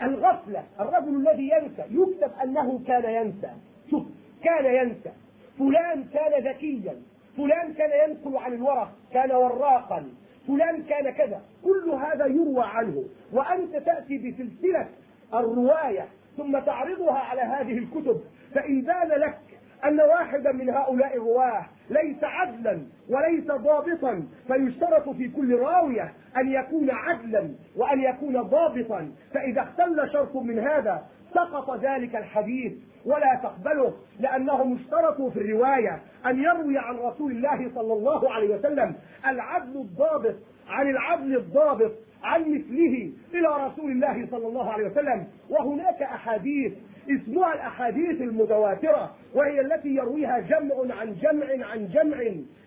الغفلة 0.01 0.63
الرجل 0.79 1.27
الذي 1.27 1.49
ينسى 1.49 1.84
يكتب 1.91 2.32
أنه 2.43 2.79
كان 2.88 3.25
ينسى. 3.25 3.49
شوف 3.91 4.03
كان 4.43 4.65
ينسى. 4.65 5.11
فلان 5.59 6.03
كان 6.13 6.43
ذكيا 6.47 6.95
فلان 7.38 7.73
كان 7.73 8.09
ينقل 8.09 8.38
عن 8.38 8.53
الورق 8.53 8.91
كان 9.13 9.32
وراقا 9.32 10.05
فلان 10.47 10.84
كان 10.84 11.09
كذا. 11.09 11.41
كل 11.63 11.89
هذا 11.91 12.25
يروى 12.25 12.63
عنه. 12.63 13.03
وأنت 13.34 13.75
تأتي 13.75 14.17
بسلسلة 14.17 14.89
الرواية 15.34 16.07
ثم 16.38 16.59
تعرضها 16.59 17.17
على 17.17 17.41
هذه 17.41 17.77
الكتب 17.77 18.21
فإن 18.55 18.82
بان 18.82 19.07
لك 19.07 19.38
أن 19.86 20.01
واحدا 20.01 20.51
من 20.51 20.69
هؤلاء 20.69 21.17
الرواه 21.17 21.65
ليس 21.89 22.23
عدلا 22.23 22.82
وليس 23.09 23.45
ضابطا 23.51 24.23
فيشترط 24.47 25.09
في 25.09 25.27
كل 25.27 25.55
راوية 25.59 26.13
أن 26.38 26.51
يكون 26.51 26.91
عدلا 26.91 27.49
وأن 27.75 27.99
يكون 28.01 28.41
ضابطا. 28.41 29.11
فإذا 29.34 29.61
اختل 29.61 30.09
شرط 30.13 30.36
من 30.36 30.59
هذا 30.59 31.05
سقط 31.34 31.79
ذلك 31.79 32.15
الحديث 32.15 32.73
ولا 33.05 33.39
تقبله 33.43 33.93
لأنهم 34.19 34.75
اشترطوا 34.75 35.29
في 35.29 35.39
الرواية 35.39 36.01
أن 36.25 36.43
يروي 36.43 36.77
عن 36.77 36.95
رسول 36.95 37.32
الله 37.32 37.71
صلى 37.75 37.93
الله 37.93 38.34
عليه 38.34 38.55
وسلم 38.55 38.95
العدل 39.27 39.77
الضابط 39.82 40.36
عن 40.68 40.89
العدل 40.89 41.38
الضابط 41.38 41.91
عن 42.24 42.41
مثله 42.41 43.12
إلى 43.34 43.66
رسول 43.66 43.91
الله 43.91 44.28
صلى 44.32 44.47
الله 44.47 44.72
عليه 44.72 44.86
وسلم. 44.86 45.28
وهناك 45.49 46.01
أحاديث 46.01 46.74
اسمها 47.09 47.53
الأحاديث 47.53 48.22
المتواترة 48.22 49.16
وهي 49.36 49.62
التي 49.62 49.89
يرويها 49.89 50.39
جمع 50.39 50.95
عن 50.95 51.14
جمع 51.14 51.68
عن 51.68 51.88
جمع 51.88 52.18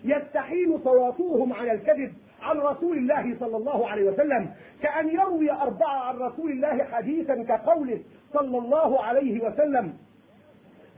يستحيل 0.05 0.81
تواطؤهم 0.85 1.53
على 1.53 1.73
الكذب 1.73 2.13
عن 2.43 2.59
رسول 2.59 2.97
الله 2.97 3.37
صلى 3.41 3.57
الله 3.57 3.89
عليه 3.89 4.11
وسلم. 4.11 4.51
كأن 4.83 5.09
يروي 5.09 5.51
أربعة 5.51 6.09
عن 6.09 6.17
رسول 6.17 6.51
الله 6.51 6.85
حديثا 6.85 7.43
كقوله 7.43 8.01
صلى 8.33 8.59
الله 8.59 9.05
عليه 9.05 9.41
وسلم. 9.45 9.93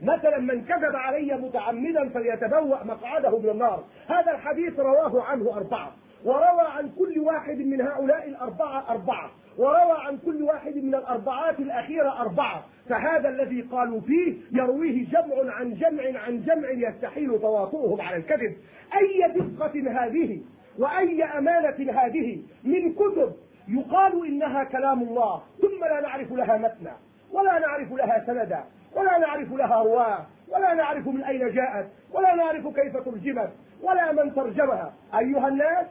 مثلا 0.01 0.37
من 0.37 0.65
كذب 0.65 0.95
علي 0.95 1.37
متعمدا 1.37 2.09
فليتبوأ 2.09 2.83
مقعده 2.83 3.39
من 3.39 3.49
النار. 3.49 3.83
هذا 4.07 4.31
الحديث 4.31 4.79
رواه 4.79 5.23
عنه 5.23 5.57
أربعة. 5.57 5.91
وروى 6.25 6.67
عن 6.77 6.89
كل 6.99 7.19
واحد 7.19 7.57
من 7.57 7.81
هؤلاء 7.81 8.27
الأربعة 8.27 8.89
أربعة. 8.89 9.31
وروى 9.57 9.97
عن 10.05 10.17
كل 10.17 10.43
واحد 10.43 10.75
من 10.75 10.95
الأربعات 10.95 11.59
الأخيرة 11.59 12.21
أربعة. 12.21 12.63
فهذا 12.89 13.29
الذي 13.29 13.61
قالوا 13.61 14.01
فيه 14.01 14.35
يرويه 14.51 15.05
جمع 15.09 15.53
عن 15.53 15.73
جمع 15.73 16.19
عن 16.19 16.43
جمع 16.43 16.69
يستحيل 16.69 17.39
تواطؤهم 17.39 18.01
على 18.01 18.17
الكذب. 18.17 18.55
أي 18.95 19.33
دقة 19.33 20.05
هذه 20.05 20.41
وأي 20.79 21.23
أمانة 21.23 21.91
هذه 21.91 22.41
من 22.63 22.93
كتب 22.93 23.33
يقال 23.67 24.27
إنها 24.27 24.63
كلام 24.63 25.01
الله 25.01 25.41
ثم 25.61 25.85
لا 25.85 26.01
نعرف 26.01 26.31
لها 26.31 26.57
متنا 26.57 26.97
ولا 27.31 27.59
نعرف 27.59 27.93
لها 27.93 28.23
سندا 28.27 28.63
ولا 28.95 29.17
نعرف 29.17 29.53
لها 29.53 29.83
رواه 29.83 30.25
ولا 30.47 30.73
نعرف 30.73 31.07
من 31.07 31.23
أين 31.23 31.53
جاءت 31.53 31.87
ولا 32.13 32.35
نعرف 32.35 32.67
كيف 32.67 32.97
ترجمت 32.97 33.49
ولا 33.83 34.11
من 34.11 34.35
ترجمها. 34.35 34.93
أيها 35.19 35.47
الناس 35.47 35.85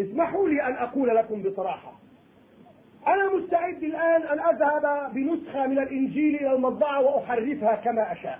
اسمحوا 0.00 0.48
لي 0.48 0.62
أن 0.62 0.72
أقول 0.72 1.16
لكم 1.16 1.42
بصراحة. 1.42 1.92
أنا 3.06 3.34
مستعد 3.34 3.82
الآن 3.82 4.22
أن 4.22 4.40
أذهب 4.40 5.14
بنسخة 5.14 5.66
من 5.66 5.78
الإنجيل 5.78 6.34
إلى 6.34 6.52
المطبعة 6.52 7.00
وأحرفها 7.00 7.74
كما 7.74 8.12
أشاء. 8.12 8.38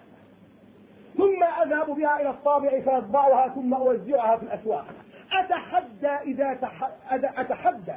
ثم 1.17 1.45
أذهب 1.63 1.91
بها 1.91 2.21
إلى 2.21 2.31
الطابع 2.31 2.71
فيطبعها 2.71 3.49
ثم 3.49 3.75
أوزعها 3.75 4.37
في 4.37 4.43
الأسواق. 4.43 4.87
أتحدى 5.33 6.31
إذا 6.33 6.55
تح... 6.55 6.91
أتحدى 7.13 7.95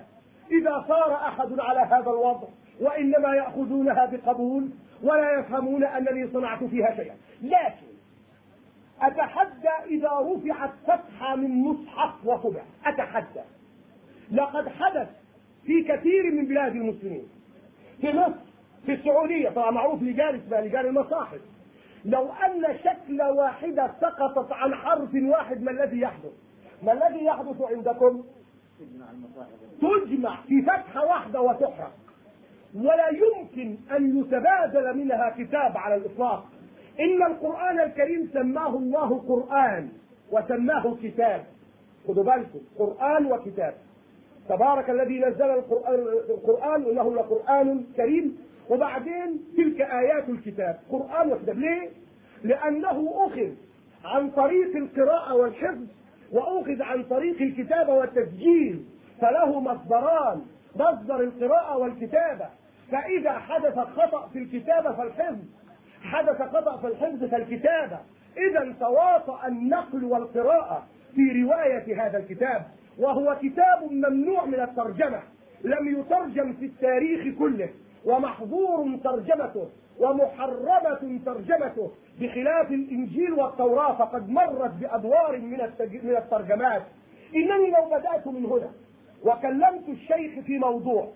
إذا 0.52 0.86
صار 0.88 1.16
أحد 1.16 1.60
على 1.60 1.80
هذا 1.80 2.10
الوضع 2.10 2.48
وإنما 2.82 3.36
يأخذونها 3.36 4.06
بقبول 4.06 4.70
ولا 5.04 5.40
يفهمون 5.40 5.84
أنني 5.84 6.28
صنعت 6.28 6.64
فيها 6.64 6.96
شيئا. 6.96 7.16
لكن 7.42 7.91
أتحدى 9.02 9.70
إذا 9.86 10.10
رفعت 10.10 10.72
فتحة 10.88 11.36
من 11.36 11.64
مصحف 11.64 12.26
وطبع 12.26 12.62
أتحدى. 12.86 13.42
لقد 14.32 14.70
حدث 14.70 15.10
في 15.66 15.84
كثير 15.84 16.32
من 16.32 16.46
بلاد 16.46 16.76
المسلمين. 16.76 17.28
في 18.02 18.12
مصر 18.12 18.40
في 18.86 18.94
السعودية 18.94 19.50
طبعا 19.50 19.72
معروف 19.72 20.02
لجان 20.02 20.36
اسمها 20.36 20.62
لجان 20.62 20.86
المصاحف. 20.86 21.40
لو 22.06 22.30
أن 22.32 22.78
شكل 22.78 23.22
واحدة 23.22 23.92
سقطت 24.02 24.52
عن 24.52 24.76
حرف 24.76 25.10
واحد 25.14 25.64
ما 25.64 25.72
الذي 25.72 26.00
يحدث؟ 26.00 26.32
ما 26.84 26.94
الذي 26.94 27.26
يحدث 27.26 27.62
عندكم؟ 27.62 28.24
تجمع 29.82 30.42
في 30.48 30.62
فتحة 30.62 31.06
واحدة 31.06 31.42
وتحرق. 31.42 31.92
ولا 32.76 33.08
يمكن 33.10 33.78
أن 33.92 34.20
يتبادل 34.20 34.98
منها 34.98 35.30
كتاب 35.38 35.78
على 35.78 35.96
الإطلاق. 35.96 36.46
إن 37.00 37.24
القرآن 37.24 37.80
الكريم 37.80 38.30
سماه 38.34 38.78
الله 38.78 39.20
قرآن 39.28 39.90
وسماه 40.32 40.96
كتاب. 41.04 41.44
خذوا 42.08 42.24
بالكم 42.24 42.60
قرآن 42.80 43.26
وكتاب. 43.26 43.74
تبارك 44.50 44.90
الذي 44.90 45.20
نزل 45.20 45.50
القرآن, 45.50 45.96
القرآن 46.30 46.84
إنه 46.84 47.16
لقرآن 47.16 47.84
كريم. 47.98 48.38
وبعدين 48.70 49.40
تلك 49.58 49.82
آيات 49.82 50.30
الكتاب. 50.30 50.80
قرآن 50.92 51.32
وكتاب 51.32 51.60
ليه؟ 51.60 51.90
لأنه 52.44 53.14
أخذ 53.16 53.50
عن 54.06 54.30
طريق 54.32 54.76
القراءة 54.76 55.36
والحفظ 55.36 55.86
وأخذ 56.32 56.82
عن 56.82 57.04
طريق 57.04 57.42
الكتابة 57.42 57.94
والتسجيل. 57.94 58.86
فله 59.22 59.60
مصدران 59.60 60.42
مصدر 60.76 61.20
القراءة 61.20 61.78
والكتابة. 61.78 62.50
فإذا 62.92 63.32
حدث 63.32 63.80
خطأ 63.80 64.28
في 64.34 64.40
الكتابة 64.40 64.92
فالحفظ. 64.92 65.38
حدث 66.02 66.42
خطأ 66.42 66.78
في 66.78 66.88
الحفظ 66.88 67.24
فالكتابة 67.24 68.00
إذا 68.38 68.74
تواطأ 68.80 69.48
النقل 69.48 70.04
والقراءة 70.04 70.86
في 71.16 71.44
رواية 71.44 72.06
هذا 72.08 72.18
الكتاب 72.18 72.66
وهو 73.00 73.38
كتاب 73.42 73.92
ممنوع 73.92 74.46
من 74.46 74.60
الترجمة 74.60 75.20
لم 75.64 76.00
يترجم 76.00 76.54
في 76.54 76.66
التاريخ 76.66 77.38
كله 77.40 77.70
ومحظور 78.06 78.98
ترجمته 79.04 79.68
ومحرمة 80.00 81.20
ترجمته 81.26 81.92
بخلاف 82.20 82.72
الإنجيل 82.72 83.34
والتوراة 83.34 83.98
فقد 83.98 84.30
مرت 84.30 84.72
بأدوار 84.74 85.38
من 85.38 85.58
من 86.04 86.16
الترجمات. 86.18 86.82
إنني 87.36 87.72
لو 87.72 87.86
بدأت 87.98 88.28
من 88.28 88.46
هنا 88.46 88.70
وكلمت 89.26 89.90
الشيخ 89.90 90.46
في 90.46 90.58
موضوع 90.58 91.12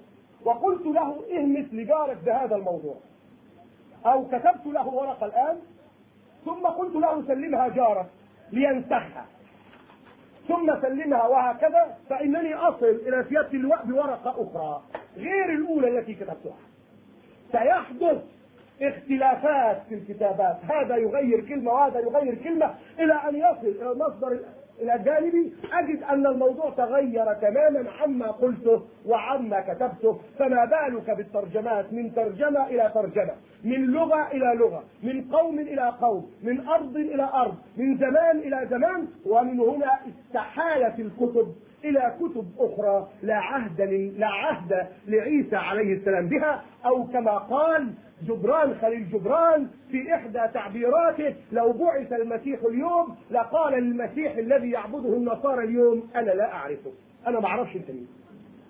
وقلت 0.45 0.85
له 0.85 1.23
اهمس 1.37 1.65
لجارك 1.73 2.17
بهذا 2.25 2.55
الموضوع. 2.55 2.95
أو 4.05 4.27
كتبت 4.27 4.65
له 4.65 4.87
ورقة 4.87 5.25
الآن 5.25 5.57
ثم 6.45 6.67
قلت 6.67 6.95
له 6.95 7.27
سلمها 7.27 7.67
جارك 7.67 8.05
لينسخها. 8.51 9.25
ثم 10.47 10.81
سلمها 10.81 11.27
وهكذا 11.27 11.97
فإنني 12.09 12.55
أصل 12.55 12.85
إلى 12.85 13.25
سيادة 13.29 13.49
اللواء 13.53 13.85
بورقة 13.85 14.29
أخرى 14.29 14.81
غير 15.17 15.49
الأولى 15.49 15.99
التي 15.99 16.13
كتبتها. 16.13 16.57
سيحدث 17.51 18.23
اختلافات 18.81 19.81
في 19.89 19.95
الكتابات. 19.95 20.57
هذا 20.63 20.95
يغير 20.95 21.45
كلمة 21.47 21.71
وهذا 21.71 21.99
يغير 21.99 22.35
كلمة 22.35 22.75
إلى 22.99 23.13
أن 23.13 23.35
يصل 23.35 23.67
إلى 23.67 23.91
المصدر 23.91 24.39
إلى 24.81 25.03
جانبي 25.05 25.53
أجد 25.73 26.03
أن 26.03 26.27
الموضوع 26.27 26.69
تغير 26.69 27.33
تماما 27.33 27.89
عما 28.01 28.27
قلته 28.31 28.81
وعما 29.05 29.59
كتبته 29.61 30.19
فما 30.39 30.65
بالك 30.65 31.11
بالترجمات 31.17 31.93
من 31.93 32.13
ترجمة 32.15 32.67
إلى 32.67 32.91
ترجمة 32.93 33.33
من 33.63 33.85
لغة 33.85 34.27
إلى 34.31 34.55
لغة 34.59 34.83
من 35.03 35.21
قوم 35.31 35.59
إلى 35.59 35.93
قوم 36.01 36.31
من 36.43 36.67
أرض 36.67 36.95
إلى 36.97 37.29
أرض 37.33 37.55
من 37.77 37.97
زمان 37.97 38.37
إلى 38.39 38.67
زمان 38.69 39.07
ومن 39.25 39.59
هنا 39.59 39.91
استحالت 40.09 40.99
الكتب 40.99 41.55
إلى 41.85 42.13
كتب 42.19 42.45
أخرى 42.59 43.07
لا 43.23 43.35
عهد 43.35 43.81
لا 44.17 44.27
عهد 44.27 44.87
لعيسى 45.07 45.55
عليه 45.55 45.93
السلام 45.93 46.27
بها 46.29 46.63
أو 46.85 47.03
كما 47.03 47.37
قال 47.37 47.93
جبران 48.27 48.75
خليل 48.75 49.09
جبران 49.09 49.67
في 49.91 50.15
إحدى 50.15 50.39
تعبيراته 50.53 51.35
لو 51.51 51.71
بعث 51.71 52.13
المسيح 52.13 52.59
اليوم 52.63 53.15
لقال 53.31 53.73
المسيح 53.73 54.37
الذي 54.37 54.71
يعبده 54.71 55.09
النصارى 55.09 55.63
اليوم 55.63 56.09
أنا 56.15 56.31
لا 56.31 56.53
أعرفه. 56.53 56.91
أنا 57.27 57.39
ما 57.39 57.47
أعرفش 57.47 57.75
أنت 57.75 57.91
مين. 57.91 58.07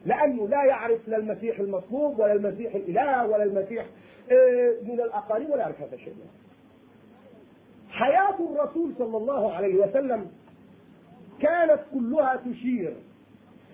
لأنه 0.06 0.48
لا 0.48 0.64
يعرف 0.66 1.08
لا 1.08 1.18
المسيح 1.18 1.60
المصلوب 1.60 2.20
ولا 2.20 2.34
المسيح 2.34 2.76
الإله 2.76 3.28
ولا 3.28 3.44
المسيح 3.44 3.86
آه، 4.32 4.74
من 4.84 5.00
الأقارب 5.00 5.50
ولا 5.50 5.62
يعرف 5.62 5.82
هذا 5.82 5.96
الشيء. 5.96 6.14
حياة 7.90 8.36
الرسول 8.40 8.94
صلى 8.98 9.18
الله 9.18 9.54
عليه 9.54 9.76
وسلم 9.76 10.32
كانت 11.42 11.80
كلها 11.94 12.36
تشير 12.36 12.94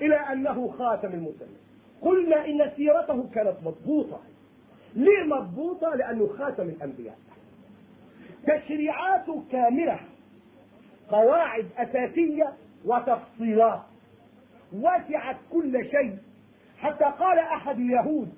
إلى 0.01 0.15
أنه 0.15 0.67
خاتم 0.67 1.07
المرسلين 1.07 1.57
قلنا 2.01 2.45
إن 2.45 2.71
سيرته 2.75 3.29
كانت 3.33 3.55
مضبوطة. 3.65 4.19
ليه 4.95 5.23
مضبوطة؟ 5.23 5.95
لأنه 5.95 6.27
خاتم 6.27 6.63
الأنبياء. 6.63 7.17
تشريعاته 8.47 9.43
كاملة 9.51 9.99
قواعد 11.09 11.65
أساسية 11.77 12.53
وتفصيلات. 12.85 13.81
وسعت 14.73 15.37
كل 15.51 15.85
شيء. 15.85 16.17
حتى 16.77 17.05
قال 17.05 17.39
أحد 17.39 17.79
اليهود 17.79 18.33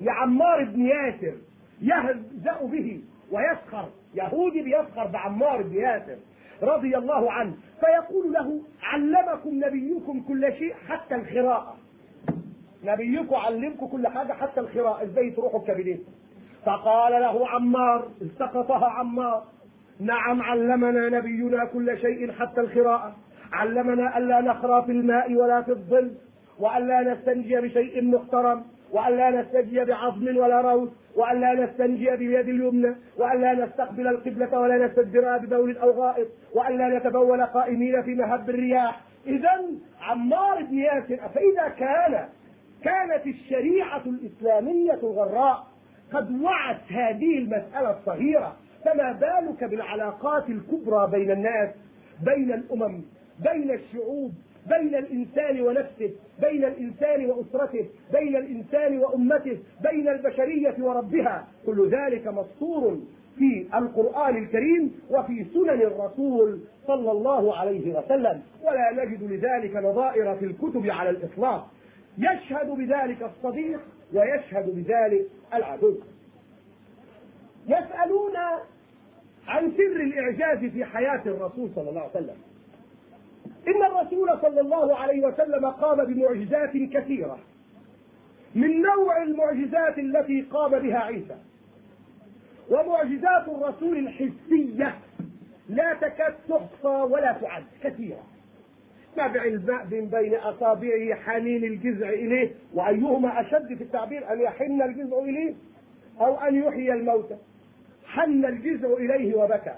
لعمار 0.00 0.64
بن 0.64 0.86
ياسر 0.86 1.34
يهزأ 1.82 2.66
به 2.66 3.00
ويسخر. 3.32 3.88
يهودي 4.14 4.62
بيسخر 4.62 5.06
بعمار 5.06 5.62
بن 5.62 5.74
ياسر 5.74 6.16
رضي 6.62 6.96
الله 6.96 7.32
عنه. 7.32 7.56
فيقول 7.80 8.32
له 8.32 8.60
علمكم 8.82 9.64
نبيكم 9.64 10.20
كل 10.20 10.52
شيء 10.58 10.74
حتى 10.88 11.14
القراءة 11.14 11.76
نبيكم 12.86 13.34
علمكم 13.34 13.86
كل 13.86 14.06
حاجة 14.08 14.32
حتى 14.32 14.60
القراءة 14.60 15.02
إزاي 15.02 15.30
تروحوا 15.30 15.60
الكابينات 15.60 15.98
فقال 16.66 17.12
له 17.12 17.48
عمار 17.48 18.08
التقطها 18.22 18.86
عمار. 18.86 19.44
نعم 20.00 20.42
علمنا 20.42 21.08
نبينا 21.18 21.64
كل 21.64 21.98
شيء 21.98 22.32
حتى 22.32 22.60
القراءة 22.60 23.16
علمنا 23.52 24.18
ألا 24.18 24.40
نخرى 24.40 24.82
في 24.86 24.92
الماء 24.92 25.34
ولا 25.34 25.62
في 25.62 25.70
الظل 25.70 26.10
وألا 26.58 27.12
نستنجي 27.12 27.56
بشيء 27.60 28.04
محترم 28.04 28.64
وألا 28.92 29.30
نستنجي 29.30 29.84
بعظم 29.84 30.36
ولا 30.36 30.60
روث 30.60 30.88
وألا 31.16 31.64
نستنجي 31.64 32.16
بيد 32.16 32.48
اليمنى 32.48 32.94
وألا 33.18 33.64
نستقبل 33.66 34.06
القبلة 34.08 34.58
ولا 34.58 34.86
نستدبرها 34.86 35.36
ببول 35.38 35.76
أو 35.76 35.90
غائط 35.90 36.28
وألا 36.54 36.98
نتبول 36.98 37.42
قائمين 37.42 38.02
في 38.02 38.14
مهب 38.14 38.50
الرياح. 38.50 39.00
إذا 39.26 39.50
عمار 40.00 40.62
بن 40.62 40.78
ياسر 40.78 41.16
فإذا 41.16 41.68
كان 41.68 42.28
كانت 42.84 43.26
الشريعة 43.26 44.02
الإسلامية 44.06 44.92
الغراء 45.02 45.66
قد 46.12 46.40
وعت 46.40 46.80
هذه 46.92 47.38
المسألة 47.38 47.98
الصغيرة 47.98 48.56
فما 48.84 49.12
بالك 49.12 49.64
بالعلاقات 49.64 50.48
الكبرى 50.48 51.10
بين 51.10 51.30
الناس 51.30 51.70
بين 52.24 52.52
الأمم 52.52 53.02
بين 53.52 53.70
الشعوب 53.70 54.32
بين 54.66 54.94
الإنسان 54.94 55.60
ونفسه 55.60 56.10
بين 56.40 56.64
الإنسان 56.64 57.26
وأسرته 57.26 57.86
بين 58.12 58.36
الإنسان 58.36 58.98
وأمته 58.98 59.58
بين 59.90 60.08
البشرية 60.08 60.74
وربها؟ 60.78 61.46
كل 61.66 61.88
ذلك 61.90 62.26
مسطور 62.26 62.98
في 63.38 63.66
القرآن 63.74 64.36
الكريم 64.36 65.00
وفي 65.10 65.44
سنن 65.54 65.82
الرسول 65.82 66.60
صلى 66.86 67.12
الله 67.12 67.56
عليه 67.56 67.98
وسلم. 67.98 68.42
ولا 68.64 69.04
نجد 69.04 69.22
لذلك 69.22 69.76
نظائر 69.76 70.34
في 70.36 70.44
الكتب 70.44 70.86
على 70.90 71.10
الإطلاق. 71.10 71.70
يشهد 72.18 72.70
بذلك 72.70 73.22
الصديق 73.22 73.80
ويشهد 74.12 74.74
بذلك 74.74 75.26
العدو. 75.54 75.98
يسألون 77.66 78.36
عن 79.46 79.72
سر 79.76 80.00
الإعجاز 80.02 80.70
في 80.70 80.84
حياة 80.84 81.22
الرسول 81.26 81.70
صلى 81.74 81.90
الله 81.90 82.00
عليه 82.00 82.10
وسلم. 82.10 82.36
إن 83.68 83.84
الرسول 83.84 84.38
صلى 84.42 84.60
الله 84.60 84.96
عليه 84.96 85.26
وسلم 85.26 85.66
قام 85.66 86.04
بمعجزات 86.04 86.72
كثيرة 86.76 87.38
من 88.54 88.82
نوع 88.82 89.22
المعجزات 89.22 89.98
التي 89.98 90.42
قام 90.42 90.78
بها 90.78 90.98
عيسى. 90.98 91.36
ومعجزات 92.70 93.48
الرسول 93.48 93.98
الحسية 93.98 94.94
لا 95.68 95.94
تكاد 95.94 96.34
تحصى 96.48 96.88
ولا 96.88 97.32
تعد 97.32 97.64
كثيرة. 97.82 98.22
نبع 99.18 99.44
الماء 99.44 99.84
من 99.90 100.08
بين 100.08 100.34
أصابعه 100.34 101.14
حنين 101.14 101.64
الجذع 101.64 102.08
إليه 102.08 102.50
وأيهما 102.74 103.40
أشد 103.40 103.74
في 103.74 103.84
التعبير 103.84 104.32
أن 104.32 104.40
يحن 104.40 104.82
الجذع 104.82 105.18
إليه 105.18 105.54
أو 106.20 106.34
أن 106.36 106.54
يحيي 106.54 106.92
الموتى. 106.92 107.36
حن 108.06 108.44
الجذع 108.44 108.88
إليه 108.88 109.34
وبكى. 109.34 109.74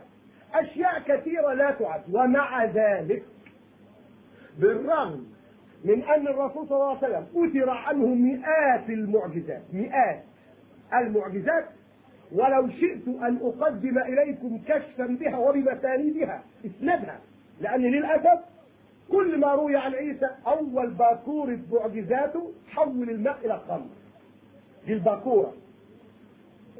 أشياء 0.54 1.00
كثيرة 1.06 1.52
لا 1.52 1.70
تعد 1.70 2.00
ومع 2.12 2.64
ذلك 2.64 3.22
بالرغم 4.58 5.26
من 5.84 6.02
أن 6.02 6.28
الرسول 6.28 6.66
صلى 6.68 6.76
الله 6.76 6.88
عليه 6.88 6.98
وسلم 6.98 7.26
أثر 7.44 7.70
عنه 7.70 8.06
مئات 8.06 8.88
المعجزات 8.90 9.62
مئات 9.72 10.22
المعجزات 10.94 11.64
ولو 12.32 12.68
شئت 12.68 13.08
أن 13.08 13.38
أقدم 13.42 13.98
إليكم 13.98 14.58
كشفا 14.68 15.06
بها 15.06 15.36
وبمسانيدها 15.38 16.42
اسندها 16.66 17.20
لأن 17.60 17.80
للأسف 17.82 18.40
كل 19.10 19.40
ما 19.40 19.54
روي 19.54 19.76
عن 19.76 19.94
عيسى 19.94 20.28
أول 20.46 20.90
باكورة 20.90 21.58
معجزاته 21.72 22.52
حول 22.68 23.10
الماء 23.10 23.38
إلى 23.44 23.54
الخمر 23.54 23.86
دي 24.86 24.92
الباكورة 24.92 25.54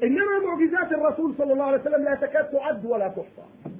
إنما 0.03 0.39
معجزات 0.45 0.91
الرسول 0.91 1.35
صلى 1.37 1.53
الله 1.53 1.63
عليه 1.65 1.81
وسلم 1.81 2.03
لا 2.03 2.15
تكاد 2.15 2.49
تعد 2.51 2.85
ولا 2.85 3.07
تحصى. 3.07 3.73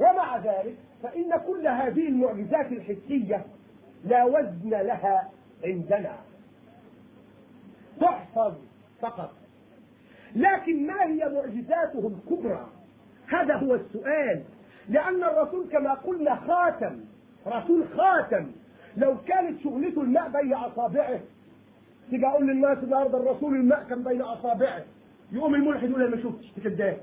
ومع 0.00 0.36
ذلك 0.38 0.76
فإن 1.02 1.36
كل 1.46 1.66
هذه 1.66 2.08
المعجزات 2.08 2.72
الحسية 2.72 3.46
لا 4.04 4.24
وزن 4.24 4.70
لها 4.70 5.30
عندنا. 5.64 6.16
تحفظ 8.00 8.54
فقط. 9.00 9.30
لكن 10.36 10.86
ما 10.86 11.02
هي 11.04 11.28
معجزاته 11.28 12.12
الكبرى؟ 12.16 12.66
هذا 13.28 13.54
هو 13.56 13.74
السؤال. 13.74 14.42
لأن 14.88 15.24
الرسول 15.24 15.68
كما 15.72 15.94
قلنا 15.94 16.34
خاتم 16.36 17.00
رسول 17.48 17.84
خاتم. 17.96 18.46
لو 18.96 19.16
كانت 19.26 19.60
شغلته 19.60 20.00
الماء 20.02 20.28
بين 20.28 20.54
أصابعه 20.54 21.20
تيجي 22.10 22.26
أقول 22.26 22.46
للناس 22.46 22.78
النهارده 22.78 23.18
الرسول 23.18 23.54
الماء 23.54 23.86
كان 23.88 24.02
بين 24.04 24.22
أصابعه. 24.22 24.82
يقوم 25.32 25.54
الملحد 25.54 25.90
يقول 25.90 26.02
أنا 26.02 26.16
ما 26.16 26.22
شفتش 26.22 26.52
كذاب 26.64 26.98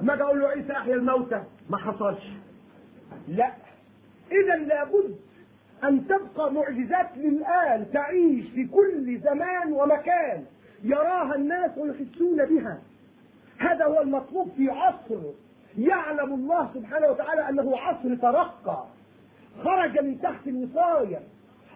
أما 0.00 0.14
أجي 0.14 0.22
أقول 0.22 0.40
له 0.40 0.48
عيسى 0.48 0.72
احيا 0.72 0.94
الموتى 0.94 1.42
ما 1.70 1.76
حصلش. 1.76 2.24
لا. 3.28 3.52
اذا 4.32 4.56
لابد 4.56 5.16
أن 5.84 6.06
تبقى 6.06 6.52
معجزات 6.52 7.16
للآن 7.16 7.86
تعيش 7.92 8.50
في 8.50 8.66
كل 8.66 9.18
زمان 9.18 9.72
ومكان 9.72 10.44
يراها 10.84 11.34
الناس 11.34 11.70
ويحسون 11.78 12.44
بها. 12.44 12.78
هذا 13.58 13.84
هو 13.84 14.00
المطلوب 14.00 14.50
في 14.56 14.70
عصر 14.70 15.20
يعلم 15.78 16.34
الله 16.34 16.70
سبحانه 16.74 17.06
وتعالى 17.08 17.48
أنه 17.48 17.78
عصر 17.78 18.14
ترقى. 18.14 18.84
خرج 19.62 19.98
من 19.98 20.20
تحت 20.20 20.46
الوصاية. 20.46 21.20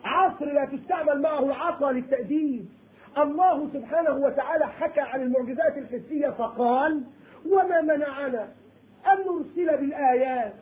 عصر 0.04 0.44
لا 0.44 0.64
تستعمل 0.64 1.22
معه 1.22 1.44
العصا 1.44 1.92
للتأديب. 1.92 2.66
الله 3.18 3.68
سبحانه 3.72 4.16
وتعالى 4.16 4.66
حكى 4.66 5.00
عن 5.00 5.22
المعجزات 5.22 5.78
الحسية 5.78 6.28
فقال 6.28 7.02
وما 7.46 7.80
منعنا 7.80 8.48
أن 9.06 9.18
نرسل 9.26 9.76
بالآيات 9.76 10.52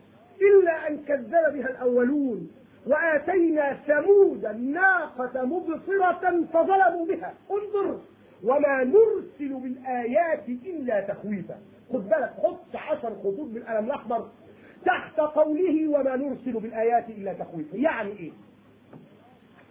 إلا 0.40 0.88
أن 0.88 0.98
كذب 1.04 1.52
بها 1.52 1.70
الأولون. 1.70 2.50
وآتينا 2.86 3.74
ثمود 3.86 4.44
الناقة 4.44 5.44
مبصرة 5.44 6.44
فظلموا 6.52 7.06
بها. 7.06 7.34
انظر 7.50 7.98
وما 8.44 8.84
نرسل 8.84 9.54
بالآيات 9.54 10.48
إلا 10.48 11.00
تخويفا. 11.00 11.54
خد 11.92 12.08
بالك 12.08 12.34
حط 12.42 12.76
عشر 12.76 13.10
خطوط 13.10 13.48
بالقلم 13.48 13.84
الأحمر. 13.84 14.28
تحت 14.86 15.20
قوله 15.20 15.88
وما 15.88 16.16
نرسل 16.16 16.52
بالآيات 16.52 17.08
إلا 17.08 17.32
تخويفا. 17.32 17.76
يعني 17.76 18.10
إيه؟ 18.10 18.32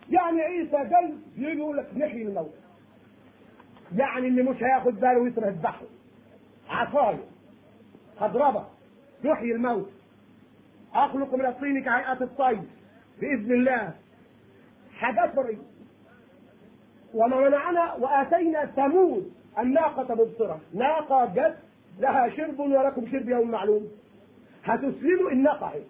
يعني 0.09 0.41
عيسى 0.41 0.89
جاي 0.89 1.13
يقول 1.57 1.77
لك 1.77 1.87
نحيي 1.97 2.21
الموت؟ 2.21 2.53
يعني 3.95 4.27
اللي 4.27 4.43
مش 4.43 4.63
هياخد 4.63 4.99
باله 4.99 5.19
ويسرح 5.19 5.47
البحر 5.47 5.85
عصاية 6.69 7.23
هضربها 8.19 8.69
يحيي 9.23 9.51
الموت. 9.51 9.89
أخلق 10.93 11.33
من 11.35 11.45
الطين 11.45 11.83
كهيئة 11.83 12.23
الطير. 12.23 12.61
بإذن 13.21 13.51
الله. 13.51 13.93
حاجات 14.93 15.35
برية 15.35 15.57
وما 17.13 17.49
منعنا 17.49 17.93
وآتينا 17.93 18.65
ثمود 18.65 19.31
الناقة 19.59 20.15
مبصرة. 20.15 20.59
ناقة 20.73 21.25
جت 21.25 21.57
لها 21.99 22.29
شرب 22.29 22.59
ولكم 22.59 23.07
شرب 23.11 23.29
يوم 23.29 23.51
معلوم. 23.51 23.87
هتسلموا 24.65 25.31
الناقة 25.31 25.67
اهي 25.67 25.81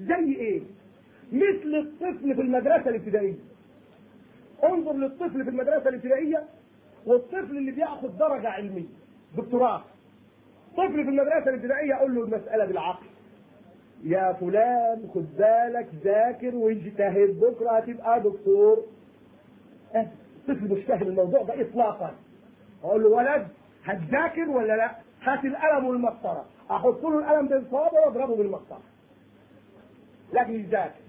زي 0.00 0.34
إيه؟ 0.36 0.60
مثل 1.32 1.74
الطفل 1.74 2.34
في 2.34 2.40
المدرسة 2.40 2.90
الابتدائية. 2.90 3.34
انظر 4.64 4.92
للطفل 4.92 5.44
في 5.44 5.50
المدرسة 5.50 5.88
الابتدائية 5.88 6.44
والطفل 7.06 7.56
اللي 7.56 7.70
بياخد 7.70 8.18
درجة 8.18 8.48
علمية 8.48 8.86
دكتوراه. 9.36 9.84
طفل 10.76 10.92
في 11.04 11.10
المدرسة 11.10 11.48
الابتدائية 11.50 11.94
أقول 11.94 12.14
له 12.14 12.24
المسألة 12.24 12.64
بالعقل. 12.64 13.06
يا 14.04 14.32
فلان 14.32 15.08
خد 15.14 15.36
بالك 15.36 15.88
ذاكر 16.04 16.54
واجتهد 16.54 17.40
بكرة 17.40 17.70
هتبقى 17.70 18.20
دكتور. 18.20 18.84
أه 19.94 20.06
طفل 20.48 20.68
مش 20.74 20.84
فاهم 20.84 21.02
الموضوع 21.02 21.42
ده 21.42 21.60
إطلاقا. 21.60 22.14
أقول 22.84 23.02
له 23.02 23.08
ولد 23.08 23.48
هتذاكر 23.84 24.50
ولا 24.50 24.76
لا؟ 24.76 24.90
هات 25.22 25.44
القلم 25.44 25.84
والمسطرة. 25.84 26.44
أحط 26.70 27.02
له 27.02 27.18
القلم 27.18 27.48
بالصوابع 27.48 28.00
وأضربه 28.06 28.36
بالمسطرة. 28.36 28.82
لكن 30.32 30.52
يذاكر 30.52 31.02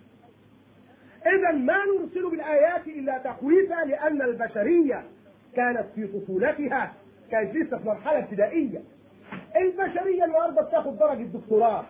إذا 1.26 1.52
ما 1.52 1.78
نرسل 1.86 2.30
بالآيات 2.30 2.88
إلا 2.88 3.18
تخويفا 3.18 3.86
لأن 3.86 4.22
البشرية 4.22 5.04
كانت 5.56 5.86
في 5.96 6.08
طفولتها 6.08 6.94
كانت 7.32 7.56
لسه 7.56 7.78
في 7.78 7.88
مرحلة 7.88 8.20
ابتدائية. 8.20 8.82
البشرية 9.56 10.26
النهارده 10.26 10.62
بتاخد 10.62 10.98
درجة 10.98 11.24
دكتوراه. 11.24 11.86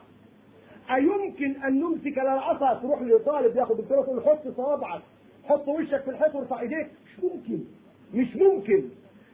أيمكن 0.95 1.63
أن 1.63 1.79
نمسك 1.79 2.19
العصا 2.19 2.73
تروح 2.73 3.01
لطالب 3.01 3.55
ياخد 3.55 3.77
دكتوراه 3.77 4.03
تقول 4.03 4.23
حط 4.23 4.47
صوابعك 4.55 5.01
حط 5.43 5.67
وشك 5.67 6.01
في 6.03 6.09
الحيط 6.09 6.35
وارفع 6.35 6.59
إيديك. 6.59 6.87
مش 7.05 7.23
ممكن. 7.23 7.59
مش 8.13 8.35
ممكن. 8.35 8.83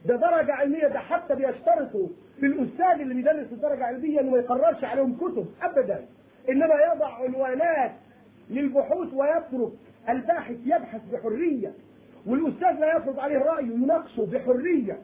ده 0.04 0.16
درجة 0.16 0.52
علمية 0.52 0.88
ده 0.88 0.98
حتى 0.98 1.34
بيشترطوا 1.34 2.08
في 2.40 2.46
الأستاذ 2.46 3.00
اللي 3.00 3.14
بيدرس 3.14 3.52
الدرجة 3.52 3.74
العلمية 3.78 4.20
إنه 4.20 4.30
ما 4.30 4.38
يقررش 4.38 4.84
عليهم 4.84 5.16
كتب 5.16 5.46
أبدا. 5.62 6.06
إنما 6.50 6.74
يضع 6.94 7.14
عنوانات 7.14 7.92
للبحوث 8.50 9.14
ويترك 9.14 9.72
الباحث 10.08 10.56
يبحث 10.64 11.00
بحرية 11.12 11.72
والأستاذ 12.26 12.72
لا 12.80 12.96
يفرض 12.96 13.18
عليه 13.20 13.38
رأيه 13.38 13.64
يناقشه 13.66 14.26
بحرية. 14.32 14.98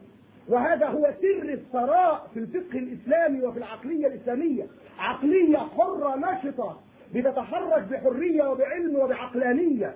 وهذا 0.49 0.87
هو 0.87 1.11
سر 1.21 1.49
الثراء 1.53 2.27
في 2.33 2.39
الفقه 2.39 2.79
الإسلامي 2.79 3.41
وفي 3.43 3.57
العقلية 3.57 4.07
الإسلامية. 4.07 4.63
عقلية 4.99 5.57
حرة 5.57 6.15
نشطة 6.15 6.79
بتتحرك 7.15 7.83
بحرية 7.91 8.43
وبعلم 8.49 8.95
وبعقلانية. 8.95 9.95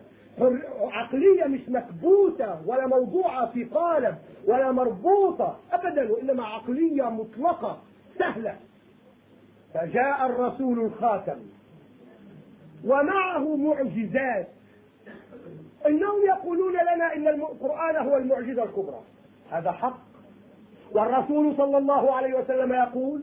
عقلية 0.82 1.46
مش 1.46 1.70
مكبوتة 1.70 2.68
ولا 2.68 2.88
موضوعة 2.88 3.52
في 3.52 3.64
قالب 3.64 4.16
ولا 4.48 4.72
مربوطة 4.72 5.60
أبدا 5.72 6.12
وإنما 6.12 6.46
عقلية 6.46 7.04
مطلقة 7.04 7.82
سهلة. 8.20 8.56
فجاء 9.74 10.26
الرسول 10.26 10.80
الخاتم 10.80 11.38
ومعه 12.86 13.56
معجزات. 13.56 14.48
إنهم 15.88 16.26
يقولون 16.28 16.74
لنا 16.74 17.16
إن 17.16 17.28
القرآن 17.28 17.96
هو 17.96 18.18
المعجزة 18.18 18.64
الكبرى. 18.64 19.02
هذا 19.52 19.72
حق. 19.72 20.00
والرسول 20.92 21.58
صلى 21.58 21.78
الله 21.78 22.16
عليه 22.16 22.34
وسلم 22.34 22.74
يقول 22.74 23.22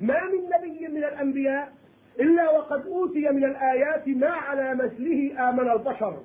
ما 0.00 0.20
من 0.24 0.50
نبي 0.58 0.88
من 0.88 1.04
الأنبياء 1.04 1.72
إلا 2.20 2.50
وقد 2.50 2.86
أوتي 2.86 3.28
من 3.30 3.44
الآيات 3.44 4.08
ما 4.08 4.30
على 4.30 4.74
مثله 4.74 5.48
آمن 5.48 5.70
البشر. 5.70 6.16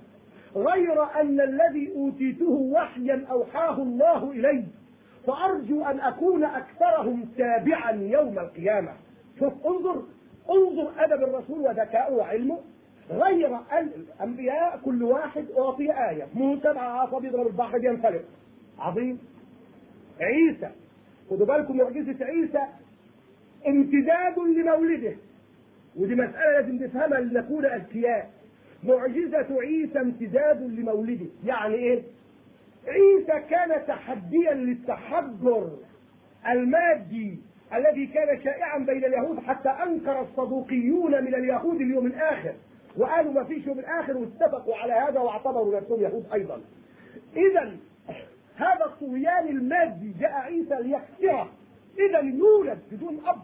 غير 0.55 1.03
أن 1.03 1.41
الذي 1.41 1.93
أوتيته 1.95 2.51
وحيا 2.51 3.25
أوحاه 3.31 3.81
الله 3.81 4.31
إلي 4.31 4.63
فأرجو 5.27 5.85
أن 5.85 5.99
أكون 5.99 6.43
أكثرهم 6.43 7.25
تابعا 7.37 7.91
يوم 7.91 8.39
القيامة. 8.39 8.91
شوف 9.39 9.53
انظر 9.67 10.03
انظر 10.49 10.91
أدب 10.97 11.23
الرسول 11.23 11.59
وذكاؤه 11.59 12.13
وعلمه. 12.13 12.59
غير 13.09 13.59
الأنبياء 13.73 14.79
كل 14.85 15.03
واحد 15.03 15.45
أعطي 15.57 15.91
آية. 16.09 16.27
موسى 16.33 16.73
مع 16.73 17.01
عصا 17.01 17.19
بيضرب 17.19 17.47
البحر 17.47 17.77
بينفلق 17.77 18.23
عظيم. 18.79 19.19
عيسى 20.21 20.69
خدوا 21.29 21.45
بالكم 21.45 21.77
معجزة 21.77 22.25
عيسى. 22.25 22.63
امتداد 23.67 24.39
لمولده. 24.39 25.15
ودي 25.95 26.15
مسألة 26.15 26.51
لازم 26.51 26.75
نفهمها 26.83 27.19
لنكون 27.19 27.65
أذكياء. 27.65 28.29
معجزة 28.86 29.61
عيسى 29.61 29.99
امتداد 29.99 30.61
لمولده 30.61 31.25
يعني 31.45 31.75
إيه؟ 31.75 32.03
عيسى 32.88 33.47
كان 33.49 33.88
تحديا 33.88 34.53
للتحجر 34.53 35.69
المادي 36.51 37.38
الذي 37.73 38.05
كان 38.07 38.43
شائعا 38.43 38.77
بين 38.77 39.05
اليهود 39.05 39.39
حتى 39.39 39.69
أنكر 39.69 40.21
الصدوقيون 40.21 41.23
من 41.23 41.36
اليهود 41.36 41.81
اليوم 41.81 42.05
الآخر 42.05 42.53
وقالوا 42.97 43.34
ما 43.34 43.43
فيش 43.43 43.67
يوم 43.67 43.79
الآخر 43.79 44.17
واتفقوا 44.17 44.75
على 44.75 44.93
هذا 44.93 45.19
واعتبروا 45.19 45.75
نفسهم 45.79 46.01
يهود 46.01 46.25
أيضا. 46.34 46.61
اذا 47.36 47.71
هذا 48.55 48.86
الطغيان 48.86 49.47
المادي 49.47 50.13
جاء 50.19 50.31
عيسى 50.31 50.75
ليكسره 50.81 51.49
اذا 52.09 52.19
يولد 52.19 52.79
بدون 52.91 53.21
أب 53.27 53.38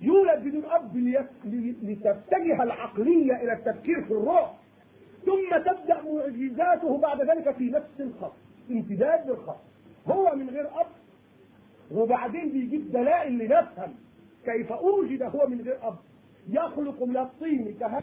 يولد 0.00 0.44
بدون 0.44 0.64
لي- 1.44 1.74
لتتجه 1.82 2.62
العقلية 2.62 3.36
إلى 3.36 3.52
التفكير 3.52 4.04
في 4.04 4.10
الروح. 4.10 4.54
ثم 5.26 5.56
تبدأ 5.58 6.02
معجزاته 6.02 6.98
بعد 6.98 7.20
ذلك 7.20 7.50
في 7.56 7.70
نفس 7.70 8.00
الخط 8.00 8.32
امتداد 8.70 9.30
للخط. 9.30 9.60
هو 10.06 10.36
من 10.36 10.50
غير 10.50 10.66
أب. 10.66 10.86
وبعدين 11.92 12.48
بيجيب 12.52 12.92
دلائل 12.92 13.38
لنفهم 13.38 13.94
كيف 14.44 14.72
أوجد 14.72 15.22
هو 15.22 15.46
من 15.48 15.60
غير 15.60 15.78
أب. 15.82 15.96
يخلق 16.48 17.02
من 17.02 17.16
الطين 17.16 17.76
كهذا. 17.80 18.02